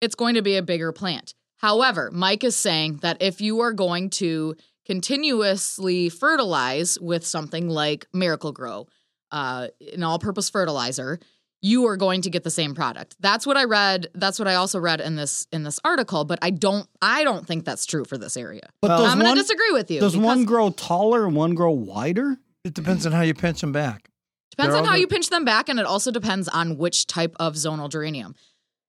It's 0.00 0.16
going 0.16 0.34
to 0.34 0.42
be 0.42 0.56
a 0.56 0.62
bigger 0.62 0.90
plant. 0.92 1.34
However, 1.58 2.10
Mike 2.12 2.42
is 2.42 2.56
saying 2.56 2.96
that 2.98 3.22
if 3.22 3.40
you 3.40 3.60
are 3.60 3.72
going 3.72 4.10
to 4.10 4.56
continuously 4.86 6.08
fertilize 6.08 6.98
with 7.00 7.26
something 7.26 7.68
like 7.68 8.06
Miracle-Gro, 8.12 8.86
uh, 9.30 9.68
an 9.92 10.02
all-purpose 10.02 10.50
fertilizer, 10.50 11.18
you 11.60 11.86
are 11.86 11.96
going 11.96 12.22
to 12.22 12.30
get 12.30 12.42
the 12.42 12.50
same 12.50 12.74
product. 12.74 13.14
That's 13.20 13.46
what 13.46 13.56
I 13.56 13.64
read. 13.64 14.08
That's 14.14 14.38
what 14.38 14.48
I 14.48 14.56
also 14.56 14.80
read 14.80 15.00
in 15.00 15.14
this 15.14 15.46
in 15.52 15.62
this 15.62 15.78
article. 15.84 16.24
But 16.24 16.40
I 16.42 16.50
don't. 16.50 16.88
I 17.00 17.22
don't 17.22 17.46
think 17.46 17.64
that's 17.64 17.86
true 17.86 18.04
for 18.04 18.18
this 18.18 18.36
area. 18.36 18.68
But 18.80 18.88
Well, 18.90 19.06
I'm 19.06 19.20
going 19.20 19.34
to 19.34 19.40
disagree 19.40 19.70
with 19.70 19.90
you. 19.90 20.00
does 20.00 20.16
one 20.16 20.44
grow 20.44 20.70
taller 20.70 21.24
and 21.24 21.36
one 21.36 21.54
grow 21.54 21.70
wider? 21.70 22.36
It 22.64 22.74
depends 22.74 23.06
on 23.06 23.12
how 23.12 23.22
you 23.22 23.34
pinch 23.34 23.60
them 23.60 23.70
back. 23.72 24.08
Depends 24.50 24.72
They're 24.74 24.82
on 24.82 24.86
how 24.86 24.94
good. 24.94 25.00
you 25.00 25.06
pinch 25.06 25.30
them 25.30 25.44
back, 25.44 25.68
and 25.68 25.78
it 25.78 25.86
also 25.86 26.10
depends 26.10 26.48
on 26.48 26.76
which 26.76 27.06
type 27.06 27.34
of 27.38 27.54
zonal 27.54 27.88
geranium. 27.88 28.34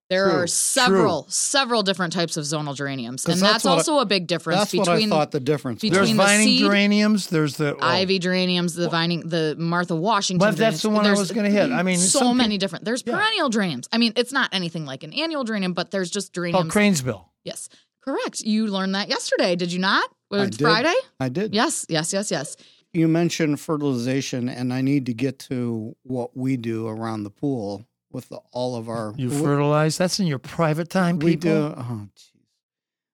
There 0.09 0.29
True, 0.29 0.39
are 0.41 0.47
several, 0.47 1.25
several 1.29 1.81
different 1.81 2.13
types 2.13 2.35
of 2.37 2.43
zonal 2.43 2.75
geraniums, 2.75 3.23
'Cause 3.23 3.35
and 3.35 3.41
that's 3.41 3.63
that's, 3.63 3.87
also 3.87 3.99
a 3.99 4.05
big 4.05 4.27
difference 4.27 4.65
between. 4.65 4.85
That's 4.85 4.89
what 4.89 5.03
I 5.03 5.09
thought 5.09 5.31
the 5.31 5.39
difference 5.39 5.81
was. 5.81 5.91
There's 5.91 6.09
the 6.09 6.15
vining 6.15 6.47
seed, 6.47 6.59
geraniums. 6.59 7.27
There's 7.27 7.55
the 7.55 7.75
oh. 7.75 7.79
ivy 7.81 8.19
geraniums, 8.19 8.75
the 8.75 8.89
vining, 8.89 9.21
the 9.21 9.55
Martha 9.57 9.95
Washington. 9.95 10.45
Well, 10.45 10.53
that's 10.55 10.81
the 10.81 10.89
geraniums. 10.89 11.07
one 11.07 11.15
I 11.15 11.19
was 11.19 11.31
gonna 11.31 11.49
hit. 11.49 11.71
I 11.71 11.83
mean, 11.83 11.97
so 11.97 12.19
some 12.19 12.37
many 12.37 12.57
different. 12.57 12.85
There's 12.85 13.03
Yeah. 13.05 13.15
perennial 13.17 13.49
geraniums. 13.49 13.87
I 13.93 13.97
mean, 13.97 14.13
it's 14.15 14.33
not 14.33 14.49
anything 14.51 14.85
like 14.85 15.03
an 15.03 15.13
annual 15.13 15.45
geranium, 15.45 15.73
but 15.73 15.91
there's 15.91 16.11
just 16.11 16.31
Oh, 16.31 16.35
geraniums. 16.35 16.71
Cranesbill. 16.73 17.23
yes, 17.45 17.69
correct. 18.03 18.41
You 18.41 18.67
learned 18.67 18.93
that 18.95 19.09
yesterday, 19.09 19.55
did 19.55 19.71
you 19.71 19.79
not? 19.79 20.07
I 20.31 20.37
Was 20.37 20.49
did. 20.51 20.61
Friday? 20.61 20.95
I 21.19 21.29
did. 21.29 21.55
Yes, 21.55 21.85
yes, 21.89 22.11
yes, 22.11 22.29
yes. 22.29 22.57
You 22.91 23.07
mentioned 23.07 23.59
fertilization, 23.59 24.49
and 24.49 24.71
I 24.73 24.81
need 24.81 25.05
to 25.07 25.13
get 25.13 25.39
to 25.49 25.95
what 26.03 26.35
we 26.37 26.57
do 26.57 26.87
around 26.87 27.23
the 27.23 27.31
pool 27.31 27.85
with 28.13 28.29
the, 28.29 28.39
all 28.51 28.75
of 28.75 28.87
our. 28.87 29.13
You 29.17 29.29
fertilize. 29.29 29.97
That's 29.97 30.19
in 30.19 30.27
your 30.27 30.39
private 30.39 30.89
time, 30.89 31.17
people. 31.19 31.25
We 31.25 31.35
do. 31.35 31.73
Oh, 31.77 32.07
jeez. 32.15 32.29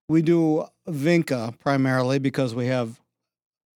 We 0.10 0.22
do 0.22 0.66
vinca 0.88 1.58
primarily 1.60 2.20
because 2.20 2.54
we 2.56 2.66
have 2.68 3.00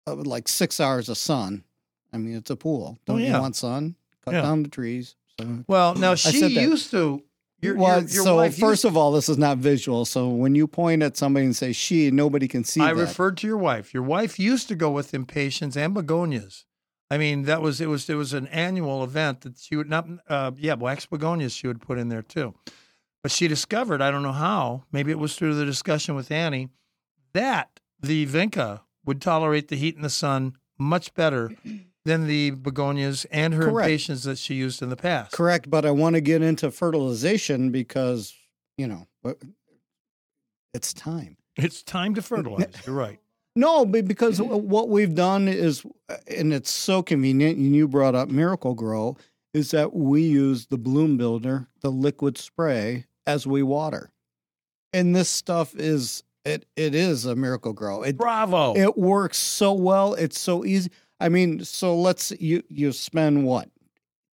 uh, 0.08 0.16
like 0.16 0.48
six 0.48 0.80
hours 0.80 1.08
of 1.10 1.18
sun. 1.18 1.64
I 2.12 2.18
mean, 2.18 2.36
it's 2.36 2.50
a 2.50 2.56
pool. 2.56 2.98
Oh, 2.98 3.02
Don't 3.06 3.20
yeah. 3.22 3.36
you 3.36 3.42
want 3.42 3.56
sun? 3.56 3.96
Cut 4.26 4.34
Yeah. 4.34 4.42
down 4.42 4.64
the 4.64 4.70
trees. 4.70 5.16
So, 5.40 5.64
Well, 5.68 5.96
now 5.96 6.16
she 6.16 6.46
used 6.48 6.92
to. 6.92 7.24
Your, 7.62 7.76
well, 7.78 8.02
your, 8.02 8.10
your 8.10 8.24
so 8.26 8.38
first 8.52 8.84
used, 8.84 8.86
of 8.86 8.98
all, 8.98 9.14
this 9.14 9.30
is 9.30 9.38
not 9.38 9.58
visual. 9.58 10.04
So 10.06 10.28
when 10.28 10.54
you 10.54 10.68
point 10.68 11.02
at 11.02 11.16
somebody 11.16 11.46
and 11.46 11.56
say 11.56 11.72
she, 11.72 12.12
nobody 12.12 12.48
can 12.48 12.66
see 12.66 12.82
I 12.82 12.94
that. 12.94 13.00
referred 13.00 13.38
to 13.38 13.48
your 13.48 13.58
wife. 13.58 13.94
Your 13.94 14.04
wife 14.04 14.38
used 14.38 14.68
to 14.68 14.76
go 14.76 14.92
with 14.92 15.14
impatiens 15.14 15.78
and 15.78 15.94
begonias. 15.94 16.66
I 17.14 17.20
mean, 17.20 17.44
that 17.44 17.62
was 17.62 17.80
it 17.80 17.86
was 17.86 18.10
it 18.10 18.16
was 18.16 18.34
an 18.34 18.48
annual 18.48 19.04
event 19.04 19.42
that 19.42 19.60
she 19.60 19.76
would 19.76 19.88
not. 19.88 20.08
Uh, 20.28 20.50
yeah, 20.58 20.74
wax 20.74 21.06
begonias 21.06 21.56
she 21.56 21.68
would 21.68 21.80
put 21.80 22.00
in 22.00 22.10
there 22.10 22.24
too. 22.24 22.56
But 23.22 23.32
she 23.32 23.48
discovered, 23.48 24.02
I 24.02 24.10
don't 24.10 24.24
know 24.24 24.32
how, 24.32 24.86
maybe 24.92 25.12
it 25.12 25.20
was 25.20 25.36
through 25.36 25.54
the 25.54 25.64
discussion 25.64 26.16
with 26.16 26.32
Annie, 26.32 26.70
that 27.34 27.80
the 28.02 28.26
vinca 28.26 28.82
would 29.06 29.22
tolerate 29.22 29.68
the 29.68 29.76
heat 29.76 29.96
and 29.96 30.04
the 30.04 30.10
sun 30.10 30.58
much 30.80 31.14
better 31.14 31.52
than 32.04 32.26
the 32.26 32.50
begonias 32.50 33.26
and 33.26 33.54
her 33.54 33.70
impatiens 33.70 34.24
that 34.24 34.40
she 34.40 34.56
used 34.56 34.82
in 34.82 34.90
the 34.90 34.96
past. 34.96 35.34
Correct, 35.34 35.70
but 35.70 35.86
I 35.86 35.92
want 35.92 36.16
to 36.16 36.22
get 36.22 36.42
into 36.42 36.72
fertilization 36.72 37.70
because 37.70 38.34
you 38.76 38.88
know 38.88 39.06
it's 40.74 40.94
time. 40.94 41.38
It's 41.58 41.84
time 41.84 42.16
to 42.16 42.24
fertilize. 42.24 42.74
You're 42.88 42.96
right. 42.96 43.20
No, 43.56 43.86
but 43.86 44.08
because 44.08 44.42
what 44.42 44.90
we've 44.90 45.14
done 45.14 45.48
is, 45.48 45.86
and 46.28 46.52
it's 46.54 46.72
so 46.72 47.04
convenient. 47.04 47.58
And 47.58 47.76
you 47.76 47.88
brought 47.88 48.16
up 48.16 48.30
Miracle-Gro, 48.30 49.18
is 49.54 49.72
that 49.72 49.94
we 49.94 50.24
use 50.24 50.66
the 50.66 50.78
bloom 50.78 51.18
builder, 51.18 51.68
the 51.82 51.92
liquid 51.92 52.38
spray, 52.38 53.06
as 53.28 53.46
we 53.46 53.62
water, 53.64 54.12
and 54.92 55.16
this 55.16 55.30
stuff 55.30 55.76
is 55.76 56.24
it. 56.44 56.66
It 56.76 56.96
is 56.96 57.26
a 57.26 57.36
Miracle-Gro. 57.36 58.04
It 58.04 58.18
Bravo. 58.18 58.76
it 58.76 58.98
works 58.98 59.38
so 59.38 59.74
well. 59.74 60.14
It's 60.16 60.40
so 60.40 60.66
easy. 60.66 60.90
I 61.20 61.30
mean, 61.30 61.64
so 61.64 61.96
let's 61.96 62.32
you 62.32 62.64
you 62.68 62.92
spend 62.92 63.46
what 63.46 63.70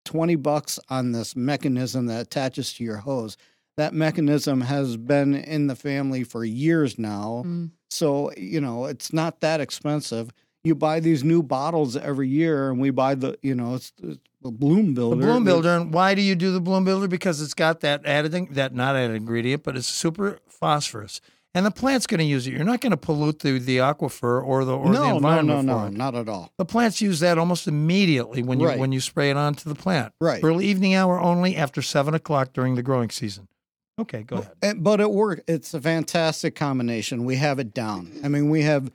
twenty 0.05 0.35
bucks 0.35 0.81
on 0.89 1.13
this 1.13 1.37
mechanism 1.37 2.07
that 2.07 2.23
attaches 2.23 2.73
to 2.75 2.85
your 2.85 2.97
hose. 2.97 3.37
That 3.77 3.95
mechanism 3.95 4.63
has 4.63 4.97
been 4.97 5.35
in 5.35 5.67
the 5.67 5.77
family 5.77 6.25
for 6.25 6.45
years 6.45 6.99
now. 6.99 7.45
Mm. 7.47 7.71
So, 7.91 8.33
you 8.37 8.61
know, 8.61 8.87
it's 8.87 9.13
not 9.13 9.41
that 9.41 9.61
expensive. 9.61 10.31
You 10.63 10.75
buy 10.75 11.01
these 11.01 11.25
new 11.25 11.43
bottles 11.43 11.97
every 11.97 12.29
year, 12.29 12.71
and 12.71 12.79
we 12.81 12.91
buy 12.91 13.15
the, 13.15 13.39
you 13.43 13.55
know, 13.55 13.75
it's, 13.75 13.93
it's 14.03 14.19
the 14.43 14.51
bloom 14.51 14.95
builder. 14.95 15.17
The 15.17 15.23
bloom 15.23 15.45
builder, 15.45 15.71
and 15.77 15.93
why 15.93 16.15
do 16.15 16.21
you 16.23 16.35
do 16.35 16.53
the 16.53 16.61
bloom 16.61 16.85
builder? 16.85 17.09
Because 17.09 17.41
it's 17.41 17.55
got 17.55 17.81
that 17.81 18.05
added, 18.05 18.33
that 18.55 18.75
not 18.75 18.95
added 18.95 19.17
ingredient, 19.17 19.63
but 19.65 19.77
it's 19.77 19.87
super 19.87 20.39
phosphorus, 20.49 21.21
and 21.55 21.65
the 21.67 21.71
plant's 21.71 22.07
going 22.07 22.19
to 22.19 22.25
use 22.25 22.47
it. 22.47 22.53
You're 22.53 22.65
not 22.65 22.81
going 22.83 22.91
to 22.93 22.97
pollute 22.99 23.41
the, 23.41 23.59
the 23.59 23.79
aquifer 23.79 24.45
or 24.45 24.65
the 24.67 24.77
or 24.77 24.87
the 24.87 24.93
no, 24.93 25.09
no, 25.09 25.17
environment 25.17 25.65
no, 25.65 25.73
for 25.75 25.81
no, 25.81 25.87
it. 25.87 25.93
not 25.95 26.15
at 26.15 26.29
all. 26.29 26.53
The 26.59 26.65
plants 26.67 27.01
use 27.01 27.21
that 27.21 27.39
almost 27.39 27.67
immediately 27.67 28.43
when 28.43 28.61
you 28.61 28.67
Right. 28.69 28.79
when 28.79 28.93
you 28.93 29.01
spray 29.01 29.31
it 29.31 29.37
onto 29.39 29.69
the 29.69 29.75
plant. 29.75 30.13
Right. 30.21 30.45
Early 30.45 30.67
evening 30.67 30.95
hour 30.95 31.19
only 31.19 31.57
after 31.57 31.81
seven 31.83 32.15
o'clock 32.15 32.53
during 32.53 32.75
the 32.77 32.83
growing 32.83 33.11
season. 33.11 33.49
Okay, 34.01 34.23
go 34.23 34.37
ahead. 34.37 34.53
And- 34.63 34.83
But 34.85 35.01
it 35.01 35.11
worked. 35.11 35.49
It's 35.49 35.75
a 35.75 35.81
fantastic 35.81 36.55
combination. 36.55 37.25
We 37.25 37.37
have 37.37 37.59
it 37.59 37.75
down. 37.75 38.13
I 38.25 38.29
mean, 38.29 38.49
we 38.51 38.63
have 38.63 38.91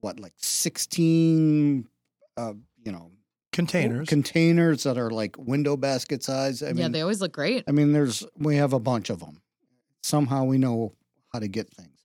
what, 0.00 0.20
like 0.20 0.34
16, 0.36 1.88
uh, 2.36 2.52
you 2.84 2.92
know, 2.92 3.10
Containers. 3.52 4.06
containers 4.08 4.82
that 4.82 4.98
are 4.98 5.10
like 5.10 5.36
window 5.38 5.76
basket 5.78 6.22
size. 6.22 6.62
I 6.62 6.66
yeah, 6.68 6.72
mean, 6.74 6.92
they 6.92 7.00
always 7.00 7.22
look 7.22 7.32
great. 7.32 7.64
I 7.66 7.72
mean, 7.72 7.92
there's 7.92 8.22
we 8.36 8.56
have 8.56 8.74
a 8.74 8.78
bunch 8.78 9.08
of 9.08 9.20
them. 9.20 9.40
Somehow 10.02 10.44
we 10.44 10.58
know 10.58 10.92
how 11.32 11.38
to 11.38 11.48
get 11.48 11.70
things. 11.70 11.98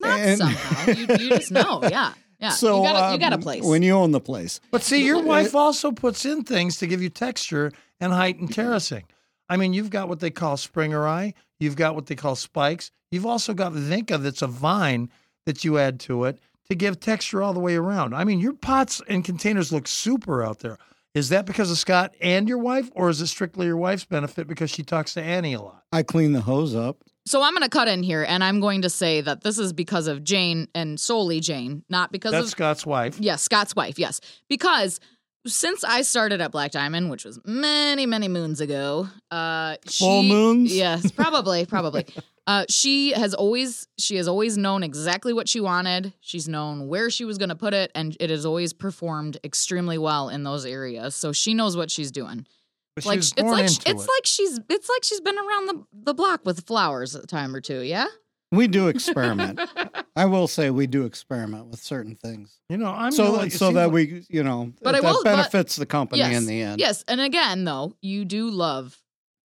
Not 0.00 0.18
and- 0.18 0.38
somehow. 0.38 0.90
You, 0.92 1.06
you 1.18 1.28
just 1.30 1.50
know. 1.50 1.80
Yeah. 1.90 2.14
Yeah. 2.40 2.50
So 2.50 2.82
you, 2.82 2.88
got 2.92 3.10
a, 3.10 3.12
you 3.14 3.20
got 3.20 3.32
a 3.32 3.36
um, 3.36 3.42
place. 3.42 3.62
when 3.64 3.82
you 3.82 3.92
own 3.94 4.10
the 4.10 4.20
place. 4.20 4.60
But 4.70 4.82
see, 4.82 5.04
your 5.04 5.22
wife 5.22 5.54
also 5.54 5.92
puts 5.92 6.24
in 6.26 6.42
things 6.42 6.78
to 6.78 6.86
give 6.86 7.00
you 7.00 7.08
texture 7.08 7.70
and 8.00 8.12
height 8.12 8.38
and 8.38 8.52
terracing. 8.52 9.04
I 9.48 9.56
mean, 9.56 9.72
you've 9.72 9.90
got 9.90 10.08
what 10.08 10.20
they 10.20 10.30
call 10.30 10.56
sprengeri. 10.56 11.34
You've 11.60 11.76
got 11.76 11.94
what 11.94 12.06
they 12.06 12.14
call 12.14 12.36
spikes. 12.36 12.90
You've 13.10 13.26
also 13.26 13.54
got 13.54 13.72
vinca 13.72 14.20
that's 14.22 14.42
a 14.42 14.46
vine 14.46 15.10
that 15.46 15.64
you 15.64 15.78
add 15.78 16.00
to 16.00 16.24
it 16.24 16.38
to 16.68 16.74
give 16.74 16.98
texture 16.98 17.42
all 17.42 17.52
the 17.52 17.60
way 17.60 17.76
around. 17.76 18.14
I 18.14 18.24
mean, 18.24 18.40
your 18.40 18.54
pots 18.54 19.02
and 19.08 19.24
containers 19.24 19.72
look 19.72 19.86
super 19.86 20.42
out 20.42 20.60
there. 20.60 20.78
Is 21.14 21.28
that 21.28 21.46
because 21.46 21.70
of 21.70 21.78
Scott 21.78 22.14
and 22.20 22.48
your 22.48 22.58
wife, 22.58 22.90
or 22.94 23.08
is 23.08 23.20
it 23.20 23.28
strictly 23.28 23.66
your 23.66 23.76
wife's 23.76 24.04
benefit 24.04 24.48
because 24.48 24.70
she 24.70 24.82
talks 24.82 25.14
to 25.14 25.22
Annie 25.22 25.54
a 25.54 25.60
lot? 25.60 25.84
I 25.92 26.02
clean 26.02 26.32
the 26.32 26.40
hose 26.40 26.74
up. 26.74 27.04
so 27.24 27.40
I'm 27.40 27.52
going 27.52 27.62
to 27.62 27.68
cut 27.68 27.86
in 27.86 28.02
here 28.02 28.24
and 28.26 28.42
I'm 28.42 28.58
going 28.58 28.82
to 28.82 28.90
say 28.90 29.20
that 29.20 29.42
this 29.42 29.58
is 29.58 29.72
because 29.72 30.08
of 30.08 30.24
Jane 30.24 30.66
and 30.74 30.98
solely 30.98 31.38
Jane, 31.38 31.84
not 31.88 32.10
because 32.10 32.32
That's 32.32 32.46
of 32.46 32.50
Scott's 32.50 32.84
wife. 32.84 33.20
Yes, 33.20 33.42
Scott's 33.42 33.76
wife. 33.76 33.96
Yes, 33.96 34.20
because 34.48 34.98
since 35.46 35.84
I 35.84 36.02
started 36.02 36.40
at 36.40 36.50
Black 36.52 36.70
Diamond, 36.70 37.10
which 37.10 37.24
was 37.24 37.38
many, 37.44 38.06
many 38.06 38.28
moons 38.28 38.60
ago, 38.60 39.08
uh, 39.30 39.76
Full 39.86 40.22
she- 40.22 40.28
moons? 40.28 40.74
Yes, 40.74 41.10
probably, 41.16 41.66
probably. 41.66 42.06
Uh, 42.46 42.66
she 42.68 43.12
has 43.12 43.32
always 43.32 43.88
she 43.98 44.16
has 44.16 44.28
always 44.28 44.58
known 44.58 44.82
exactly 44.82 45.32
what 45.32 45.48
she 45.48 45.60
wanted. 45.60 46.12
She's 46.20 46.46
known 46.46 46.88
where 46.88 47.08
she 47.08 47.24
was 47.24 47.38
going 47.38 47.48
to 47.48 47.54
put 47.54 47.72
it, 47.72 47.90
and 47.94 48.14
it 48.20 48.28
has 48.28 48.44
always 48.44 48.72
performed 48.74 49.38
extremely 49.42 49.96
well 49.96 50.28
in 50.28 50.42
those 50.42 50.66
areas. 50.66 51.14
So 51.14 51.32
she 51.32 51.54
knows 51.54 51.74
what 51.76 51.90
she's 51.90 52.10
doing. 52.10 52.46
But 52.94 53.04
she 53.04 53.08
like 53.08 53.16
was 53.16 53.32
it's 53.36 53.42
like 53.42 53.64
it's 53.64 53.86
it. 53.86 53.96
like 53.96 54.24
she's 54.26 54.60
it's 54.68 54.88
like 54.90 55.04
she's 55.04 55.20
been 55.20 55.38
around 55.38 55.66
the 55.68 55.84
the 56.04 56.14
block 56.14 56.44
with 56.44 56.66
flowers 56.66 57.14
a 57.14 57.26
time 57.26 57.54
or 57.54 57.60
two. 57.62 57.80
Yeah. 57.80 58.06
We 58.54 58.68
do 58.68 58.88
experiment. 58.88 59.60
I 60.16 60.26
will 60.26 60.46
say 60.48 60.70
we 60.70 60.86
do 60.86 61.04
experiment 61.04 61.66
with 61.66 61.80
certain 61.82 62.14
things. 62.14 62.60
you 62.68 62.76
know, 62.76 62.86
I'm 62.92 63.12
so 63.12 63.32
really- 63.36 63.50
so 63.50 63.72
that 63.72 63.86
like- 63.86 63.92
we, 63.92 64.24
you 64.28 64.42
know, 64.44 64.72
But 64.82 64.94
I 64.94 65.00
that 65.00 65.06
will- 65.12 65.22
but- 65.24 65.36
benefits 65.36 65.76
the 65.76 65.86
company 65.86 66.20
yes, 66.20 66.36
in 66.36 66.46
the 66.46 66.60
end. 66.62 66.80
Yes, 66.80 67.04
and 67.08 67.20
again 67.20 67.64
though, 67.64 67.94
you 68.00 68.24
do 68.24 68.50
love 68.50 69.00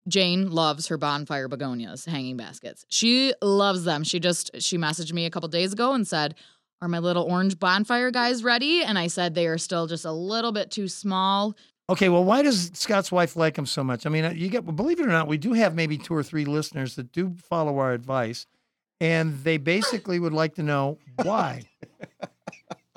Jane 0.08 0.50
loves 0.52 0.88
her 0.88 0.98
bonfire 0.98 1.50
begonias 1.50 2.06
hanging 2.06 2.38
baskets. 2.38 2.86
She 2.90 3.34
loves 3.42 3.84
them. 3.84 4.04
She 4.06 4.20
just 4.20 4.52
she 4.62 4.78
messaged 4.78 5.12
me 5.12 5.26
a 5.26 5.30
couple 5.30 5.50
days 5.50 5.74
ago 5.74 5.94
and 5.94 6.08
said, 6.08 6.36
"Are 6.82 6.88
my 6.88 7.00
little 7.00 7.24
orange 7.24 7.60
bonfire 7.60 8.10
guys 8.10 8.42
ready?" 8.42 8.84
And 8.84 8.98
I 8.98 9.08
said 9.08 9.36
they 9.36 9.48
are 9.48 9.58
still 9.58 9.86
just 9.86 10.06
a 10.06 10.12
little 10.14 10.54
bit 10.54 10.72
too 10.72 10.88
small. 10.88 11.58
Okay, 11.90 12.08
well, 12.08 12.24
why 12.24 12.42
does 12.42 12.72
Scott's 12.74 13.12
wife 13.12 13.36
like 13.36 13.56
them 13.56 13.66
so 13.66 13.84
much? 13.84 14.06
I 14.06 14.10
mean, 14.10 14.24
uh, 14.24 14.30
you 14.32 14.48
get 14.48 14.66
believe 14.78 15.00
it 15.02 15.04
or 15.06 15.10
not, 15.10 15.28
we 15.28 15.38
do 15.38 15.52
have 15.54 15.76
maybe 15.76 15.98
two 15.98 16.14
or 16.14 16.24
three 16.24 16.46
listeners 16.46 16.96
that 16.96 17.12
do 17.12 17.36
follow 17.50 17.78
our 17.80 17.92
advice, 17.92 18.46
and 19.00 19.44
they 19.44 19.58
basically 19.58 20.20
would 20.20 20.34
like 20.34 20.56
to 20.56 20.64
know 20.64 20.98
why. 21.24 21.64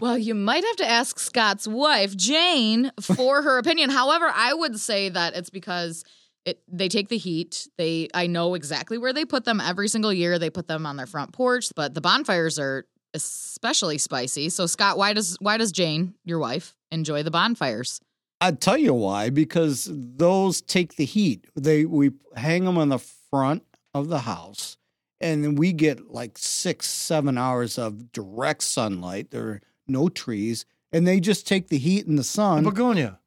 Well, 0.01 0.17
you 0.17 0.35
might 0.35 0.65
have 0.65 0.77
to 0.77 0.89
ask 0.89 1.19
Scott's 1.19 1.69
wife, 1.69 2.17
Jane, 2.17 2.91
for 3.03 3.43
her 3.43 3.59
opinion. 3.59 3.91
However, 3.91 4.33
I 4.35 4.55
would 4.55 4.81
say 4.81 5.11
that 5.11 5.37
it's 5.37 5.51
because 5.51 6.05
it 6.47 6.63
they 6.69 6.89
take 6.89 7.09
the 7.09 7.19
heat. 7.19 7.69
They 7.77 8.09
I 8.15 8.27
know 8.27 8.55
exactly 8.55 8.97
where 8.97 9.13
they 9.13 9.27
put 9.27 9.45
them 9.45 9.61
every 9.61 9.89
single 9.89 10.13
year. 10.13 10.39
They 10.39 10.49
put 10.51 10.69
them 10.69 10.87
on 10.87 10.97
their 10.97 11.07
front 11.07 11.33
porch, 11.33 11.67
but 11.77 11.93
the 11.93 12.01
bonfires 12.01 12.59
are 12.59 12.87
especially 13.13 13.99
spicy. 13.99 14.49
So 14.49 14.67
Scott, 14.67 14.97
why 14.97 15.13
does 15.13 15.37
why 15.41 15.59
does 15.59 15.73
Jane, 15.73 16.15
your 16.25 16.39
wife, 16.39 16.75
enjoy 16.91 17.23
the 17.23 17.31
bonfires? 17.31 18.01
I'd 18.41 18.61
tell 18.61 18.79
you 18.79 18.95
why 18.95 19.29
because 19.29 19.89
those 19.93 20.63
take 20.63 20.97
the 20.97 21.05
heat. 21.05 21.47
They 21.57 21.85
we 21.85 22.13
hang 22.37 22.65
them 22.65 22.79
on 22.79 22.89
the 22.89 22.99
front 22.99 23.65
of 23.93 24.09
the 24.09 24.21
house, 24.21 24.79
and 25.21 25.45
then 25.45 25.55
we 25.55 25.73
get 25.73 26.11
like 26.13 26.37
six, 26.39 26.89
seven 26.89 27.37
hours 27.39 27.79
of 27.79 28.13
direct 28.13 28.63
sunlight. 28.63 29.31
There 29.31 29.49
are 29.49 29.61
no 29.87 30.09
trees, 30.09 30.65
and 30.93 31.07
they 31.07 31.21
just 31.21 31.47
take 31.47 31.69
the 31.69 31.79
heat 31.79 32.07
and 32.07 32.19
the 32.19 32.25
sun. 32.25 32.65
begonia. 32.65 33.19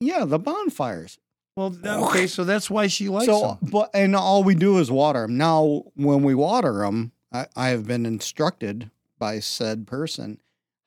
yeah, 0.00 0.24
the 0.24 0.38
bonfires. 0.38 1.18
Well, 1.56 1.70
that- 1.70 1.98
okay, 2.08 2.26
so 2.26 2.42
that's 2.44 2.68
why 2.68 2.88
she 2.88 3.08
likes 3.08 3.26
so, 3.26 3.58
them. 3.60 3.70
but 3.70 3.90
and 3.94 4.16
all 4.16 4.42
we 4.42 4.54
do 4.56 4.78
is 4.78 4.90
water 4.90 5.22
them. 5.22 5.36
Now, 5.36 5.84
when 5.94 6.22
we 6.24 6.34
water 6.34 6.80
them, 6.80 7.12
I, 7.32 7.46
I 7.54 7.68
have 7.68 7.86
been 7.86 8.06
instructed 8.06 8.90
by 9.18 9.38
said 9.40 9.86
person 9.86 10.40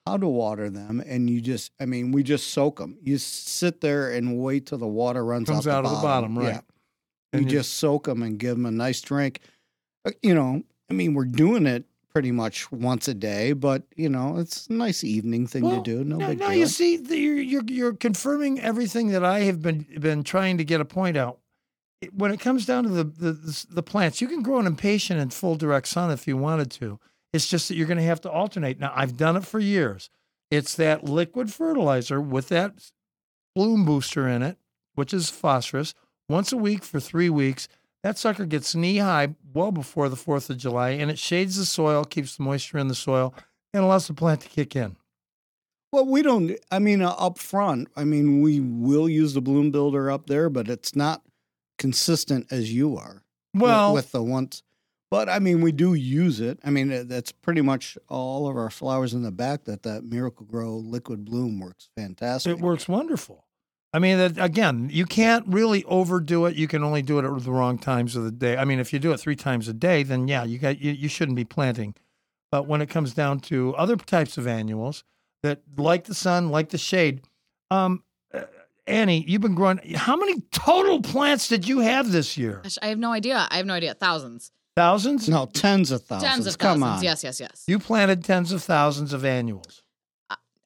how 0.05 0.17
to 0.17 0.27
water 0.27 0.69
them, 0.69 1.01
and 1.05 1.29
you 1.29 1.39
just, 1.41 1.71
I 1.79 1.85
mean, 1.85 2.11
we 2.11 2.23
just 2.23 2.47
soak 2.51 2.79
them. 2.79 2.97
You 3.01 3.17
sit 3.17 3.81
there 3.81 4.11
and 4.11 4.39
wait 4.39 4.65
till 4.65 4.77
the 4.77 4.87
water 4.87 5.23
runs 5.23 5.49
Comes 5.49 5.67
out, 5.67 5.85
out 5.85 5.85
of 5.85 5.91
the 5.97 6.01
bottom, 6.01 6.37
right. 6.37 6.47
Yeah, 6.55 6.59
And 7.33 7.41
you 7.43 7.47
you- 7.51 7.57
just 7.59 7.75
soak 7.75 8.05
them 8.05 8.21
and 8.23 8.37
give 8.37 8.55
them 8.57 8.65
a 8.65 8.71
nice 8.71 8.99
drink. 9.01 9.39
Uh, 10.07 10.11
You 10.21 10.33
know, 10.33 10.63
I 10.89 10.93
mean, 10.93 11.13
we're 11.13 11.25
doing 11.25 11.65
it 11.67 11.85
pretty 12.13 12.31
much 12.31 12.71
once 12.71 13.07
a 13.07 13.13
day, 13.13 13.53
but 13.53 13.83
you 13.95 14.09
know, 14.09 14.37
it's 14.37 14.67
a 14.67 14.73
nice 14.73 15.03
evening 15.03 15.45
thing 15.47 15.63
Well, 15.63 15.83
to 15.83 15.97
do. 15.97 16.03
No 16.03 16.17
now 16.17 16.33
deal. 16.33 16.53
you 16.53 16.65
see, 16.67 16.97
the, 16.97 17.17
you're, 17.17 17.37
you're 17.37 17.63
you're 17.67 17.93
confirming 17.93 18.59
everything 18.59 19.09
that 19.09 19.23
I 19.23 19.41
have 19.41 19.61
been 19.61 19.85
been 19.99 20.23
trying 20.23 20.57
to 20.57 20.63
get 20.63 20.81
a 20.81 20.85
point 20.85 21.17
out. 21.17 21.39
When 22.13 22.31
it 22.31 22.39
comes 22.39 22.65
down 22.65 22.83
to 22.83 22.89
the 22.89 23.03
the, 23.03 23.31
the 23.33 23.65
the 23.69 23.83
plants, 23.83 24.21
you 24.21 24.27
can 24.27 24.41
grow 24.41 24.59
an 24.59 24.67
impatient 24.67 25.19
in 25.19 25.29
full 25.29 25.55
direct 25.55 25.87
sun 25.87 26.09
if 26.11 26.27
you 26.27 26.37
wanted 26.37 26.71
to. 26.71 26.99
It's 27.33 27.47
just 27.47 27.67
that 27.67 27.75
you're 27.75 27.87
going 27.87 27.97
to 27.99 28.03
have 28.03 28.21
to 28.21 28.31
alternate. 28.31 28.79
Now, 28.79 28.93
I've 28.95 29.17
done 29.17 29.35
it 29.35 29.45
for 29.45 29.59
years. 29.59 30.09
It's 30.49 30.75
that 30.75 31.03
liquid 31.03 31.53
fertilizer 31.53 32.21
with 32.21 32.47
that 32.49 32.91
bloom 33.53 33.83
booster 33.85 34.27
in 34.27 34.41
it, 34.41 34.57
which 34.95 35.13
is 35.13 35.29
phosphorus, 35.29 35.93
once 36.29 36.51
a 36.53 36.57
week 36.57 36.83
for 36.83 36.99
three 36.99 37.29
weeks. 37.29 37.67
That 38.07 38.17
sucker 38.17 38.45
gets 38.45 38.73
knee 38.73 38.99
high 38.99 39.35
well 39.53 39.73
before 39.73 40.07
the 40.07 40.15
4th 40.15 40.49
of 40.49 40.55
July, 40.55 40.91
and 40.91 41.11
it 41.11 41.19
shades 41.19 41.57
the 41.57 41.65
soil, 41.65 42.05
keeps 42.05 42.37
the 42.37 42.43
moisture 42.43 42.77
in 42.77 42.87
the 42.87 42.95
soil, 42.95 43.33
and 43.73 43.83
allows 43.83 44.07
the 44.07 44.13
plant 44.13 44.39
to 44.39 44.47
kick 44.47 44.77
in. 44.77 44.95
Well, 45.91 46.05
we 46.05 46.21
don't. 46.21 46.57
I 46.71 46.79
mean, 46.79 47.01
uh, 47.01 47.09
up 47.09 47.37
front, 47.37 47.89
I 47.97 48.05
mean, 48.05 48.39
we 48.39 48.61
will 48.61 49.09
use 49.09 49.33
the 49.33 49.41
bloom 49.41 49.71
builder 49.71 50.09
up 50.09 50.27
there, 50.27 50.49
but 50.49 50.69
it's 50.69 50.95
not 50.95 51.21
consistent 51.77 52.47
as 52.49 52.73
you 52.73 52.95
are. 52.95 53.23
Well, 53.53 53.93
with, 53.93 54.13
the 54.13 54.23
ones, 54.23 54.63
but 55.11 55.27
I 55.27 55.39
mean, 55.39 55.59
we 55.59 55.73
do 55.73 55.93
use 55.93 56.39
it. 56.39 56.59
I 56.63 56.69
mean, 56.69 57.09
that's 57.09 57.33
pretty 57.33 57.59
much 57.59 57.97
all 58.07 58.47
of 58.47 58.55
our 58.55 58.69
flowers 58.69 59.13
in 59.13 59.23
the 59.23 59.33
back. 59.33 59.65
That 59.65 59.83
that 59.83 60.05
Miracle-Gro 60.05 60.77
liquid 60.77 61.25
bloom 61.25 61.59
works 61.59 61.89
fantastic. 61.97 62.53
it 62.53 62.59
works 62.61 62.87
wonderful. 62.87 63.46
I 63.93 63.99
mean, 63.99 64.17
that, 64.17 64.37
again, 64.37 64.89
you 64.91 65.05
can't 65.05 65.45
really 65.47 65.83
overdo 65.85 66.45
it. 66.45 66.55
You 66.55 66.67
can 66.67 66.83
only 66.83 67.01
do 67.01 67.19
it 67.19 67.25
at 67.25 67.43
the 67.43 67.51
wrong 67.51 67.77
times 67.77 68.15
of 68.15 68.23
the 68.25 68.31
day. 68.31 68.57
I 68.57 68.65
mean, 68.65 68.79
if 68.79 68.91
you 68.91 68.99
do 68.99 69.11
it 69.13 69.17
three 69.19 69.35
times 69.35 69.67
a 69.67 69.73
day, 69.73 70.03
then 70.03 70.27
yeah, 70.27 70.43
you 70.43 70.57
got 70.59 70.79
you, 70.79 70.91
you 70.91 71.07
shouldn't 71.07 71.35
be 71.37 71.45
planting. 71.45 71.95
But 72.51 72.67
when 72.67 72.81
it 72.81 72.89
comes 72.89 73.13
down 73.13 73.39
to 73.41 73.75
other 73.75 73.95
types 73.95 74.37
of 74.37 74.45
annuals 74.47 75.03
that 75.43 75.61
like 75.77 76.03
the 76.05 76.13
sun, 76.13 76.49
like 76.49 76.69
the 76.69 76.77
shade, 76.77 77.21
um, 77.71 78.03
uh, 78.33 78.41
Annie, 78.85 79.23
you've 79.27 79.41
been 79.41 79.55
growing. 79.55 79.79
How 79.95 80.15
many 80.15 80.41
total 80.51 81.01
plants 81.01 81.47
did 81.47 81.67
you 81.67 81.79
have 81.79 82.11
this 82.11 82.37
year? 82.37 82.61
Gosh, 82.63 82.77
I 82.81 82.87
have 82.87 82.99
no 82.99 83.11
idea. 83.13 83.47
I 83.49 83.57
have 83.57 83.65
no 83.65 83.73
idea. 83.73 83.93
Thousands, 83.93 84.51
Thousands. 84.75 85.27
No, 85.27 85.47
tens 85.47 85.91
of 85.91 86.03
thousands. 86.03 86.31
tens 86.31 86.47
of 86.47 86.57
Come 86.57 86.81
thousands. 86.81 86.99
on. 86.99 87.03
Yes, 87.03 87.23
yes, 87.23 87.39
yes. 87.39 87.63
You 87.67 87.79
planted 87.79 88.23
tens 88.23 88.51
of 88.51 88.61
thousands 88.63 89.11
of 89.11 89.25
annuals. 89.25 89.81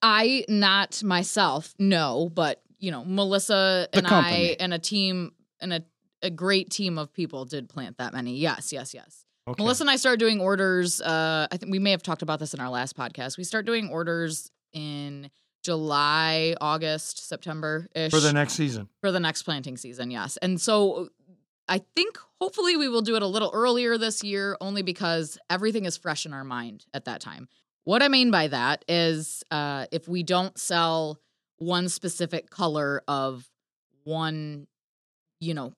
I 0.02 0.46
not 0.50 1.04
myself, 1.04 1.74
no, 1.80 2.30
but 2.34 2.62
you 2.82 2.92
know, 2.92 3.06
Melissa 3.06 3.88
The 3.92 4.00
and 4.00 4.08
I 4.08 4.58
and 4.60 4.74
a 4.74 4.80
team 4.80 5.32
and 5.62 5.72
a, 5.72 5.84
a 6.22 6.30
great 6.30 6.70
team 6.70 6.98
of 6.98 7.14
people 7.14 7.46
did 7.46 7.70
plant 7.70 8.00
that 8.00 8.12
many. 8.14 8.36
Yes, 8.38 8.74
yes, 8.74 8.94
yes. 8.94 9.24
Okay. 9.48 9.64
Melissa 9.64 9.84
and 9.84 9.90
I 9.90 9.96
started 9.96 10.20
doing 10.20 10.42
orders. 10.42 11.02
Uh, 11.02 11.48
I 11.52 11.58
think 11.58 11.72
we 11.72 11.80
may 11.80 11.92
have 11.92 12.04
talked 12.04 12.22
about 12.22 12.40
this 12.40 12.54
in 12.54 12.60
our 12.60 12.70
last 12.70 12.98
podcast. 12.98 13.38
We 13.38 13.44
start 13.44 13.66
doing 13.66 13.90
orders 13.90 14.52
in 14.74 15.30
July, 15.64 16.56
August, 16.60 17.28
September 17.30 17.88
ish 17.96 18.12
for 18.12 18.20
the 18.20 18.34
next 18.34 18.54
season. 18.54 18.90
for 19.00 19.12
the 19.12 19.20
next 19.20 19.44
planting 19.44 19.78
season. 19.78 20.10
Yes, 20.12 20.38
and 20.38 20.60
so 20.60 21.10
I 21.68 21.82
think 21.96 22.18
hopefully 22.40 22.78
we 22.78 22.88
will 22.88 23.02
do 23.02 23.16
it 23.16 23.22
a 23.22 23.28
little 23.28 23.52
earlier 23.54 23.98
this 23.98 24.24
year, 24.24 24.58
only 24.60 24.82
because 24.82 25.38
everything 25.50 25.86
is 25.86 25.98
fresh 25.98 26.26
in 26.26 26.34
our 26.34 26.44
mind 26.44 26.86
at 26.94 27.06
that 27.06 27.22
time. 27.22 27.48
What 27.84 28.04
I 28.04 28.08
mean 28.08 28.32
by 28.32 28.48
that 28.48 28.86
is 28.88 29.44
uh, 29.52 29.86
if 29.92 30.08
we 30.08 30.24
don't 30.24 30.58
sell 30.58 31.20
one 31.62 31.88
specific 31.90 32.50
color 32.50 33.04
of 33.08 33.48
one, 34.04 34.66
you 35.40 35.54
know, 35.54 35.74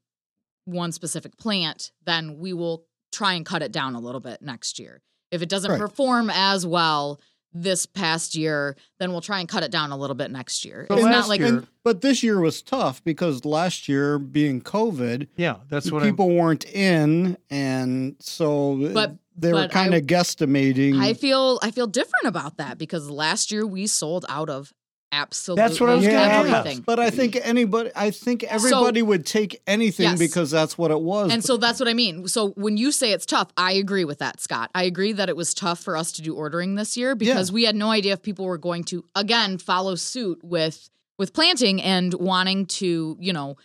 one 0.66 0.94
specific 0.94 1.38
plant, 1.38 1.92
then 2.06 2.40
we 2.40 2.54
will 2.54 2.86
try 3.12 3.34
and 3.34 3.46
cut 3.46 3.62
it 3.62 3.72
down 3.74 3.94
a 3.94 4.00
little 4.00 4.22
bit 4.22 4.42
next 4.42 4.80
year. 4.80 5.02
If 5.30 5.42
it 5.42 5.50
doesn't 5.50 5.70
Right. 5.70 5.80
perform 5.80 6.30
as 6.34 6.66
well 6.66 7.20
this 7.54 7.86
past 7.86 8.34
year, 8.34 8.78
then 8.98 9.12
we'll 9.12 9.20
try 9.22 9.40
and 9.42 9.48
cut 9.50 9.62
it 9.62 9.72
down 9.72 9.92
a 9.92 9.98
little 9.98 10.16
bit 10.16 10.32
next 10.32 10.64
year. 10.64 10.86
So 10.88 10.96
it's 10.96 11.06
not 11.06 11.28
like 11.28 11.40
year- 11.42 11.50
And, 11.50 11.68
but 11.84 12.00
this 12.02 12.24
year 12.24 12.40
was 12.40 12.62
tough 12.62 13.04
because 13.04 13.44
last 13.44 13.90
year 13.90 14.18
being 14.18 14.62
COVID, 14.62 15.28
Yeah, 15.36 15.58
that's 15.70 15.92
what 15.92 16.02
I'm. 16.02 16.12
people 16.12 16.30
weren't 16.34 16.64
in, 16.66 17.38
and 17.50 18.16
so 18.20 18.86
uh, 18.86 18.94
But- 18.94 19.18
they 19.36 19.52
were 19.52 19.68
kind 19.68 19.94
of 19.96 20.04
guesstimating. 20.04 20.98
I 21.00 21.14
feel 21.14 21.60
I 21.62 21.72
feel 21.72 21.88
different 21.88 22.26
about 22.26 22.58
that 22.58 22.78
because 22.78 23.10
last 23.10 23.52
year 23.52 23.66
we 23.68 23.86
sold 23.88 24.26
out 24.30 24.48
of 24.50 24.72
absolutely 25.14 25.62
That's 25.64 25.80
what 25.80 25.90
I 25.90 25.96
was 25.96 26.06
gonna 26.06 26.18
ask. 26.18 26.48
everything. 26.50 26.82
but 26.82 27.00
I 27.00 27.10
think 27.10 27.38
anybody, 27.42 27.92
I 27.96 28.12
think 28.12 28.44
everybody 28.44 29.02
would 29.02 29.26
take 29.26 29.62
anything 29.68 30.04
Yes. 30.06 30.20
because 30.20 30.52
that's 30.52 30.78
what 30.78 30.92
it 30.92 31.00
was. 31.00 31.32
And 31.32 31.44
so 31.44 31.58
that's 31.58 31.80
what 31.80 31.88
I 31.88 31.94
mean. 31.94 32.28
So 32.28 32.50
when 32.52 32.76
you 32.78 32.92
say 32.92 33.12
it's 33.12 33.26
tough, 33.26 33.50
I 33.56 33.74
agree 33.74 34.06
with 34.06 34.20
that, 34.20 34.42
Scott. 34.42 34.72
I 34.76 34.84
agree 34.84 35.14
that 35.14 35.30
it 35.30 35.36
was 35.38 35.54
tough 35.54 35.80
for 35.80 35.96
us 35.96 36.12
to 36.14 36.22
do 36.22 36.36
ordering 36.36 36.76
this 36.76 36.98
year 36.98 37.16
because 37.16 37.52
we 37.52 37.64
had 37.64 37.76
no 37.76 37.90
idea 37.92 38.14
if 38.14 38.22
people 38.22 38.46
were 38.46 38.58
going 38.58 38.84
to 38.86 39.06
again 39.16 39.58
follow 39.58 39.96
suit 39.96 40.40
with 40.44 40.90
with 41.20 41.32
planting 41.34 41.80
and 41.82 42.14
wanting 42.16 42.66
to, 42.66 43.16
you 43.20 43.32
know, 43.32 43.56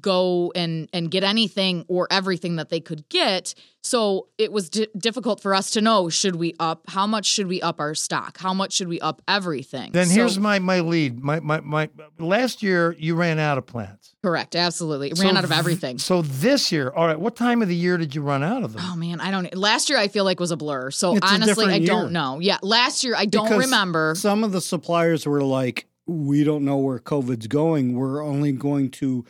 go 0.00 0.52
and 0.54 0.88
and 0.92 1.10
get 1.10 1.24
anything 1.24 1.84
or 1.88 2.06
everything 2.10 2.56
that 2.56 2.68
they 2.68 2.80
could 2.80 3.08
get. 3.08 3.54
So 3.82 4.26
it 4.36 4.50
was 4.50 4.68
di- 4.68 4.88
difficult 4.98 5.40
for 5.40 5.54
us 5.54 5.70
to 5.72 5.80
know 5.80 6.08
should 6.08 6.34
we 6.36 6.54
up 6.58 6.82
how 6.88 7.06
much 7.06 7.24
should 7.24 7.46
we 7.46 7.62
up 7.62 7.78
our 7.78 7.94
stock? 7.94 8.36
How 8.38 8.52
much 8.52 8.72
should 8.72 8.88
we 8.88 8.98
up 9.00 9.22
everything? 9.28 9.92
then 9.92 10.06
So- 10.06 10.14
here's 10.14 10.38
my 10.38 10.58
my 10.58 10.80
lead. 10.80 11.22
My 11.22 11.38
my 11.40 11.60
my. 11.60 11.88
Last 12.18 12.62
year 12.62 12.96
you 12.98 13.14
ran 13.14 13.38
out 13.38 13.58
of 13.58 13.66
plants. 13.66 14.14
correct, 14.22 14.56
absolutely. 14.56 15.10
It 15.10 15.16
So 15.18 15.24
ran 15.24 15.36
out 15.36 15.44
of 15.44 15.50
th- 15.50 15.58
everything. 15.60 15.98
So 15.98 16.22
this 16.22 16.72
year, 16.72 16.90
all 16.90 17.06
right. 17.06 17.18
What 17.18 17.36
time 17.36 17.62
of 17.62 17.68
the 17.68 17.76
year 17.76 17.96
did 17.96 18.14
you 18.14 18.22
run 18.22 18.42
out 18.42 18.64
of 18.64 18.72
them? 18.72 18.82
Oh 18.84 18.96
man, 18.96 19.20
I 19.20 19.30
don't. 19.30 19.54
Last 19.56 19.88
year 19.88 19.98
I 19.98 20.08
feel 20.08 20.24
like 20.24 20.40
was 20.40 20.50
a 20.50 20.56
blur. 20.56 20.90
So 20.90 21.14
It's 21.16 21.30
honestly, 21.32 21.66
I 21.66 21.78
don't 21.78 22.04
year. 22.04 22.10
know. 22.10 22.40
Yeah, 22.40 22.58
last 22.62 23.04
year 23.04 23.14
I 23.16 23.26
don't 23.26 23.44
Because 23.44 23.64
remember. 23.66 24.14
some 24.16 24.42
of 24.42 24.50
the 24.50 24.60
suppliers 24.60 25.26
were 25.26 25.42
like, 25.42 25.86
"We 26.08 26.42
don't 26.42 26.64
know 26.64 26.76
where 26.78 26.98
COVID's 26.98 27.46
going. 27.46 27.94
We're 27.94 28.24
only 28.24 28.50
going 28.52 28.90
to 28.92 29.24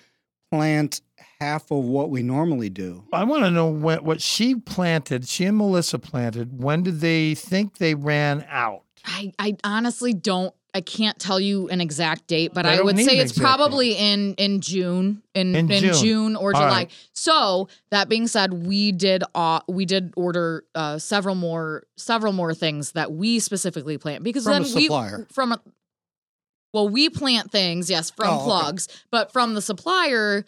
plant 0.57 1.01
half 1.41 1.71
of 1.71 1.85
what 1.85 2.11
we 2.11 2.23
normally 2.23 2.71
do." 2.71 3.05
I 3.13 3.25
want 3.25 3.45
to 3.45 3.51
know 3.51 3.69
when, 3.69 4.05
what 4.05 4.21
she 4.21 4.55
planted. 4.55 5.29
She 5.29 5.45
and 5.45 5.57
Melissa 5.57 5.99
planted. 5.99 6.63
When 6.63 6.83
did 6.83 7.01
they 7.01 7.35
think 7.35 7.79
they 7.79 7.95
ran 7.95 8.45
out? 8.49 8.83
I, 9.05 9.33
I 9.39 9.57
honestly 9.65 10.13
don't. 10.13 10.53
I 10.75 10.83
can't 10.83 11.19
tell 11.19 11.41
you 11.41 11.69
an 11.71 11.81
exact 11.81 12.27
date, 12.27 12.53
but 12.53 12.67
I 12.67 12.77
I, 12.77 12.81
would 12.83 12.99
say 12.99 13.17
it's 13.19 13.31
exact 13.33 13.41
probably 13.41 13.93
in 13.95 14.35
in 14.35 14.61
June, 14.61 15.23
in 15.35 15.55
In 15.57 15.71
in, 15.71 15.81
June. 15.81 15.95
June. 15.95 16.37
or 16.37 16.55
All 16.55 16.61
July. 16.61 16.69
right. 16.69 16.91
So 17.15 17.69
that 17.91 18.11
being 18.11 18.27
said, 18.27 18.53
we 18.67 18.93
did 18.93 19.23
uh, 19.35 19.61
we 19.69 19.87
did 19.87 20.13
order 20.19 20.65
uh, 20.75 20.99
several 20.99 21.35
more 21.35 21.85
several 21.97 22.35
more 22.35 22.53
things 22.53 22.93
that 22.93 23.13
we 23.13 23.39
specifically 23.39 23.97
plant 23.97 24.23
because 24.23 24.45
From 24.45 24.53
a 24.53 24.65
then 24.67 24.75
we 24.75 24.83
supplier. 24.83 25.27
from 25.33 25.53
a, 25.53 25.61
well 26.77 26.89
we 26.89 27.09
plant 27.11 27.51
things 27.51 27.89
yes 27.91 28.11
from 28.11 28.29
Oh, 28.29 28.35
okay. 28.37 28.45
plugs, 28.45 28.89
but 29.11 29.33
from 29.33 29.55
the 29.55 29.63
supplier. 29.63 30.45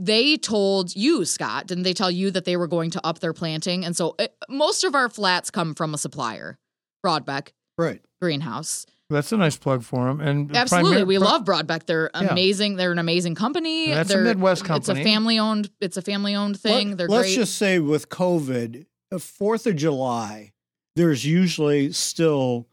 They 0.00 0.36
told 0.36 0.94
you, 0.94 1.24
Scott, 1.24 1.66
didn't 1.66 1.82
they 1.82 1.92
tell 1.92 2.10
you 2.10 2.30
that 2.30 2.44
they 2.44 2.56
were 2.56 2.68
going 2.68 2.90
to 2.92 3.04
up 3.04 3.18
their 3.18 3.32
planting? 3.32 3.84
And 3.84 3.96
so 3.96 4.14
it, 4.20 4.32
most 4.48 4.84
of 4.84 4.94
our 4.94 5.08
flats 5.08 5.50
come 5.50 5.74
from 5.74 5.92
a 5.92 5.98
supplier, 5.98 6.56
Broadbeck 7.04 7.48
Right. 7.76 8.00
Greenhouse. 8.22 8.86
That's 9.10 9.32
a 9.32 9.36
nice 9.36 9.56
plug 9.56 9.82
for 9.82 10.06
them. 10.06 10.20
And 10.20 10.54
Absolutely, 10.56 11.02
primar- 11.02 11.06
we 11.08 11.18
pri- 11.18 11.26
love 11.26 11.44
Broadbeck. 11.44 11.86
They're 11.86 12.10
Yeah. 12.14 12.28
amazing. 12.30 12.76
They're 12.76 12.92
an 12.92 13.00
amazing 13.00 13.34
company. 13.34 13.88
That's 13.90 14.10
a 14.10 14.14
They're, 14.14 14.22
Midwest 14.22 14.62
It's 14.70 14.88
a 14.88 14.94
family 14.94 15.36
owned. 15.40 15.68
It's 15.80 15.96
a 15.96 16.02
family 16.02 16.36
owned 16.36 16.60
thing. 16.60 16.94
They're 16.96 17.08
Let's 17.08 17.26
great. 17.30 17.34
just 17.34 17.56
say 17.56 17.80
with 17.80 18.08
COVID, 18.08 18.86
the 19.10 19.18
Fourth 19.18 19.66
of 19.66 19.74
July, 19.74 20.52
there's 20.94 21.24
usually 21.24 21.90
still 21.90 22.67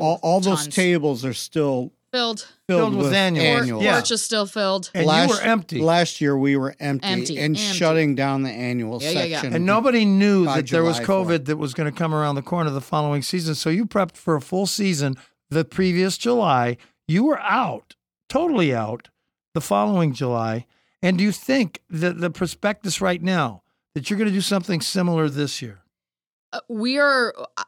all, 0.00 0.20
all 0.22 0.40
those 0.40 0.62
tons. 0.62 0.74
tables 0.74 1.24
are 1.24 1.34
still 1.34 1.92
filled. 2.12 2.46
filled, 2.68 2.80
Filled 2.80 2.94
with 2.96 3.06
with 3.06 3.14
annuals. 3.14 3.60
annuals. 3.62 3.82
Yeah. 3.84 3.92
Porch 3.94 4.10
is 4.10 4.22
still 4.24 4.46
filled. 4.46 4.90
And 4.94 5.06
last, 5.06 5.28
you 5.30 5.34
were 5.36 5.40
empty. 5.42 5.80
Last 5.80 6.20
year 6.20 6.36
we 6.36 6.56
were 6.56 6.74
empty, 6.78 7.06
Empty, 7.08 7.38
and 7.38 7.56
empty. 7.56 7.76
shutting 7.76 8.14
down 8.14 8.42
the 8.42 8.50
annual 8.50 9.02
Yeah, 9.02 9.10
yeah, 9.10 9.22
yeah. 9.24 9.36
section. 9.40 9.54
and 9.54 9.66
nobody 9.66 10.04
knew 10.04 10.44
by 10.44 10.56
that 10.56 10.68
there 10.68 10.84
was 10.84 11.00
COVID 11.00 11.38
4th. 11.40 11.44
that 11.46 11.56
was 11.56 11.74
going 11.74 11.90
to 11.90 11.96
come 11.98 12.14
around 12.14 12.34
the 12.34 12.42
corner 12.42 12.70
the 12.70 12.80
following 12.80 13.22
season. 13.22 13.54
So 13.54 13.70
you 13.70 13.86
prepped 13.86 14.16
for 14.16 14.36
a 14.36 14.40
full 14.40 14.66
season 14.66 15.16
the 15.50 15.64
previous 15.64 16.16
July. 16.18 16.76
You 17.08 17.24
were 17.24 17.40
out, 17.40 17.96
totally 18.28 18.74
out, 18.74 19.08
the 19.54 19.60
following 19.60 20.12
July. 20.14 20.66
And 21.02 21.18
do 21.18 21.24
you 21.24 21.32
think 21.32 21.80
that 21.90 22.20
the 22.20 22.30
prospectus 22.30 23.00
right 23.00 23.20
now 23.22 23.62
that 23.94 24.08
you're 24.08 24.18
going 24.18 24.28
to 24.28 24.34
do 24.34 24.40
something 24.40 24.80
similar 24.80 25.28
this 25.28 25.60
year? 25.60 25.80
Uh, 26.52 26.60
we 26.68 26.98
are 26.98 27.34
uh, 27.56 27.64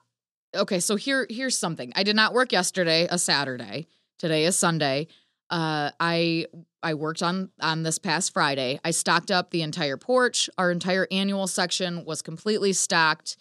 okay. 0.55 0.80
So 0.80 0.96
here, 0.96 1.26
here's 1.28 1.57
something. 1.57 1.92
I 1.96 2.02
did 2.02 2.16
not 2.16 2.32
work 2.32 2.52
yesterday, 2.52 3.07
a 3.11 3.18
Saturday. 3.18 3.86
Today 4.18 4.44
is 4.44 4.57
Sunday. 4.57 5.09
Uh, 5.50 5.90
I 6.00 6.46
I 6.82 6.94
worked 6.94 7.22
on 7.22 7.50
on 7.61 7.82
this 7.82 7.98
past 7.98 8.32
Friday. 8.32 8.80
I 8.84 8.90
stocked 8.90 9.30
up 9.30 9.50
the 9.50 9.62
entire 9.62 9.96
porch. 9.96 10.48
Our 10.59 10.70
entire 10.70 11.07
annual 11.11 11.46
section 11.46 12.05
was 12.05 12.22
completely 12.22 12.72
stocked. 12.72 13.36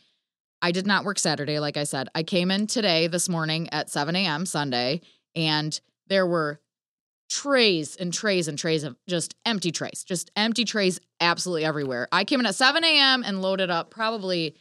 I 0.61 0.71
did 0.71 0.87
not 0.87 1.03
work 1.03 1.19
Saturday, 1.19 1.59
like 1.59 1.75
I 1.75 1.83
said. 1.83 2.07
I 2.15 2.23
came 2.23 2.49
in 2.49 2.67
today, 2.67 3.07
this 3.07 3.27
morning 3.27 3.67
at 3.73 3.89
7 3.89 4.15
a.m. 4.15 4.45
Sunday, 4.45 5.01
and 5.35 5.79
there 6.07 6.25
were 6.25 6.61
trays 7.29 7.95
and 7.95 8.13
trays 8.13 8.47
and 8.47 8.57
trays 8.57 8.83
of 8.83 8.95
just 9.07 9.35
empty 9.45 9.71
trays, 9.71 10.03
just 10.05 10.31
empty 10.35 10.63
trays 10.63 10.99
absolutely 11.19 11.65
everywhere. 11.65 12.07
I 12.11 12.23
came 12.23 12.39
in 12.39 12.45
at 12.45 12.55
7 12.55 12.83
a.m. 12.83 13.23
and 13.25 13.41
loaded 13.41 13.69
up 13.69 13.89
probably 13.89 14.55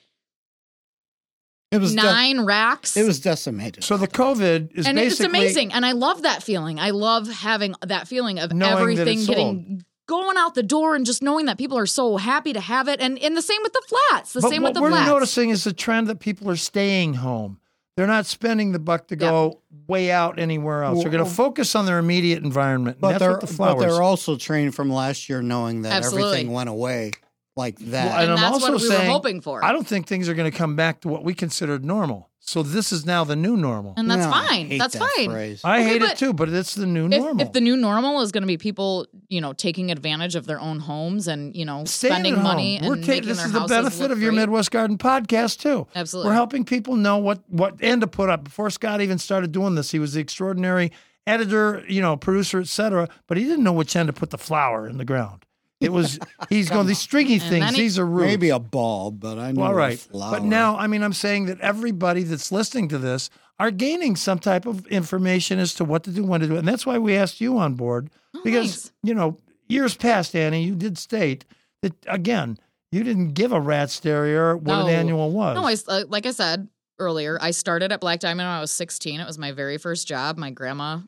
it 1.73 1.81
was 1.81 1.95
de- 1.95 2.03
nine 2.03 2.43
racks. 2.43 2.97
it 2.97 3.07
was 3.07 3.19
decimated. 3.19 3.83
So 3.83 3.97
the 3.97 4.07
COVID 4.07 4.73
is 4.75 4.87
and 4.87 4.99
it's 4.99 5.19
basically 5.19 5.39
amazing. 5.39 5.73
And 5.73 5.87
I 5.87 5.93
love 5.93 6.23
that 6.23 6.43
feeling. 6.43 6.79
I 6.79 6.91
love 6.91 7.29
having 7.29 7.75
that 7.87 8.07
feeling 8.07 8.39
of 8.39 8.53
everything 8.53 9.19
it's 9.19 9.27
getting 9.27 9.85
going 10.07 10.37
out 10.37 10.55
the 10.55 10.63
door 10.63 10.95
and 10.95 11.07
just 11.07 11.23
knowing 11.23 11.47
that 11.47 11.57
people 11.57 11.79
are 11.79 11.87
so 11.87 12.19
happy 12.19 12.53
to 12.53 12.61
have 12.61 12.89
it. 12.89 13.01
And 13.01 13.19
and 13.19 13.37
the 13.37 13.43
same 13.43 13.63
with 13.63 13.73
the 13.73 13.83
flats. 13.89 14.35
The 14.35 14.43
but 14.43 14.51
same 14.51 14.63
with 14.63 14.75
the 14.75 14.81
flats. 14.81 14.93
What 14.93 15.01
we're 15.01 15.13
noticing 15.13 15.49
is 15.51 15.65
the 15.65 15.73
trend 15.73 16.09
that 16.09 16.21
people 16.21 16.51
are 16.51 16.57
staying 16.57 17.15
home. 17.15 17.59
They're 17.97 18.07
not 18.07 18.25
spending 18.25 18.73
the 18.73 18.79
buck 18.79 19.09
to 19.09 19.17
go 19.17 19.61
way 19.87 20.11
out 20.11 20.39
anywhere 20.39 20.83
else. 20.83 21.03
They're 21.03 21.13
going 21.13 21.25
to 21.25 21.31
focus 21.31 21.75
on 21.75 21.85
their 21.85 21.99
immediate 21.99 22.43
environment. 22.43 22.99
But 23.01 23.11
that's 23.11 23.21
they're 23.21 23.31
what 23.33 23.41
the 23.41 23.57
but 23.57 23.79
they're 23.79 24.03
also 24.03 24.37
trained 24.37 24.75
from 24.75 24.91
last 24.91 25.29
year, 25.29 25.43
knowing 25.43 25.83
that 25.83 25.93
Absolutely. 25.93 26.31
everything 26.31 26.53
went 26.53 26.71
away 26.71 27.13
like 27.57 27.77
that. 27.79 28.07
Well, 28.07 28.15
and, 28.15 28.23
and 28.23 28.33
I'm 28.33 28.37
that's 28.41 28.53
also 28.55 28.73
what 28.73 28.81
we 28.83 28.89
saying, 28.89 29.07
were 29.09 29.13
hoping 29.13 29.41
for. 29.41 29.65
I 29.65 29.73
don't 29.73 29.87
think 29.87 30.07
things 30.07 30.29
are 30.29 30.35
going 30.35 30.51
to 30.51 30.57
come 30.57 30.75
back 30.77 31.01
to 31.03 31.09
what 31.09 31.25
we 31.25 31.35
considered 31.35 31.85
normal. 31.85 32.29
So 32.45 32.65
this 32.65 32.91
is 32.91 33.07
now 33.07 33.23
the 33.23 33.37
new 33.37 33.57
normal. 33.57 33.95
and 33.97 34.11
that's 34.11 34.25
No, 34.27 34.31
I 34.33 34.47
fine. 34.49 34.67
hate 34.67 34.79
That's 34.79 34.95
that 34.99 35.09
fine. 35.17 35.31
phrase. 35.31 35.61
I 35.63 35.79
Okay, 35.81 35.89
hate 35.91 36.03
it 36.03 36.17
too, 36.17 36.33
but 36.33 36.49
it's 36.49 36.75
the 36.75 36.87
new 36.87 37.05
If, 37.07 37.11
normal. 37.21 37.41
if 37.47 37.53
the 37.53 37.61
new 37.61 37.77
normal 37.77 38.21
is 38.21 38.33
going 38.33 38.43
to 38.43 38.49
be 38.49 38.57
people, 38.59 39.07
you 39.29 39.41
know, 39.41 39.53
taking 39.53 39.93
advantage 39.93 40.35
of 40.35 40.47
their 40.47 40.59
own 40.61 40.81
homes 40.81 41.29
and 41.29 41.55
you 41.55 41.65
know 41.65 41.85
Staying 41.85 42.13
spending 42.15 42.33
at 42.33 42.39
home. 42.39 42.45
money 42.45 42.79
and 42.79 42.89
We're 42.89 42.97
ta- 42.97 43.07
making 43.07 43.29
this 43.29 43.37
their 43.39 43.47
is 43.47 43.53
the 43.53 43.61
benefit 43.69 44.11
of 44.11 44.21
your 44.21 44.33
great. 44.33 44.41
Midwest 44.41 44.73
Garden 44.73 44.99
podcast 44.99 45.61
too. 45.61 45.87
Absolutely. 45.95 46.31
We're 46.31 46.35
helping 46.35 46.65
people 46.65 46.97
know 46.97 47.19
what 47.19 47.43
what 47.49 47.77
end 47.81 48.01
to 48.01 48.09
put 48.09 48.29
up. 48.29 48.43
Before 48.43 48.71
Scott 48.71 49.01
even 49.01 49.19
started 49.19 49.53
doing 49.53 49.77
this, 49.77 49.93
he 49.93 50.01
was 50.01 50.15
the 50.15 50.21
extraordinary 50.21 50.91
editor, 51.29 51.85
you 51.89 52.01
know, 52.03 52.17
producer, 52.17 52.59
etc. 52.59 53.09
But 53.29 53.37
he 53.37 53.45
didn't 53.45 53.63
know 53.63 53.73
which 53.73 53.95
end 53.95 54.09
to 54.09 54.13
put 54.13 54.31
the 54.31 54.39
flower 54.39 54.89
in 54.89 54.99
the 54.99 55.05
ground. 55.05 55.45
It 55.83 55.93
was 55.93 56.19
he's 56.49 56.71
going 56.71 56.87
these 56.87 56.99
stringy 56.99 57.35
And 57.35 57.43
things. 57.43 57.65
then 57.67 57.75
he- 57.75 57.83
these 57.83 57.99
are 57.99 58.07
roots. 58.07 58.27
Maybe 58.27 58.51
a 58.51 58.59
bulb, 58.59 59.21
but 59.21 59.39
I 59.39 59.53
know 59.53 59.63
Well, 59.63 59.71
all 59.73 59.81
a 59.81 59.97
flower. 59.97 60.31
But 60.33 60.45
now, 60.45 60.77
I 60.77 60.87
mean, 60.87 61.03
I'm 61.03 61.13
saying 61.13 61.47
that 61.47 61.61
everybody 61.61 62.23
that's 62.23 62.51
listening 62.53 62.89
to 62.89 62.99
this 62.99 63.31
are 63.59 63.71
gaining 63.71 64.17
some 64.17 64.39
type 64.39 64.67
of 64.67 64.87
information 64.89 65.59
as 65.59 65.75
to 65.75 65.85
what 65.85 66.03
to 66.05 66.11
do, 66.11 66.25
when 66.25 66.41
to 66.41 66.47
do 66.47 66.55
it. 66.57 66.61
And 66.61 66.69
that's 66.69 66.87
why 66.87 66.99
we 66.99 67.17
asked 67.17 67.41
you 67.41 67.59
on 67.59 67.75
board 67.75 68.11
Oh, 68.35 68.41
because, 68.45 68.67
nice. 68.87 68.93
you 69.03 69.15
know, 69.15 69.37
years 69.69 69.95
past, 69.97 70.35
Annie, 70.35 70.65
you 70.65 70.75
did 70.75 70.99
state 70.99 71.45
that, 71.83 71.95
again, 72.09 72.59
you 72.91 73.03
didn't 73.05 73.33
give 73.35 73.53
a 73.53 73.61
rat's 73.61 74.01
terrier 74.01 74.57
what 74.57 74.67
No. 74.79 74.87
an 74.87 74.95
annual 74.95 75.31
was. 75.31 75.55
No, 75.55 75.65
I 75.65 75.73
s- 75.73 75.85
uh, 75.89 76.05
like 76.09 76.27
I 76.27 76.31
said 76.33 76.69
earlier, 76.99 77.39
I 77.41 77.51
started 77.53 77.91
at 77.93 78.01
Black 78.01 78.21
Diamond 78.21 78.47
when 78.49 78.57
I 78.57 78.61
was 78.61 78.73
16. 78.73 79.21
It 79.21 79.27
was 79.27 79.39
my 79.39 79.53
very 79.53 79.79
first 79.79 80.07
job. 80.09 80.37
My 80.39 80.51
grandma 80.51 80.99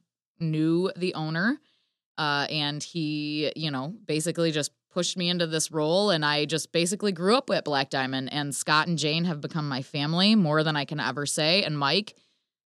knew 0.41 0.91
the 0.97 1.15
owner, 1.15 1.59
uh, 2.19 2.47
and 2.51 2.83
he, 2.83 3.53
you 3.57 3.71
know, 3.71 3.95
basically 4.07 4.53
just 4.53 4.71
pushed 4.91 5.17
me 5.17 5.29
into 5.29 5.47
this 5.47 5.73
role, 5.73 6.11
and 6.11 6.25
I 6.25 6.45
just 6.45 6.73
basically 6.73 7.13
grew 7.13 7.37
up 7.37 7.49
with 7.49 7.65
Black 7.65 7.91
Diamond. 7.91 8.33
And 8.33 8.55
Scott 8.55 8.87
and 8.87 8.97
Jane 8.97 9.25
have 9.25 9.41
become 9.41 9.69
my 9.69 9.83
family 9.83 10.35
more 10.35 10.63
than 10.63 10.77
I 10.77 10.85
can 10.85 11.01
ever 11.01 11.27
say, 11.27 11.63
and 11.63 11.79
Mike. 11.79 12.15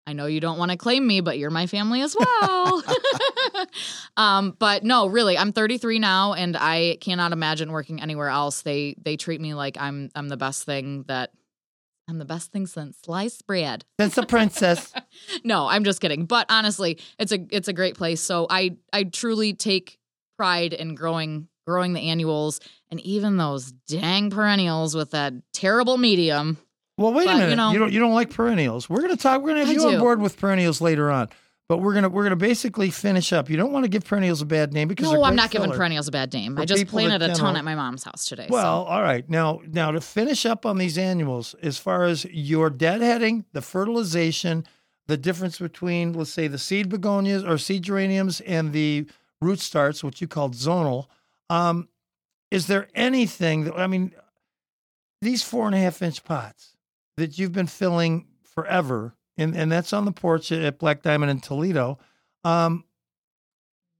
I 0.07 0.13
know 0.13 0.27
you 0.27 0.39
don't 0.39 0.59
want 0.59 0.69
to 0.69 0.77
claim 0.77 1.07
me, 1.07 1.21
but 1.21 1.39
you're 1.39 1.49
my 1.49 1.65
family 1.65 2.01
as 2.03 2.15
well. 2.15 2.83
um, 4.17 4.55
but 4.59 4.83
no, 4.83 5.07
really, 5.07 5.35
I'm 5.35 5.51
33 5.51 5.97
now, 5.97 6.33
and 6.33 6.55
I 6.55 6.97
cannot 7.01 7.31
imagine 7.31 7.71
working 7.71 8.01
anywhere 8.01 8.29
else. 8.29 8.61
They 8.61 8.95
they 9.01 9.17
treat 9.17 9.41
me 9.41 9.55
like 9.55 9.77
I'm 9.79 10.11
I'm 10.13 10.29
the 10.29 10.37
best 10.37 10.63
thing 10.63 11.05
that 11.07 11.31
I'm 12.07 12.19
the 12.19 12.25
best 12.25 12.51
thing 12.51 12.67
since 12.67 12.97
sliced 13.03 13.47
bread. 13.47 13.83
Since 13.99 14.17
a 14.19 14.25
princess. 14.25 14.93
no, 15.43 15.67
I'm 15.67 15.83
just 15.83 16.01
kidding. 16.01 16.25
But 16.25 16.45
honestly, 16.49 16.99
it's 17.17 17.31
a 17.31 17.39
it's 17.49 17.67
a 17.67 17.73
great 17.73 17.95
place. 17.95 18.21
So 18.21 18.45
I 18.49 18.77
I 18.93 19.05
truly 19.05 19.53
take 19.53 19.97
pride 20.37 20.73
in 20.73 20.93
growing 20.95 21.47
growing 21.65 21.93
the 21.93 22.01
annuals 22.01 22.59
and 22.91 22.99
even 23.01 23.37
those 23.37 23.71
dang 23.87 24.29
perennials 24.29 24.93
with 24.95 25.11
that 25.11 25.33
terrible 25.51 25.97
medium. 25.97 26.57
Well, 26.97 27.11
wait 27.11 27.25
But, 27.25 27.35
a 27.35 27.37
minute. 27.39 27.45
you 27.45 27.49
You, 27.51 27.55
know- 27.55 27.79
don't 27.85 27.93
you 27.93 27.99
don't 27.99 28.13
like 28.13 28.29
perennials. 28.29 28.87
We're 28.89 29.01
gonna 29.01 29.17
talk. 29.17 29.41
We're 29.41 29.49
gonna 29.49 29.65
have 29.65 29.69
I 29.69 29.71
you 29.73 29.87
on 29.87 29.99
board 29.99 30.21
with 30.21 30.37
perennials 30.37 30.81
later 30.81 31.09
on. 31.09 31.29
But 31.67 31.79
we're 31.79 31.95
gonna 31.95 32.09
we're 32.09 32.23
gonna 32.23 32.35
basically 32.35 32.91
finish 32.91 33.33
up. 33.33 33.49
You 33.49 33.57
don't 33.57 33.71
want 33.71 33.85
to 33.85 33.89
give 33.89 34.05
perennials 34.05 34.39
a 34.41 34.45
bad 34.45 34.71
name 34.71 34.87
because 34.87 35.11
No, 35.11 35.23
I'm 35.23 35.35
not 35.35 35.49
giving 35.49 35.71
perennials 35.71 36.07
a 36.07 36.11
bad 36.11 36.31
name. 36.31 36.55
I 36.59 36.65
just 36.65 36.85
planted 36.87 37.23
a 37.23 37.27
ton 37.33 37.55
at 37.57 37.65
my 37.65 37.73
mom's 37.73 38.03
house 38.03 38.25
today. 38.25 38.45
so- 38.47 38.53
Well, 38.53 38.83
all 38.83 39.01
right. 39.01 39.27
Now, 39.27 39.61
now 39.67 39.89
to 39.91 39.99
finish 39.99 40.45
up 40.45 40.65
on 40.65 40.77
these 40.77 40.95
annuals, 40.97 41.55
as 41.63 41.79
far 41.79 42.03
as 42.03 42.23
your 42.25 42.69
deadheading, 42.69 43.45
the 43.53 43.63
fertilization, 43.63 44.63
the 45.07 45.17
difference 45.17 45.57
between, 45.57 46.13
let's 46.13 46.29
say, 46.31 46.47
the 46.47 46.59
seed 46.59 46.87
begonias 46.89 47.43
or 47.43 47.57
seed 47.57 47.81
geraniums 47.83 48.41
and 48.41 48.71
the 48.71 49.07
root 49.41 49.59
starts, 49.59 50.03
which 50.03 50.21
you 50.21 50.27
called 50.27 50.53
zonal, 50.53 51.07
um, 51.49 51.87
is 52.51 52.67
there 52.67 52.89
anything 52.93 53.63
that 53.63 53.73
I 53.75 53.87
mean, 53.87 54.13
these 55.19 55.41
four 55.41 55.65
and 55.65 55.73
a 55.73 55.79
half 55.79 55.99
inch 56.03 56.23
pots 56.23 56.75
that 57.17 57.39
you've 57.39 57.53
been 57.53 57.65
filling 57.67 58.27
forever, 58.43 59.15
and 59.37 59.55
and 59.55 59.71
that's 59.71 59.93
on 59.93 60.05
the 60.05 60.11
porch 60.11 60.51
at 60.51 60.79
Black 60.79 61.01
Diamond 61.01 61.31
in 61.31 61.39
Toledo. 61.39 61.97
Um, 62.43 62.83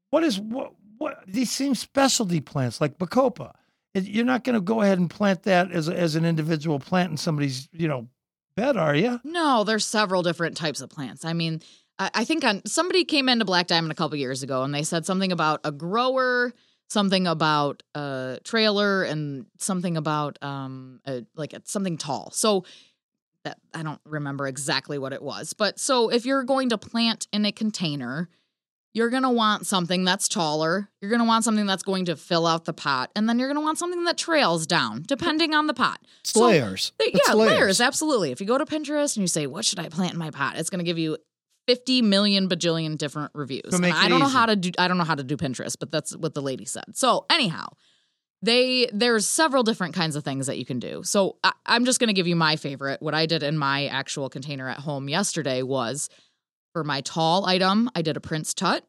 what 0.09 0.23
is 0.23 0.39
what 0.39 0.73
what 0.97 1.23
these 1.27 1.51
seem 1.51 1.75
specialty 1.75 2.41
plants 2.41 2.79
like 2.79 2.97
bacopa? 2.97 3.53
You're 3.93 4.25
not 4.25 4.43
going 4.43 4.55
to 4.55 4.61
go 4.61 4.81
ahead 4.81 4.99
and 4.99 5.09
plant 5.09 5.43
that 5.43 5.71
as 5.71 5.87
a, 5.87 5.97
as 5.97 6.15
an 6.15 6.25
individual 6.25 6.79
plant 6.79 7.11
in 7.11 7.17
somebody's 7.17 7.69
you 7.71 7.87
know 7.87 8.07
bed, 8.55 8.77
are 8.77 8.95
you? 8.95 9.19
No, 9.23 9.63
there's 9.63 9.85
several 9.85 10.23
different 10.23 10.57
types 10.57 10.81
of 10.81 10.89
plants. 10.89 11.25
I 11.25 11.33
mean, 11.33 11.61
I, 11.99 12.09
I 12.13 12.25
think 12.25 12.43
on 12.43 12.61
somebody 12.65 13.03
came 13.05 13.29
into 13.29 13.45
Black 13.45 13.67
Diamond 13.67 13.91
a 13.91 13.95
couple 13.95 14.17
years 14.17 14.43
ago 14.43 14.63
and 14.63 14.73
they 14.73 14.83
said 14.83 15.05
something 15.05 15.31
about 15.31 15.61
a 15.63 15.71
grower, 15.71 16.53
something 16.87 17.27
about 17.27 17.83
a 17.93 18.39
trailer, 18.43 19.03
and 19.03 19.45
something 19.57 19.97
about 19.97 20.41
um 20.41 20.99
a, 21.05 21.25
like 21.35 21.53
a, 21.53 21.61
something 21.65 21.97
tall. 21.97 22.31
So 22.31 22.65
that 23.45 23.57
I 23.73 23.81
don't 23.83 24.01
remember 24.05 24.45
exactly 24.47 24.97
what 24.97 25.13
it 25.13 25.21
was, 25.21 25.53
but 25.53 25.79
so 25.79 26.09
if 26.09 26.25
you're 26.25 26.43
going 26.43 26.69
to 26.69 26.77
plant 26.77 27.27
in 27.31 27.45
a 27.45 27.51
container. 27.51 28.29
You're 28.97 29.09
going 29.09 29.23
to 29.23 29.29
want 29.29 29.67
something 29.67 30.05
that's 30.05 30.29
taller. 30.29 30.89
You're 31.01 31.09
going 31.09 31.19
to 31.19 31.27
want 31.27 31.43
something 31.43 31.65
that's 31.65 31.83
going 31.83 32.05
to 32.05 32.15
fill 32.15 32.47
out 32.47 32.63
the 32.63 32.71
pot. 32.71 33.11
And 33.13 33.27
then 33.27 33.37
you're 33.39 33.49
going 33.49 33.57
to 33.57 33.61
want 33.61 33.77
something 33.77 34.05
that 34.05 34.17
trails 34.17 34.65
down, 34.65 35.03
depending 35.05 35.53
on 35.53 35.67
the 35.67 35.73
pot. 35.73 35.99
It's 36.21 36.31
So- 36.31 36.45
layers. 36.45 36.93
It's 36.97 37.19
yeah, 37.27 37.33
layers. 37.33 37.81
absolutely. 37.81 38.31
If 38.31 38.39
you 38.39 38.47
go 38.47 38.57
to 38.57 38.63
Pinterest 38.65 39.17
and 39.17 39.21
you 39.23 39.27
say, 39.27 39.47
"What 39.47 39.65
should 39.65 39.79
I 39.79 39.89
plant 39.89 40.13
in 40.13 40.17
my 40.17 40.31
pot?" 40.31 40.55
It's 40.55 40.69
going 40.69 40.79
to 40.79 40.85
give 40.85 40.97
you 40.97 41.17
50 41.67 42.03
million 42.03 42.47
bajillion 42.47 42.97
different 42.97 43.31
reviews. 43.35 43.73
I 43.73 44.07
don't 44.07 44.21
know 44.21 44.27
how 44.27 44.45
to 44.45 44.55
do 44.55 44.71
I 44.79 44.87
don't 44.87 44.97
know 44.97 45.03
how 45.03 45.15
to 45.15 45.25
do 45.25 45.35
Pinterest, 45.35 45.75
but 45.77 45.91
that's 45.91 46.15
what 46.15 46.33
the 46.33 46.41
lady 46.41 46.63
said. 46.63 46.85
So, 46.95 47.25
anyhow, 47.29 47.67
they 48.41 48.89
there's 48.93 49.27
several 49.27 49.63
different 49.63 49.95
kinds 49.95 50.15
of 50.15 50.23
things 50.23 50.47
that 50.47 50.57
you 50.57 50.65
can 50.65 50.79
do. 50.79 51.03
So, 51.03 51.37
I, 51.43 51.53
I'm 51.65 51.85
just 51.85 51.99
going 51.99 52.07
to 52.07 52.13
give 52.13 52.27
you 52.27 52.35
my 52.35 52.55
favorite. 52.55 53.01
What 53.01 53.13
I 53.13 53.25
did 53.25 53.43
in 53.43 53.57
my 53.57 53.87
actual 53.87 54.29
container 54.29 54.69
at 54.69 54.79
home 54.79 55.09
yesterday 55.09 55.61
was 55.61 56.09
for 56.73 56.83
my 56.83 57.01
tall 57.01 57.45
item, 57.45 57.89
I 57.95 58.01
did 58.01 58.17
a 58.17 58.19
Prince 58.19 58.53
Tut. 58.53 58.85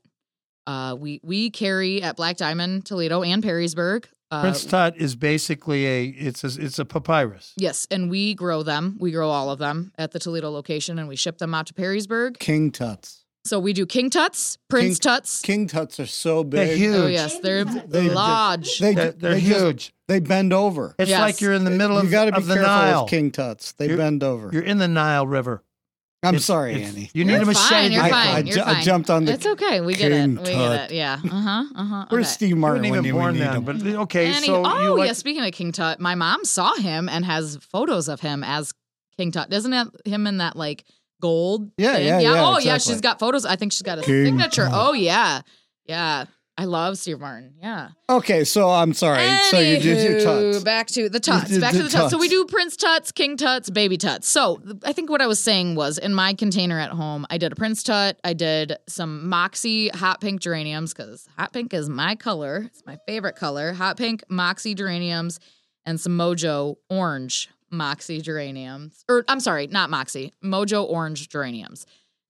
Uh, 0.66 0.96
we 0.98 1.20
we 1.22 1.50
carry 1.50 2.02
at 2.02 2.16
Black 2.16 2.36
Diamond, 2.36 2.84
Toledo, 2.84 3.22
and 3.22 3.42
Perrysburg. 3.42 4.06
Uh, 4.30 4.40
Prince 4.40 4.64
Tut 4.64 4.96
is 4.96 5.14
basically 5.14 5.86
a 5.86 6.04
it's 6.06 6.42
a, 6.42 6.60
it's 6.60 6.80
a 6.80 6.84
papyrus. 6.84 7.52
Yes, 7.56 7.86
and 7.90 8.10
we 8.10 8.34
grow 8.34 8.64
them. 8.64 8.96
We 8.98 9.12
grow 9.12 9.28
all 9.28 9.50
of 9.50 9.60
them 9.60 9.92
at 9.96 10.10
the 10.10 10.18
Toledo 10.18 10.50
location, 10.50 10.98
and 10.98 11.06
we 11.06 11.14
ship 11.14 11.38
them 11.38 11.54
out 11.54 11.68
to 11.68 11.74
Perrysburg. 11.74 12.38
King 12.40 12.72
tuts. 12.72 13.24
So 13.46 13.58
we 13.58 13.72
do 13.72 13.86
king 13.86 14.10
tuts, 14.10 14.58
prince 14.68 14.98
King- 14.98 15.12
tuts. 15.12 15.40
King 15.42 15.66
tuts 15.66 16.00
are 16.00 16.06
so 16.06 16.42
They're 16.42 16.66
big. 16.66 16.78
huge. 16.78 16.96
Oh 16.96 17.06
yes, 17.06 17.38
they're 17.40 17.64
They- 17.64 18.08
large. 18.10 18.78
They, 18.78 18.94
They're, 18.94 19.12
they're 19.12 19.34
they 19.34 19.40
just- 19.40 19.60
huge. 19.62 19.94
they 20.08 20.20
bend 20.20 20.52
over. 20.52 20.94
it's 20.98 21.08
Yes. 21.10 21.20
like 21.20 21.40
you're 21.40 21.52
in 21.54 21.64
the 21.64 21.70
middle 21.70 21.96
you 21.98 22.04
of, 22.06 22.10
got 22.10 22.26
to 22.26 22.32
be 22.32 22.38
of 22.38 22.46
the 22.46 22.54
careful 22.54 22.72
Nile. 22.72 23.02
with 23.04 23.10
king 23.10 23.30
tuts. 23.30 23.72
They 23.72 23.86
You're- 23.86 23.96
bend 23.98 24.22
over. 24.22 24.50
You're 24.52 24.62
in 24.62 24.78
the 24.78 24.88
Nile 24.88 25.26
River. 25.26 25.62
I'm 26.22 26.34
It's- 26.34 26.46
sorry, 26.46 26.74
it's- 26.74 26.90
Annie. 26.92 27.10
You 27.14 27.24
need 27.24 27.34
You're 27.34 27.42
a 27.42 27.46
machete. 27.46 27.68
fine. 27.68 27.92
You're 27.92 28.02
I- 28.02 28.10
fine. 28.10 28.28
I 28.34 28.38
you're 28.40 28.54
ju- 28.56 28.62
I 28.64 28.82
jumped 28.82 29.10
on 29.10 29.24
the 29.26 29.32
It's 29.32 29.46
okay. 29.46 29.80
We 29.80 29.94
get 29.94 30.10
it. 30.10 30.16
king 30.16 30.36
We 30.36 30.44
get 30.44 30.90
it. 30.90 30.92
Yeah. 30.92 31.20
Uh 31.24 31.28
huh. 31.28 31.64
Uh 31.76 31.84
huh. 31.84 32.06
Where's 32.08 32.28
Steve 32.28 32.48
You 32.48 32.56
Martin 32.56 32.82
weren't 32.82 32.90
when 32.90 32.98
even 33.00 33.04
you 33.04 33.12
born 33.20 33.34
need 33.34 33.40
then, 33.42 33.52
him? 33.56 33.64
but 33.64 33.86
okay. 34.02 34.26
And 34.26 34.36
he- 34.36 34.46
so 34.46 34.62
oh 34.66 34.82
you 34.82 34.98
like 34.98 35.06
yeah, 35.06 35.12
speaking 35.12 35.44
of 35.44 35.52
King 35.52 35.70
Tut, 35.72 36.00
my 36.00 36.16
mom 36.16 36.44
saw 36.44 36.74
him 36.76 37.08
and 37.08 37.24
has 37.24 37.58
photos 37.60 38.08
of 38.08 38.20
him 38.22 38.42
as 38.42 38.72
King 39.16 39.30
Tut. 39.30 39.50
Doesn't 39.50 39.72
it 39.72 39.88
him 40.04 40.26
in 40.26 40.38
that 40.38 40.56
like 40.56 40.84
gold? 41.26 41.70
Yeah, 41.76 41.96
yeah, 41.98 42.20
yeah, 42.20 42.44
Oh 42.46 42.58
yeah, 42.58 42.78
she's 42.78 43.00
got 43.00 43.18
photos. 43.18 43.44
I 43.44 43.56
think 43.56 43.72
she's 43.72 43.82
got 43.82 43.98
a 43.98 44.02
King 44.02 44.26
signature. 44.26 44.64
Tut. 44.64 44.72
Oh 44.74 44.92
yeah, 44.92 45.42
yeah. 45.84 46.26
I 46.58 46.64
love 46.64 46.96
Steve 46.96 47.20
Martin. 47.20 47.52
Yeah. 47.60 47.90
Okay, 48.08 48.42
so 48.44 48.70
I'm 48.70 48.94
sorry. 48.94 49.28
So 49.50 49.58
you 49.58 49.78
did 49.78 49.84
your 49.84 50.20
Anywho, 50.20 50.52
tuts. 50.52 50.64
Back 50.64 50.86
to 50.88 51.10
the 51.10 51.20
tuts. 51.20 51.58
Back 51.58 51.72
to 51.72 51.78
the 51.78 51.84
the 51.84 51.90
tuts. 51.90 52.10
So 52.10 52.18
we 52.18 52.28
do 52.28 52.46
Prince 52.46 52.78
tuts, 52.78 53.12
King 53.12 53.36
tuts, 53.36 53.68
baby 53.68 53.98
tuts. 53.98 54.26
So 54.26 54.62
I 54.82 54.94
think 54.94 55.10
what 55.10 55.20
I 55.20 55.26
was 55.26 55.38
saying 55.38 55.74
was 55.74 55.98
in 55.98 56.14
my 56.14 56.32
container 56.32 56.78
at 56.80 56.90
home, 56.90 57.26
I 57.28 57.36
did 57.36 57.52
a 57.52 57.56
Prince 57.56 57.82
tut. 57.82 58.18
I 58.24 58.32
did 58.32 58.78
some 58.88 59.28
Moxie 59.28 59.88
hot 59.90 60.22
pink 60.22 60.40
geraniums 60.40 60.94
because 60.94 61.28
hot 61.36 61.52
pink 61.52 61.74
is 61.74 61.90
my 61.90 62.14
color. 62.14 62.62
It's 62.66 62.86
my 62.86 62.96
favorite 63.06 63.36
color. 63.36 63.74
Hot 63.74 63.98
pink 63.98 64.24
Moxie 64.30 64.74
geraniums 64.74 65.38
and 65.84 66.00
some 66.00 66.16
Mojo 66.16 66.76
orange 66.88 67.50
Moxie 67.70 68.20
geraniums. 68.20 69.04
Or 69.08 69.24
I'm 69.28 69.40
sorry, 69.40 69.66
not 69.66 69.90
Moxie, 69.90 70.32
Mojo 70.44 70.88
orange 70.88 71.28
geraniums. 71.28 71.86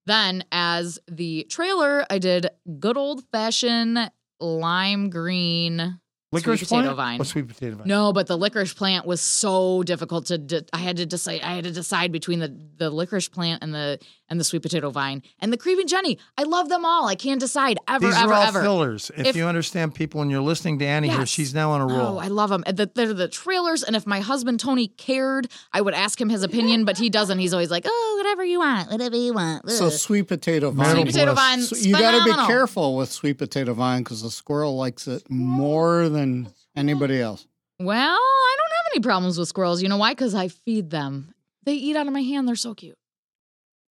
Then 0.06 0.44
as 0.52 0.98
the 1.08 1.44
trailer, 1.50 2.04
I 2.08 2.18
did 2.18 2.48
good 2.78 2.96
old 2.96 3.24
fashioned 3.32 4.10
lime 4.40 5.10
green 5.10 5.98
licorice 6.32 6.60
sweet 6.60 6.68
potato 6.68 6.94
plant? 6.94 7.18
vine. 7.18 7.24
Sweet 7.24 7.48
potato 7.48 7.76
vine. 7.76 7.88
no, 7.88 8.12
but 8.12 8.26
the 8.26 8.36
licorice 8.36 8.74
plant 8.74 9.06
was 9.06 9.20
so 9.20 9.82
difficult 9.82 10.26
to. 10.26 10.38
De- 10.38 10.64
I 10.72 10.78
had 10.78 10.98
to 10.98 11.06
decide. 11.06 11.40
I 11.42 11.54
had 11.54 11.64
to 11.64 11.72
decide 11.72 12.12
between 12.12 12.38
the 12.38 12.56
the 12.76 12.90
licorice 12.90 13.28
plant 13.28 13.62
and 13.62 13.74
the 13.74 13.98
and 14.28 14.40
the 14.40 14.44
sweet 14.44 14.62
potato 14.62 14.90
vine 14.90 15.22
and 15.40 15.52
the 15.52 15.56
creeping 15.56 15.86
Jenny. 15.86 16.18
I 16.36 16.42
love 16.42 16.68
them 16.68 16.84
all. 16.84 17.06
I 17.08 17.14
can't 17.14 17.40
decide 17.40 17.78
ever, 17.88 18.06
These 18.06 18.16
ever, 18.16 18.32
are 18.32 18.34
all 18.34 18.42
ever. 18.42 18.62
fillers. 18.62 19.10
If, 19.16 19.26
If- 19.28 19.36
you 19.36 19.46
understand 19.46 19.94
people 19.94 20.22
and 20.22 20.30
you're 20.30 20.40
listening 20.40 20.78
to 20.80 20.84
Annie 20.84 21.08
here, 21.08 21.26
she's 21.26 21.54
now 21.54 21.70
on 21.70 21.80
a 21.80 21.86
roll. 21.86 22.16
Oh, 22.16 22.18
I 22.18 22.28
love 22.28 22.50
them. 22.50 22.64
The, 22.66 22.90
they're 22.94 23.14
the 23.14 23.28
trailers, 23.28 23.82
and 23.82 23.94
if 23.96 24.06
my 24.06 24.20
husband 24.20 24.60
Tony 24.60 24.88
cared, 24.88 25.48
I 25.72 25.80
would 25.80 25.94
ask 25.94 26.20
him 26.20 26.28
his 26.28 26.42
opinion, 26.42 26.84
but 26.84 26.98
he 26.98 27.10
doesn't. 27.10 27.38
He's 27.38 27.52
always 27.52 27.70
like, 27.70 27.84
"Oh, 27.86 28.14
whatever 28.18 28.44
you 28.44 28.58
want, 28.60 28.90
whatever 28.90 29.16
you 29.16 29.32
want." 29.34 29.70
So 29.70 29.88
sweet 29.90 30.28
potato 30.28 30.70
vine. 30.70 30.94
sweet 30.94 31.06
potato 31.06 31.34
vine, 31.34 31.60
So 31.62 31.76
you 31.76 31.92
got 31.92 32.18
to 32.18 32.24
be 32.24 32.46
careful 32.46 32.96
with 32.96 33.10
sweet 33.12 33.38
potato 33.38 33.74
vine 33.74 34.02
because 34.02 34.22
the 34.22 34.30
squirrel 34.30 34.76
likes 34.76 35.06
it 35.08 35.28
more 35.30 36.08
than 36.08 36.48
anybody 36.74 37.20
else. 37.20 37.46
Well, 37.78 37.98
I 38.18 38.56
don't 38.58 38.72
have 38.76 38.92
any 38.94 39.02
problems 39.02 39.38
with 39.38 39.48
squirrels. 39.48 39.82
You 39.82 39.88
know 39.88 39.98
why? 39.98 40.12
Because 40.12 40.34
I 40.34 40.48
feed 40.48 40.90
them. 40.90 41.34
They 41.64 41.74
eat 41.74 41.96
out 41.96 42.06
of 42.06 42.12
my 42.12 42.22
hand. 42.22 42.48
They're 42.48 42.56
so 42.56 42.74
cute. 42.74 42.96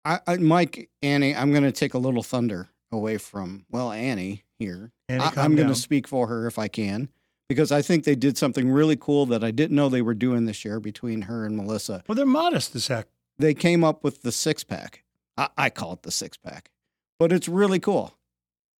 I, 0.05 0.19
I, 0.27 0.37
Mike, 0.37 0.89
Annie, 1.01 1.35
I'm 1.35 1.51
going 1.51 1.63
to 1.63 1.71
take 1.71 1.93
a 1.93 1.97
little 1.97 2.23
thunder 2.23 2.67
away 2.91 3.17
from 3.17 3.65
well 3.71 3.91
Annie 3.91 4.43
here. 4.59 4.91
Annie, 5.09 5.23
I, 5.23 5.31
I'm 5.37 5.55
going 5.55 5.67
to 5.69 5.75
speak 5.75 6.07
for 6.07 6.27
her 6.27 6.45
if 6.47 6.59
I 6.59 6.67
can 6.67 7.09
because 7.49 7.71
I 7.71 7.81
think 7.81 8.03
they 8.03 8.15
did 8.15 8.37
something 8.37 8.69
really 8.69 8.95
cool 8.95 9.25
that 9.27 9.43
I 9.43 9.51
didn't 9.51 9.75
know 9.75 9.89
they 9.89 10.01
were 10.01 10.13
doing 10.13 10.45
this 10.45 10.63
year 10.65 10.79
between 10.79 11.23
her 11.23 11.45
and 11.45 11.55
Melissa. 11.55 12.03
Well, 12.07 12.15
they're 12.15 12.25
modest 12.25 12.75
as 12.75 12.87
heck. 12.87 13.07
They 13.39 13.53
came 13.53 13.83
up 13.83 14.03
with 14.03 14.21
the 14.21 14.31
six 14.31 14.63
pack. 14.63 15.03
I, 15.37 15.49
I 15.57 15.69
call 15.69 15.93
it 15.93 16.03
the 16.03 16.11
six 16.11 16.37
pack, 16.37 16.69
but 17.17 17.31
it's 17.31 17.47
really 17.47 17.79
cool. 17.79 18.13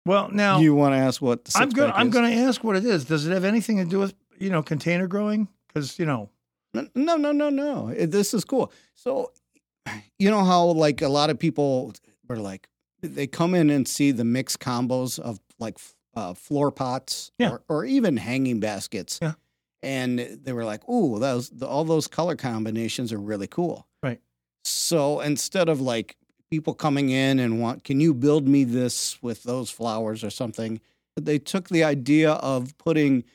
Well, 0.06 0.30
now 0.30 0.60
you 0.60 0.76
want 0.76 0.94
to 0.94 0.98
ask 0.98 1.22
what 1.22 1.46
the 1.46 1.52
six 1.52 1.62
I'm 1.62 1.70
going. 1.70 1.92
I'm 1.96 2.10
going 2.10 2.30
to 2.30 2.38
ask 2.38 2.64
what 2.64 2.76
it 2.76 2.86
is. 2.86 3.06
Does 3.06 3.26
it 3.26 3.32
have 3.32 3.46
anything 3.46 3.78
to 3.78 3.86
do 3.86 4.00
with 4.00 4.14
you 4.38 4.50
know 4.50 4.62
container 4.62 5.08
growing? 5.08 5.48
Because 5.68 5.98
you 5.98 6.06
know, 6.06 6.30
No, 6.74 7.16
no, 7.16 7.32
no, 7.32 7.50
no. 7.50 7.88
It- 7.88 8.12
This 8.12 8.34
is 8.34 8.44
cool. 8.46 8.72
So, 8.96 9.32
you 10.20 10.30
know 10.30 10.44
how 10.44 10.66
like 10.66 11.02
a 11.02 11.08
lot 11.10 11.30
of 11.30 11.38
people 11.40 11.94
are 12.30 12.38
like 12.38 12.68
they 13.02 13.28
come 13.28 13.54
in 13.56 13.70
and 13.70 13.88
see 13.88 14.12
the 14.12 14.24
mixed 14.24 14.60
combos 14.60 15.20
of 15.20 15.40
like 15.60 15.78
uh, 16.16 16.34
floor 16.34 16.72
pots 16.72 17.32
Yeah. 17.40 17.52
or, 17.52 17.64
or 17.68 17.86
even 17.86 18.18
hanging 18.18 18.60
baskets. 18.60 19.20
Yeah. 19.22 19.34
And 19.82 20.20
they 20.20 20.54
were 20.54 20.64
like, 20.64 20.88
"Ooh, 20.88 21.20
those 21.20 21.52
all 21.62 21.84
those 21.84 22.08
color 22.08 22.36
combinations 22.38 23.12
are 23.12 23.18
really 23.18 23.48
cool." 23.48 23.86
Right. 24.02 24.22
So 24.64 25.20
instead 25.20 25.68
of 25.68 25.82
like 25.82 26.16
people 26.50 26.74
coming 26.74 27.10
in 27.10 27.40
and 27.40 27.60
want, 27.60 27.84
"Can 27.84 28.00
you 28.00 28.14
build 28.14 28.48
me 28.48 28.64
this 28.64 29.22
with 29.22 29.44
those 29.44 29.70
flowers 29.70 30.24
or 30.24 30.30
something?" 30.30 30.80
They 31.20 31.38
took 31.38 31.68
the 31.68 31.84
idea 31.84 32.32
of 32.34 32.78
putting 32.78 33.26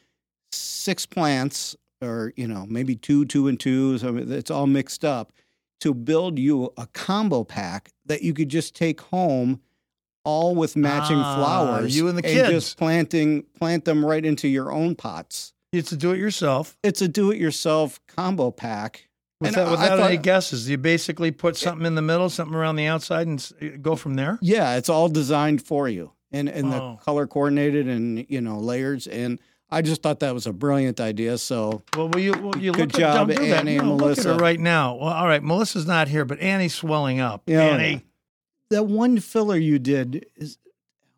six 0.52 1.04
plants 1.04 1.76
or 2.00 2.32
you 2.36 2.48
know 2.48 2.64
maybe 2.66 2.94
two 2.96 3.26
two 3.26 3.48
and 3.48 3.60
two 3.60 3.98
so 3.98 4.16
it's 4.16 4.50
all 4.50 4.66
mixed 4.66 5.04
up 5.04 5.32
to 5.80 5.94
build 5.94 6.38
you 6.38 6.72
a 6.76 6.86
combo 6.88 7.44
pack 7.44 7.92
that 8.06 8.22
you 8.22 8.34
could 8.34 8.48
just 8.48 8.74
take 8.74 9.00
home 9.00 9.60
all 10.24 10.54
with 10.54 10.76
matching 10.76 11.16
Ah, 11.18 11.36
flowers 11.36 11.96
you 11.96 12.08
and 12.08 12.18
the 12.18 12.24
and 12.24 12.32
kids. 12.34 12.50
just 12.50 12.76
planting 12.78 13.44
plant 13.58 13.84
them 13.84 14.04
right 14.04 14.24
into 14.24 14.48
your 14.48 14.72
own 14.72 14.94
pots 14.94 15.52
It's 15.72 15.92
a 15.92 15.96
do 15.96 16.12
it 16.12 16.18
yourself. 16.18 16.76
it's 16.82 17.00
a 17.00 17.08
do-it-yourself 17.08 18.00
combo 18.08 18.50
pack 18.50 19.08
And 19.40 19.50
Without, 19.50 19.70
without 19.70 19.98
thought- 19.98 20.10
any 20.10 20.16
guesses, 20.18 20.68
you 20.68 20.76
basically 20.78 21.30
put 21.30 21.56
something 21.56 21.86
in 21.86 21.94
the 21.94 22.02
middle, 22.02 22.28
something 22.28 22.56
around 22.56 22.74
the 22.74 22.86
outside, 22.86 23.28
and 23.28 23.80
go 23.80 23.94
from 23.94 24.14
there. 24.14 24.38
yeah 24.42 24.76
it's 24.76 24.88
all 24.88 25.08
designed 25.08 25.62
for 25.62 25.88
you 25.88 26.10
and 26.32 26.48
and 26.48 26.72
the 26.72 26.76
Oh. 26.82 26.98
color 27.02 27.26
coordinated 27.26 27.86
and 27.88 28.26
you 28.28 28.40
know 28.40 28.58
layers 28.58 29.06
and 29.06 29.38
i 29.70 29.82
just 29.82 30.02
thought 30.02 30.20
that 30.20 30.32
was 30.34 30.46
a 30.46 30.52
brilliant 30.52 30.98
idea 31.00 31.36
so 31.38 31.82
Well, 31.96 32.08
will 32.08 32.20
you, 32.20 32.32
will 32.32 32.56
you 32.58 32.72
Good 32.72 32.92
look 32.92 32.94
at, 32.94 33.00
job, 33.00 33.28
don't 33.28 33.36
do. 33.36 33.52
Annie 33.52 33.76
No, 33.76 33.82
and 33.92 34.00
Look 34.00 34.18
at 34.18 34.24
her 34.24 34.30
Melissa. 34.30 34.42
right 34.42 34.60
now. 34.60 34.94
Well, 34.96 35.12
all 35.12 35.26
right, 35.26 35.42
Melissa's 35.42 35.86
not 35.86 36.08
here, 36.08 36.24
but 36.24 36.40
Annie's 36.40 36.74
swelling 36.74 37.20
up. 37.20 37.42
Yeah. 37.46 37.62
Annie, 37.62 38.04
that 38.70 38.84
one 38.86 39.18
filler 39.20 39.56
you 39.56 39.78
did 39.78 40.26
is 40.36 40.58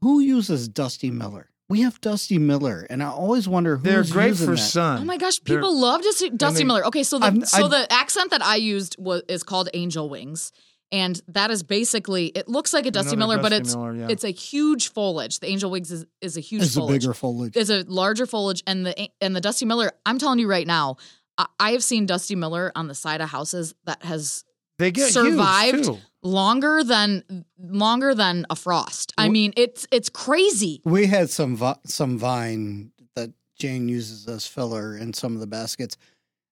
who 0.00 0.20
uses 0.20 0.68
Dusty 0.68 1.10
Miller? 1.10 1.46
We 1.68 1.82
have 1.82 2.00
Dusty 2.00 2.38
Miller, 2.38 2.84
and 2.90 3.00
I 3.02 3.06
always 3.10 3.46
wonder 3.48 3.76
who's 3.76 3.84
they're 3.84 4.02
great 4.02 4.28
using 4.30 4.46
for 4.48 4.54
that. 4.56 4.58
sun. 4.62 5.02
Oh 5.02 5.04
my 5.04 5.16
gosh, 5.18 5.38
They're- 5.38 5.58
people 5.58 5.78
love 5.78 6.02
Dusty, 6.02 6.30
Dusty 6.30 6.58
they- 6.58 6.64
Miller. 6.64 6.84
Okay, 6.86 7.04
so 7.04 7.18
the 7.20 7.26
I've- 7.26 7.44
so 7.44 7.58
I've- 7.66 7.68
the 7.68 7.92
accent 7.92 8.30
that 8.32 8.42
I 8.42 8.56
used 8.56 8.96
was 8.98 9.22
is 9.28 9.42
called 9.44 9.68
Angel 9.74 10.08
Wings, 10.08 10.50
and 10.92 11.20
that 11.28 11.50
is 11.50 11.62
basically 11.62 12.26
it 12.26 12.48
looks 12.48 12.72
like 12.72 12.86
a 12.86 12.90
Dusty 12.90 13.14
Another 13.14 13.34
Miller, 13.34 13.42
but 13.42 13.52
it's 13.52 13.74
Miller, 13.74 13.94
yeah. 13.94 14.08
it's 14.08 14.24
a 14.24 14.30
huge 14.30 14.92
foliage. 14.92 15.38
The 15.40 15.48
Angel 15.48 15.70
Wings 15.70 15.90
is, 15.90 16.04
is 16.20 16.36
a 16.36 16.40
huge 16.40 16.62
It's 16.62 16.76
a 16.76 16.86
bigger 16.86 17.14
foliage. 17.14 17.56
Is 17.56 17.70
a 17.70 17.84
larger 17.86 18.26
foliage, 18.26 18.62
and 18.66 18.86
the 18.86 19.08
and 19.20 19.34
the 19.34 19.40
Dusty 19.40 19.66
Miller. 19.66 19.92
I'm 20.04 20.18
telling 20.18 20.38
you 20.38 20.48
right 20.48 20.66
now, 20.66 20.96
I, 21.38 21.46
I 21.58 21.70
have 21.72 21.84
seen 21.84 22.06
Dusty 22.06 22.34
Miller 22.34 22.72
on 22.74 22.88
the 22.88 22.94
side 22.94 23.20
of 23.20 23.28
houses 23.28 23.74
that 23.84 24.02
has 24.02 24.44
they 24.78 24.90
get 24.90 25.12
survived 25.12 25.90
longer 26.22 26.82
than 26.82 27.44
longer 27.58 28.14
than 28.14 28.46
a 28.50 28.56
frost. 28.56 29.12
I 29.16 29.28
mean, 29.28 29.52
it's 29.56 29.86
it's 29.92 30.08
crazy. 30.08 30.80
We 30.84 31.06
had 31.06 31.30
some 31.30 31.56
vi- 31.56 31.78
some 31.86 32.18
vine 32.18 32.92
that 33.14 33.30
Jane 33.58 33.88
uses 33.88 34.26
as 34.26 34.46
filler 34.46 34.96
in 34.96 35.12
some 35.12 35.34
of 35.34 35.40
the 35.40 35.46
baskets 35.46 35.96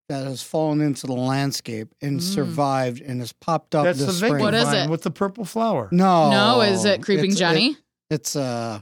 that 0.09 0.25
has 0.27 0.43
fallen 0.43 0.81
into 0.81 1.07
the 1.07 1.13
landscape 1.13 1.89
and 2.01 2.19
Mm. 2.19 2.23
survived 2.23 3.01
and 3.03 3.21
has 3.21 3.33
popped 3.33 3.75
up 3.75 3.85
That's 3.85 3.99
this 3.99 4.07
the 4.09 4.27
spring. 4.27 4.43
What 4.43 4.55
is 4.55 4.73
it? 4.73 4.89
with 4.89 5.03
the 5.03 5.11
purple 5.11 5.45
flower. 5.45 5.89
No, 5.93 6.31
no, 6.31 6.61
is 6.63 6.85
it 6.85 7.03
Creeping 7.03 7.25
Oh, 7.31 7.35
It's- 7.35 7.39
Jenny? 7.39 7.67
it- 7.73 7.77
it's 8.11 8.35
uh, 8.37 8.81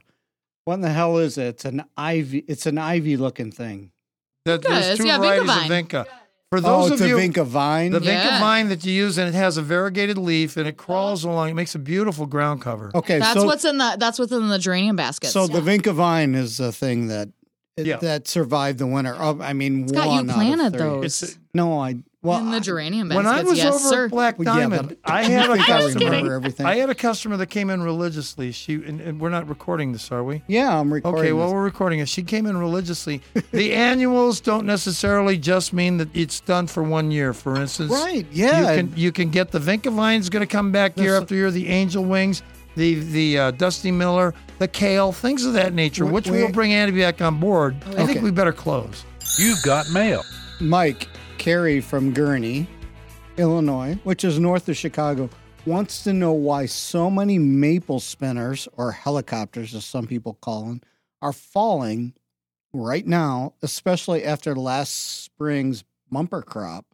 what 0.65 0.75
in 0.75 0.81
the 0.83 0.91
hell 0.91 1.19
is 1.19 1.37
it? 1.37 1.47
It's 1.47 1.65
an 1.65 1.85
ivy. 1.97 2.45
It's 2.47 2.67
an 2.67 2.79
ivy 2.79 3.17
looking 3.17 3.51
thing. 3.51 3.91
That, 4.45 4.63
there's 4.63 4.97
two 4.99 5.07
yeah, 5.07 5.17
Vinca 5.19 5.21
varieties 5.21 5.47
vine. 5.51 5.73
of 5.73 5.89
Vinca. 5.89 6.07
For 6.53 6.59
Oh, 6.59 6.61
those 6.61 6.93
it's 6.93 7.01
of 7.01 7.07
a 7.07 7.09
you, 7.11 7.17
Vinca 7.17 7.45
vine. 7.45 7.91
the 7.91 7.99
Vinca 7.99 8.05
Yeah. 8.07 8.39
vine 8.41 8.69
that 8.69 8.85
you 8.87 8.93
use, 8.93 9.19
and 9.19 9.29
it 9.29 9.35
has 9.37 9.57
a 9.57 9.63
variegated 9.63 10.17
leaf, 10.17 10.57
and 10.57 10.69
it 10.69 10.77
crawls 10.77 11.25
along. 11.25 11.49
It 11.51 11.55
makes 11.55 11.75
a 11.75 11.81
beautiful 11.81 12.27
ground 12.27 12.61
cover. 12.61 12.93
okay, 12.95 13.19
That's 13.19 13.35
so 13.41 13.45
what's 13.47 13.65
in 13.65 13.79
the 13.79 13.97
that's 13.99 14.21
what's 14.21 14.31
in 14.31 14.47
the 14.49 14.59
geranium 14.61 14.95
baskets. 14.95 15.33
so 15.33 15.49
the 15.49 15.61
Vinca 15.61 15.93
vine 15.93 16.37
is 16.37 16.61
a 16.61 16.71
thing 16.71 17.09
that 17.09 17.31
Yeah. 17.79 17.97
that 17.99 18.27
survived 18.27 18.79
the 18.79 18.87
winter. 18.87 19.15
Oh, 19.19 19.39
I 19.43 19.53
mean, 19.53 19.83
It's 19.83 19.93
got 19.93 20.05
you 20.05 20.11
one 20.11 20.31
out 20.31 20.35
of 20.35 20.35
planted 20.37 20.73
those. 20.73 21.23
It's 21.23 21.39
No, 21.53 21.79
I 21.79 21.97
well 22.23 22.39
in 22.39 22.51
the 22.51 22.57
I- 22.57 22.61
geranium 22.61 23.11
when. 23.11 23.27
I 23.27 23.43
was 23.43 23.59
yes, 23.59 23.75
over 23.75 23.79
sir. 23.95 24.05
at 24.07 24.11
Black 24.11 24.39
Well, 24.39 24.47
yeah, 24.57 24.63
Diamond, 24.63 24.97
I 25.05 25.25
had 25.25 25.51
a 25.51 25.57
think 25.57 25.69
I 25.69 25.79
customer. 25.83 26.35
everything. 26.35 26.65
I 26.65 26.77
had 26.77 26.89
a 26.89 26.95
customer 26.95 27.37
that 27.37 27.49
came 27.49 27.69
in 27.69 27.83
religiously. 27.83 28.51
She 28.53 28.75
and, 28.77 29.03
and 29.03 29.21
we're 29.21 29.29
not 29.29 29.47
recording 29.47 29.93
this, 29.93 30.11
are 30.11 30.25
we? 30.25 30.43
yeah, 30.47 30.81
I'm 30.81 30.91
recording. 30.91 31.21
Okay, 31.21 31.33
well 31.35 31.49
this. 31.49 31.53
we're 31.55 31.65
recording 31.65 31.99
it. 31.99 32.09
She 32.09 32.23
came 32.23 32.47
in 32.47 32.57
religiously. 32.57 33.21
the 33.53 33.75
annuals 33.91 34.41
don't 34.41 34.65
necessarily 34.65 35.37
just 35.37 35.75
mean 35.75 35.99
that 35.99 36.09
it's 36.17 36.41
done 36.41 36.67
for 36.69 36.83
one 36.83 37.11
year. 37.11 37.35
For 37.35 37.57
instance, 37.61 37.93
right? 37.93 38.27
Yeah, 38.33 38.61
You 38.73 38.77
can 38.79 38.93
you 38.97 39.13
can 39.13 39.29
get 39.29 39.51
the 39.51 39.59
Vinca 39.59 39.93
vine's 39.93 40.31
going 40.31 40.41
to 40.41 40.51
come 40.51 40.73
back 40.73 40.97
year 40.97 41.09
There's- 41.11 41.23
after 41.25 41.35
year. 41.35 41.51
The 41.51 41.69
Angel 41.69 42.03
Wings, 42.03 42.43
the 42.75 42.95
the 42.95 43.39
uh, 43.39 43.51
Dusty 43.51 43.91
Miller, 43.93 44.33
the 44.59 44.69
Kale, 44.69 45.13
things 45.13 45.45
of 45.45 45.53
that 45.55 45.75
nature, 45.75 46.05
Wait, 46.05 46.15
which 46.15 46.31
wait. 46.31 46.43
will 46.43 46.53
bring 46.53 46.73
Andy 46.73 47.01
back 47.01 47.21
on 47.21 47.39
board. 47.39 47.77
I 47.97 48.07
think 48.07 48.23
we 48.23 48.31
better 48.31 48.53
close. 48.53 49.05
You've 49.39 49.63
got 49.63 49.91
mail. 49.91 50.23
Mike 50.61 51.09
Carey 51.39 51.81
from 51.81 52.15
Gurnee, 52.15 52.67
Illinois, 53.37 53.99
which 54.05 54.25
is 54.25 54.39
north 54.39 54.69
of 54.69 54.77
Chicago, 54.77 55.29
wants 55.67 56.05
to 56.05 56.13
know 56.13 56.33
why 56.33 56.67
so 56.67 57.11
many 57.11 57.39
maple 57.39 58.01
spinners, 58.01 58.69
or 58.77 58.93
helicopters 58.93 59.75
as 59.75 59.85
some 59.85 60.07
people 60.07 60.35
call 60.41 60.65
them, 60.65 60.81
are 61.21 61.33
falling 61.33 62.15
right 62.73 63.07
now, 63.07 63.55
especially 63.63 64.25
after 64.25 64.55
last 64.55 65.25
spring's 65.25 65.85
bumper 66.11 66.43
crop 66.43 66.87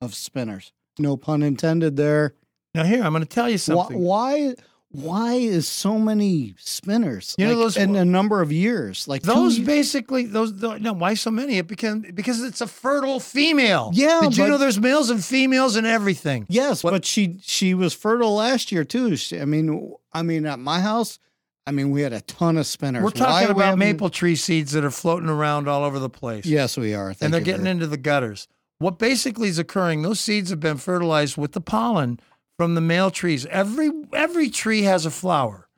of 0.00 0.14
spinners. 0.14 0.72
No 0.98 1.16
pun 1.16 1.42
intended 1.42 1.96
there. 1.96 2.34
Now 2.74 2.84
here, 2.84 3.02
I'm 3.02 3.12
going 3.12 3.22
to 3.22 3.28
tell 3.28 3.48
you 3.50 3.58
something. 3.58 3.98
why? 3.98 4.48
Why 4.48 4.54
is 4.94 5.66
so 5.66 5.98
many 5.98 6.54
spinners? 6.58 7.34
You 7.38 7.46
know 7.46 7.56
those- 7.58 7.76
in 7.76 7.96
a 7.96 8.04
number 8.04 8.40
of 8.40 8.52
years, 8.52 9.08
like 9.08 9.22
Those 9.22 9.58
basically 9.58 10.24
those 10.26 10.54
tho- 10.54 10.78
no 10.78 10.92
why 10.92 11.14
so 11.14 11.30
many? 11.30 11.58
It 11.58 11.66
became 11.66 12.00
because 12.14 12.42
it's 12.42 12.60
a 12.60 12.66
fertile 12.66 13.18
female. 13.20 13.90
Yeah, 13.92 14.20
Did 14.22 14.36
you 14.36 14.44
but- 14.44 14.48
know 14.50 14.58
there's 14.58 14.78
males 14.80 15.10
and 15.10 15.24
females 15.24 15.76
and 15.76 15.86
everything? 15.86 16.46
Yes, 16.48 16.84
What- 16.84 16.92
but 16.92 17.04
she 17.04 17.38
she 17.42 17.74
was 17.74 17.92
fertile 17.92 18.34
last 18.34 18.70
year 18.72 18.84
too. 18.84 19.16
She, 19.16 19.40
I 19.40 19.44
mean, 19.44 19.92
I 20.12 20.22
mean, 20.22 20.46
at 20.46 20.58
my 20.60 20.80
house, 20.80 21.18
I 21.66 21.70
mean, 21.72 21.90
we 21.90 22.02
had 22.02 22.12
a 22.12 22.20
ton 22.20 22.56
of 22.58 22.66
spinners. 22.66 23.02
We're 23.02 23.10
talking 23.10 23.48
we 23.48 23.52
about 23.52 23.64
haven't- 23.64 23.78
maple 23.80 24.10
tree 24.10 24.36
seeds 24.36 24.72
that 24.72 24.84
are 24.84 24.90
floating 24.90 25.28
around 25.28 25.66
all 25.66 25.82
over 25.82 25.98
the 25.98 26.10
place. 26.10 26.46
Yes, 26.46 26.76
we 26.76 26.94
are. 26.94 27.08
Thank 27.14 27.22
and 27.22 27.34
they're 27.34 27.40
getting 27.40 27.66
into 27.66 27.86
the 27.86 27.96
gutters. 27.96 28.46
What 28.78 28.98
basically 28.98 29.48
is 29.48 29.58
occurring? 29.58 30.02
Those 30.02 30.20
seeds 30.20 30.50
have 30.50 30.60
been 30.60 30.76
fertilized 30.76 31.36
with 31.36 31.52
the 31.52 31.60
pollen 31.60 32.20
from 32.56 32.74
the 32.74 32.80
male 32.80 33.10
trees. 33.10 33.46
Every 33.46 33.90
every 34.12 34.50
tree 34.50 34.82
has 34.82 35.06
a 35.06 35.10
flower. 35.10 35.68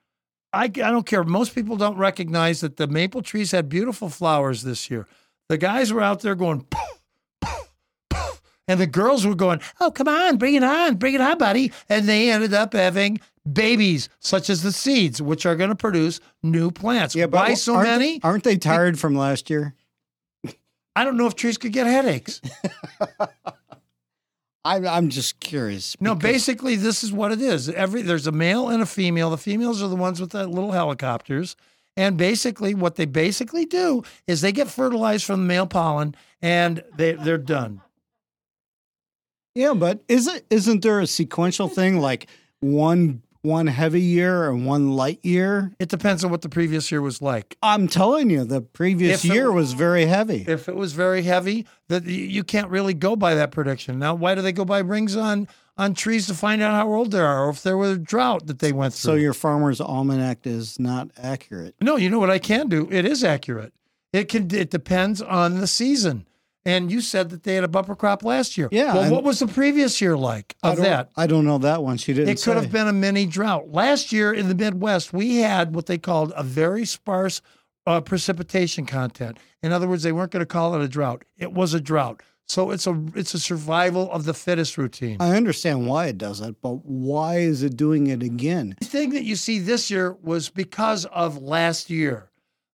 I, 0.53 0.65
I 0.65 0.69
don't 0.69 1.07
care. 1.07 1.23
Most 1.25 1.55
people 1.55 1.77
don't 1.77 1.99
recognize 1.99 2.61
that 2.61 2.77
the 2.77 2.87
maple 2.87 3.23
trees 3.23 3.53
had 3.53 3.69
beautiful 3.69 4.09
flowers 4.09 4.63
this 4.63 4.91
year. 4.91 5.07
The 5.49 5.59
guys 5.59 5.93
were 5.93 6.01
out 6.03 6.21
there 6.21 6.35
going, 6.35 6.63
"Poof, 6.71 7.01
poof, 7.41 7.73
poof," 8.11 8.43
and 8.67 8.81
the 8.81 8.87
girls 8.87 9.27
were 9.27 9.35
going, 9.35 9.61
"Oh, 9.81 9.91
come 9.91 10.09
on, 10.09 10.39
bring 10.39 10.55
it 10.55 10.65
on, 10.65 10.97
bring 10.97 11.15
it 11.15 11.21
on, 11.21 11.39
buddy!" 11.39 11.73
And 11.89 12.09
they 12.09 12.31
ended 12.31 12.55
up 12.55 12.73
having 12.73 13.21
babies, 13.51 14.09
such 14.19 14.51
as 14.51 14.63
the 14.63 14.73
seeds, 14.73 15.21
which 15.23 15.47
are 15.47 15.57
going 15.57 15.71
to 15.71 15.77
produce 15.77 16.21
new 16.43 16.71
plants. 16.71 17.15
Yeah, 17.15 17.27
but 17.27 17.39
Why 17.39 17.55
so 17.55 17.77
aren't, 17.77 17.89
many? 17.89 18.21
Aren't 18.23 18.45
they 18.45 18.57
tired 18.57 18.99
from 18.99 19.15
last 19.15 19.51
year? 19.51 19.75
I 20.97 21.05
don't 21.05 21.19
know 21.19 21.27
if 21.27 21.35
trees 21.35 21.59
could 21.59 21.73
get 21.73 21.87
headaches. 21.87 22.41
I, 24.67 24.85
I'm 24.85 25.11
just 25.11 25.39
curious. 25.39 25.97
No, 26.01 26.17
basically, 26.17 26.75
this 26.75 27.05
is 27.05 27.13
what 27.13 27.31
it 27.31 27.41
is. 27.41 27.69
Every 27.69 28.03
there's 28.03 28.27
a 28.27 28.33
male 28.33 28.69
and 28.69 28.83
a 28.83 28.87
female. 28.87 29.31
The 29.31 29.39
females 29.39 29.81
are 29.81 29.87
the 29.87 29.95
ones 29.95 30.21
with 30.21 30.31
the 30.31 30.45
little 30.49 30.73
helicopters, 30.73 31.55
and 31.97 32.17
basically, 32.17 32.75
what 32.75 32.97
they 32.97 33.05
basically 33.05 33.65
do 33.65 34.03
is 34.27 34.41
they 34.41 34.51
get 34.51 34.67
fertilized 34.67 35.25
from 35.25 35.43
the 35.43 35.47
male 35.47 35.69
pollen, 35.69 36.17
and 36.43 36.83
they 36.97 37.13
they're 37.13 37.39
done. 37.39 37.81
Yeah, 39.55 39.75
but 39.75 40.03
is 40.09 40.27
it 40.27 40.45
isn't 40.51 40.83
there 40.83 40.99
a 40.99 41.07
sequential 41.07 41.69
thing 41.69 42.01
like 42.01 42.27
one 42.59 43.23
one 43.47 43.67
heavy 43.69 44.01
year 44.03 44.51
and 44.51 44.67
one 44.67 44.93
light 44.93 45.21
year? 45.25 45.73
It 45.79 45.89
depends 45.89 46.25
on 46.25 46.31
what 46.31 46.43
the 46.43 46.49
previous 46.49 46.91
year 46.91 47.01
was 47.01 47.23
like. 47.23 47.57
I'm 47.63 47.89
telling 47.89 48.29
you, 48.29 48.45
the 48.45 48.61
previous 48.61 49.25
If 49.25 49.31
it- 49.31 49.35
year 49.35 49.51
was 49.53 49.73
very 49.73 50.07
heavy. 50.07 50.45
If 50.47 50.69
it 50.69 50.77
was 50.77 50.93
very 50.93 51.23
heavy, 51.23 51.67
that 51.89 52.05
you 52.05 52.45
can't 52.45 52.69
really 52.71 52.95
go 52.95 53.17
by 53.17 53.35
that 53.37 53.53
prediction. 53.53 53.99
Now, 53.99 54.15
why 54.15 54.35
do 54.35 54.43
they 54.43 54.53
go 54.53 54.65
by 54.65 54.81
rings 54.81 55.17
on 55.17 55.49
on 55.79 55.93
trees 55.95 56.27
to 56.27 56.33
find 56.35 56.63
out 56.63 56.73
how 56.75 56.91
old 56.93 57.11
they 57.13 57.21
are, 57.21 57.45
or 57.47 57.51
if 57.51 57.63
there 57.63 57.77
was 57.77 57.91
a 57.93 57.99
drought 57.99 58.47
that 58.47 58.59
they 58.61 58.73
went 58.73 58.95
through? 58.95 59.11
so 59.13 59.15
your 59.15 59.35
farmer's 59.35 59.81
almanac 59.81 60.47
is 60.47 60.79
not 60.81 61.11
accurate. 61.23 61.75
No, 61.81 61.97
you 61.97 62.09
know 62.11 62.19
what 62.19 62.31
I 62.31 62.39
can 62.39 62.69
do? 62.69 62.89
It 62.91 63.05
is 63.05 63.23
accurate. 63.23 63.73
It 64.13 64.29
can. 64.29 64.53
It 64.55 64.71
depends 64.71 65.21
on 65.23 65.61
the 65.61 65.67
season. 65.67 66.26
And 66.67 66.91
you 66.91 67.01
said 67.01 67.31
that 67.31 67.45
they 67.45 67.55
had 67.55 67.63
a 67.63 67.69
bumper 67.69 67.95
crop 67.95 68.25
last 68.25 68.59
year. 68.59 68.69
Yeah, 68.73 68.93
Well, 68.93 69.11
what 69.13 69.23
was 69.23 69.39
the 69.39 69.47
previous 69.47 70.01
year 70.01 70.17
like 70.17 70.57
I 70.65 70.71
of 70.71 70.77
don't, 70.77 70.85
that? 70.85 71.11
I 71.17 71.29
don't 71.29 71.45
know 71.45 71.59
that 71.59 71.83
one. 71.83 71.97
She 71.97 72.13
didn't. 72.13 72.29
It 72.29 72.35
could 72.35 72.41
say. 72.41 72.55
have 72.55 72.73
been 72.73 72.89
a 72.89 72.93
mini 72.93 73.25
drought. 73.25 73.71
Last 73.71 74.13
year 74.13 74.35
in 74.35 74.49
the 74.49 74.55
Midwest, 74.55 75.13
we 75.13 75.37
had 75.37 75.75
what 75.75 75.87
they 75.87 75.97
called 75.97 76.33
a 76.37 76.43
very 76.43 76.85
sparse 76.85 77.41
uh, 77.87 78.01
precipitation 78.01 78.85
content. 78.85 79.39
In 79.63 79.73
other 79.73 79.89
words, 79.89 80.03
they 80.03 80.13
weren't 80.13 80.33
going 80.33 80.41
to 80.41 80.47
call 80.47 80.75
it 80.75 80.83
a 80.83 80.89
drought. 80.89 81.25
It 81.39 81.53
was 81.53 81.73
a 81.73 81.81
drought. 81.81 82.21
So 82.49 82.71
it's 82.71 82.87
a 82.87 83.05
it's 83.15 83.35
a 83.35 83.41
survival 83.41 84.11
of 84.13 84.25
the 84.25 84.35
fittest 84.35 84.79
routine. 84.79 85.17
I 85.19 85.37
understand 85.37 85.87
why 85.87 86.07
it 86.07 86.19
does 86.19 86.41
it, 86.41 86.57
but 86.63 86.85
why 86.85 87.39
is 87.39 87.63
it 87.63 87.77
doing 87.77 88.07
it 88.07 88.23
again? 88.23 88.77
The 88.81 88.87
thing 88.87 89.11
that 89.11 89.25
you 89.25 89.35
see 89.35 89.59
this 89.59 89.91
year 89.91 90.17
was 90.23 90.49
because 90.49 91.07
of 91.07 91.39
last 91.43 91.91
year. 91.91 92.31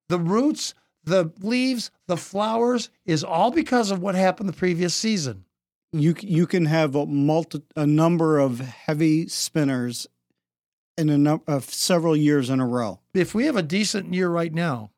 The 0.09 0.18
roots, 0.18 0.74
the 1.05 1.33
leaves, 1.41 1.91
the 2.07 2.17
flowers 2.17 2.91
is 3.05 3.25
all 3.25 3.51
because 3.51 3.91
of 3.91 4.01
what 4.01 4.15
happened 4.15 4.49
the 4.49 4.53
previous 4.55 4.95
season. 4.95 5.45
You 5.93 6.15
you 6.21 6.47
can 6.47 6.67
have 6.67 6.95
a 6.95 7.07
multi 7.07 7.63
a 7.77 7.87
number 7.87 8.39
of 8.39 8.61
heavy 8.61 9.29
spinners 9.29 10.07
in 10.97 11.11
a 11.11 11.19
num- 11.19 11.43
of 11.47 11.65
several 11.65 12.17
years 12.17 12.49
in 12.51 12.61
a 12.61 12.67
row. 12.67 13.01
If 13.15 13.35
we 13.35 13.47
have 13.47 13.57
a 13.57 13.63
decent 13.63 14.15
year 14.15 14.29
right 14.29 14.53
now, 14.53 14.91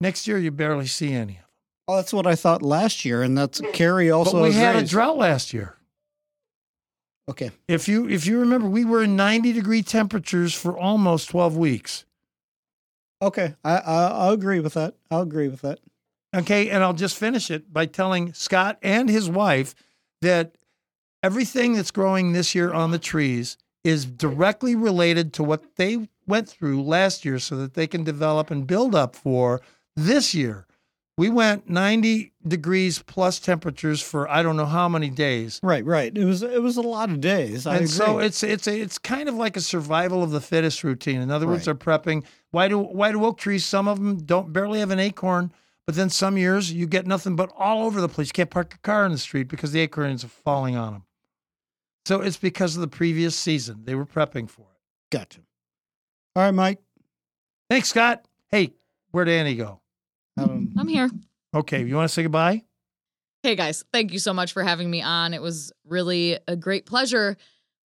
next 0.00 0.28
year 0.28 0.38
you 0.38 0.50
barely 0.50 0.86
see 0.86 1.12
any. 1.12 1.32
Of 1.32 1.38
them. 1.38 1.44
Oh, 1.88 1.96
that's 1.96 2.12
what 2.12 2.26
I 2.26 2.34
thought 2.34 2.62
last 2.62 3.04
year, 3.04 3.22
and 3.22 3.36
that's 3.36 3.60
Carrie 3.72 4.10
also. 4.10 4.32
but 4.34 4.42
we 4.42 4.52
has 4.52 4.74
had 4.74 4.76
a 4.76 4.86
drought 4.86 5.18
last 5.18 5.52
year. 5.52 5.76
Okay. 7.28 7.50
If 7.68 7.88
you 7.88 8.08
if 8.08 8.26
you 8.26 8.38
remember, 8.38 8.68
we 8.68 8.84
were 8.84 9.02
in 9.02 9.16
90 9.16 9.52
degree 9.52 9.82
temperatures 9.82 10.54
for 10.54 10.78
almost 10.78 11.28
12 11.30 11.56
weeks. 11.56 12.04
Okay. 13.24 13.54
I, 13.64 13.76
I 13.78 14.06
I'll 14.08 14.32
agree 14.32 14.60
with 14.60 14.74
that. 14.74 14.94
I'll 15.10 15.22
agree 15.22 15.48
with 15.48 15.62
that. 15.62 15.80
Okay, 16.34 16.68
and 16.68 16.82
I'll 16.82 16.94
just 16.94 17.16
finish 17.16 17.50
it 17.50 17.72
by 17.72 17.86
telling 17.86 18.32
Scott 18.32 18.78
and 18.82 19.08
his 19.08 19.30
wife 19.30 19.74
that 20.20 20.56
everything 21.22 21.74
that's 21.74 21.92
growing 21.92 22.32
this 22.32 22.54
year 22.54 22.72
on 22.72 22.90
the 22.90 22.98
trees 22.98 23.56
is 23.84 24.04
directly 24.04 24.74
related 24.74 25.32
to 25.34 25.44
what 25.44 25.76
they 25.76 26.08
went 26.26 26.48
through 26.48 26.82
last 26.82 27.24
year 27.24 27.38
so 27.38 27.56
that 27.56 27.74
they 27.74 27.86
can 27.86 28.02
develop 28.02 28.50
and 28.50 28.66
build 28.66 28.94
up 28.94 29.14
for 29.14 29.60
this 29.94 30.34
year. 30.34 30.66
We 31.16 31.28
went 31.30 31.68
90 31.70 32.32
degrees 32.48 33.00
plus 33.00 33.38
temperatures 33.38 34.02
for 34.02 34.28
I 34.28 34.42
don't 34.42 34.56
know 34.56 34.66
how 34.66 34.88
many 34.88 35.10
days. 35.10 35.60
Right, 35.62 35.84
right. 35.84 36.16
It 36.16 36.24
was 36.24 36.42
it 36.42 36.60
was 36.60 36.76
a 36.76 36.82
lot 36.82 37.08
of 37.10 37.20
days. 37.20 37.66
I 37.68 37.76
and 37.76 37.84
agree. 37.84 37.94
so 37.94 38.18
it's 38.18 38.42
it's 38.42 38.66
a, 38.66 38.76
it's 38.80 38.98
kind 38.98 39.28
of 39.28 39.36
like 39.36 39.56
a 39.56 39.60
survival 39.60 40.24
of 40.24 40.32
the 40.32 40.40
fittest 40.40 40.82
routine. 40.82 41.20
In 41.20 41.30
other 41.30 41.46
words, 41.46 41.66
Right. 41.68 41.78
they're 41.78 41.98
prepping. 41.98 42.24
Why 42.50 42.66
do 42.66 42.78
why 42.80 43.12
do 43.12 43.24
oak 43.24 43.38
trees? 43.38 43.64
Some 43.64 43.86
of 43.86 43.98
them 44.02 44.24
don't 44.24 44.52
barely 44.52 44.80
have 44.80 44.90
an 44.90 44.98
acorn, 44.98 45.52
but 45.86 45.94
then 45.94 46.10
some 46.10 46.36
years 46.36 46.72
you 46.72 46.86
get 46.88 47.06
nothing 47.06 47.36
but 47.36 47.52
all 47.56 47.86
over 47.86 48.00
the 48.00 48.08
place. 48.08 48.26
You 48.28 48.32
can't 48.32 48.50
park 48.50 48.72
your 48.72 48.80
car 48.82 49.06
in 49.06 49.12
the 49.12 49.18
street 49.18 49.46
because 49.46 49.70
the 49.70 49.80
acorns 49.80 50.24
are 50.24 50.28
falling 50.28 50.74
on 50.74 50.94
them. 50.94 51.02
So 52.06 52.22
it's 52.22 52.36
because 52.38 52.74
of 52.74 52.80
the 52.80 52.88
previous 52.88 53.36
season. 53.38 53.82
They 53.84 53.94
were 53.94 54.04
prepping 54.06 54.50
for 54.50 54.62
it. 54.62 55.16
gotcha. 55.16 55.40
All 56.34 56.42
right, 56.42 56.50
Mike. 56.50 56.80
Thanks, 57.70 57.88
Scott. 57.90 58.26
Hey, 58.50 58.74
where'd 59.12 59.28
Annie 59.28 59.54
go? 59.54 59.80
Um, 60.36 60.72
I'm 60.78 60.88
here. 60.88 61.10
Okay, 61.54 61.84
you 61.84 61.94
want 61.94 62.08
to 62.08 62.12
say 62.12 62.22
goodbye? 62.22 62.62
Hey 63.42 63.54
guys, 63.56 63.84
thank 63.92 64.12
you 64.12 64.18
so 64.18 64.32
much 64.32 64.52
for 64.52 64.62
having 64.62 64.90
me 64.90 65.02
on. 65.02 65.34
It 65.34 65.42
was 65.42 65.72
really 65.86 66.38
a 66.48 66.56
great 66.56 66.86
pleasure. 66.86 67.36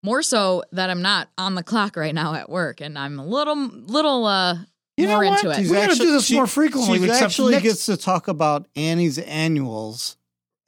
More 0.01 0.21
so 0.21 0.63
that 0.71 0.89
I'm 0.89 1.01
not 1.01 1.27
on 1.37 1.55
the 1.55 1.63
clock 1.63 1.97
right 1.97 2.15
now 2.15 2.33
at 2.33 2.49
work, 2.49 2.79
and 2.79 2.97
I'm 2.97 3.19
a 3.19 3.25
little, 3.25 3.57
little 3.57 4.25
uh, 4.25 4.55
You 4.95 5.07
know 5.07 5.15
more 5.15 5.25
what? 5.25 5.39
into 5.43 5.51
it. 5.51 5.55
She's- 5.57 5.69
We're 5.69 5.81
gonna 5.87 5.95
do 5.95 6.11
this 6.13 6.31
more 6.31 6.47
frequently, 6.47 6.99
She 6.99 7.03
except 7.03 7.23
actually 7.23 7.51
next- 7.53 7.63
gets 7.63 7.85
to 7.87 7.97
talk 7.97 8.29
about 8.29 8.69
Annie's 8.77 9.17
annuals 9.19 10.15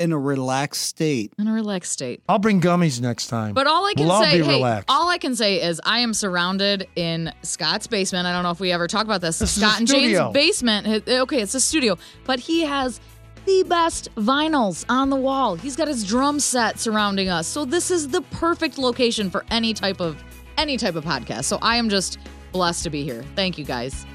in 0.01 0.11
a 0.11 0.17
relaxed 0.19 0.81
state. 0.81 1.33
in 1.37 1.47
a 1.47 1.53
relaxed 1.53 1.91
state. 1.91 2.21
I'll 2.27 2.39
bring 2.39 2.59
gummies 2.59 2.99
next 2.99 3.27
time. 3.27 3.53
But 3.53 3.67
all 3.67 3.85
I 3.85 3.93
can 3.93 4.05
We'll 4.05 4.13
all 4.15 4.23
say, 4.23 4.39
be 4.41 4.45
hey, 4.45 4.81
all 4.89 5.09
I 5.09 5.17
can 5.17 5.35
say 5.35 5.61
is 5.61 5.79
I 5.85 5.99
am 5.99 6.13
surrounded 6.13 6.87
in 6.95 7.31
Scott's 7.43 7.87
basement. 7.87 8.27
I 8.27 8.33
don't 8.33 8.43
know 8.43 8.51
if 8.51 8.59
we 8.59 8.71
ever 8.71 8.87
talk 8.87 9.05
about 9.05 9.21
this. 9.21 9.39
This 9.39 9.55
is 9.55 9.63
a 9.63 9.65
Scott 9.67 9.79
and 9.79 9.87
studio. 9.89 10.23
Jane's 10.25 10.33
basement. 10.33 11.07
Eh, 11.07 11.19
okay, 11.21 11.41
it's 11.41 11.55
a 11.55 11.61
studio, 11.61 11.97
but 12.25 12.39
he 12.39 12.61
has 12.61 12.99
the 13.45 13.63
best 13.67 14.13
vinyls 14.15 14.85
on 14.89 15.09
the 15.09 15.15
wall. 15.15 15.55
He's 15.55 15.75
got 15.75 15.87
his 15.87 16.03
drum 16.05 16.39
set 16.39 16.79
surrounding 16.79 17.29
us. 17.29 17.47
So 17.47 17.65
this 17.65 17.89
is 17.91 18.07
the 18.09 18.21
perfect 18.23 18.77
location 18.77 19.29
for 19.29 19.45
any 19.49 19.73
type 19.73 19.99
of 19.99 20.23
any 20.57 20.77
type 20.77 20.95
of 20.95 21.03
podcast. 21.05 21.45
So 21.45 21.57
I 21.61 21.77
am 21.77 21.89
just 21.89 22.17
blessed 22.51 22.83
to 22.83 22.89
be 22.89 23.03
here. 23.03 23.23
Thank 23.35 23.57
you 23.57 23.65
guys. 23.65 24.05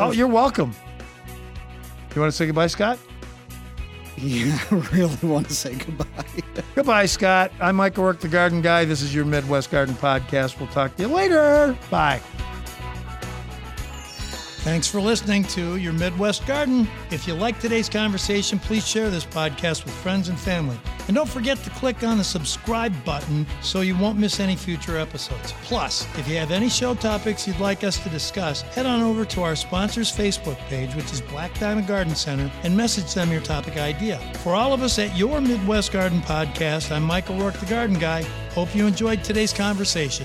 oh, 0.00 0.10
you're 0.12 0.26
welcome. 0.26 0.72
You 2.14 2.20
want 2.20 2.30
to 2.32 2.36
say 2.36 2.46
goodbye, 2.46 2.66
Scott? 2.66 2.98
Yeah, 4.16 4.58
I 4.70 4.74
really 4.92 5.16
want 5.22 5.48
to 5.48 5.54
say 5.54 5.74
goodbye. 5.74 6.06
Goodbye, 6.74 7.06
Scott. 7.06 7.52
I'm 7.60 7.76
Michael 7.76 8.04
Rourke, 8.04 8.20
the 8.20 8.28
Garden 8.28 8.62
Guy. 8.62 8.84
This 8.84 9.02
is 9.02 9.14
your 9.14 9.24
Midwest 9.24 9.70
Garden 9.70 9.94
Podcast. 9.94 10.58
We'll 10.58 10.68
talk 10.68 10.96
to 10.96 11.02
you 11.02 11.08
later. 11.08 11.76
Bye. 11.90 12.20
Thanks 14.62 14.86
for 14.86 15.00
listening 15.00 15.42
to 15.44 15.74
Your 15.74 15.92
Midwest 15.92 16.46
Garden. 16.46 16.86
If 17.10 17.26
you 17.26 17.34
like 17.34 17.58
today's 17.58 17.88
conversation, 17.88 18.60
please 18.60 18.86
share 18.86 19.10
this 19.10 19.26
podcast 19.26 19.84
with 19.84 19.92
friends 19.92 20.28
and 20.28 20.38
family. 20.38 20.78
And 21.08 21.16
don't 21.16 21.28
forget 21.28 21.58
to 21.64 21.70
click 21.70 22.04
on 22.04 22.16
the 22.16 22.22
subscribe 22.22 22.92
button 23.04 23.44
so 23.60 23.80
you 23.80 23.96
won't 23.96 24.20
miss 24.20 24.38
any 24.38 24.54
future 24.54 24.96
episodes. 24.96 25.52
Plus, 25.64 26.06
if 26.16 26.28
you 26.28 26.36
have 26.36 26.52
any 26.52 26.68
show 26.68 26.94
topics 26.94 27.44
you'd 27.44 27.58
like 27.58 27.82
us 27.82 27.98
to 28.04 28.08
discuss, 28.08 28.62
head 28.62 28.86
on 28.86 29.02
over 29.02 29.24
to 29.24 29.42
our 29.42 29.56
sponsor's 29.56 30.12
Facebook 30.12 30.58
page, 30.68 30.94
which 30.94 31.12
is 31.12 31.20
Black 31.22 31.58
Diamond 31.58 31.88
Garden 31.88 32.14
Center, 32.14 32.48
and 32.62 32.76
message 32.76 33.12
them 33.14 33.32
your 33.32 33.42
topic 33.42 33.78
idea. 33.78 34.18
For 34.44 34.54
all 34.54 34.72
of 34.72 34.84
us 34.84 34.96
at 35.00 35.16
Your 35.16 35.40
Midwest 35.40 35.90
Garden 35.90 36.20
Podcast, 36.20 36.92
I'm 36.92 37.02
Michael 37.02 37.36
Rourke, 37.36 37.58
the 37.58 37.66
Garden 37.66 37.98
Guy. 37.98 38.22
Hope 38.54 38.72
you 38.76 38.86
enjoyed 38.86 39.24
today's 39.24 39.52
conversation. 39.52 40.24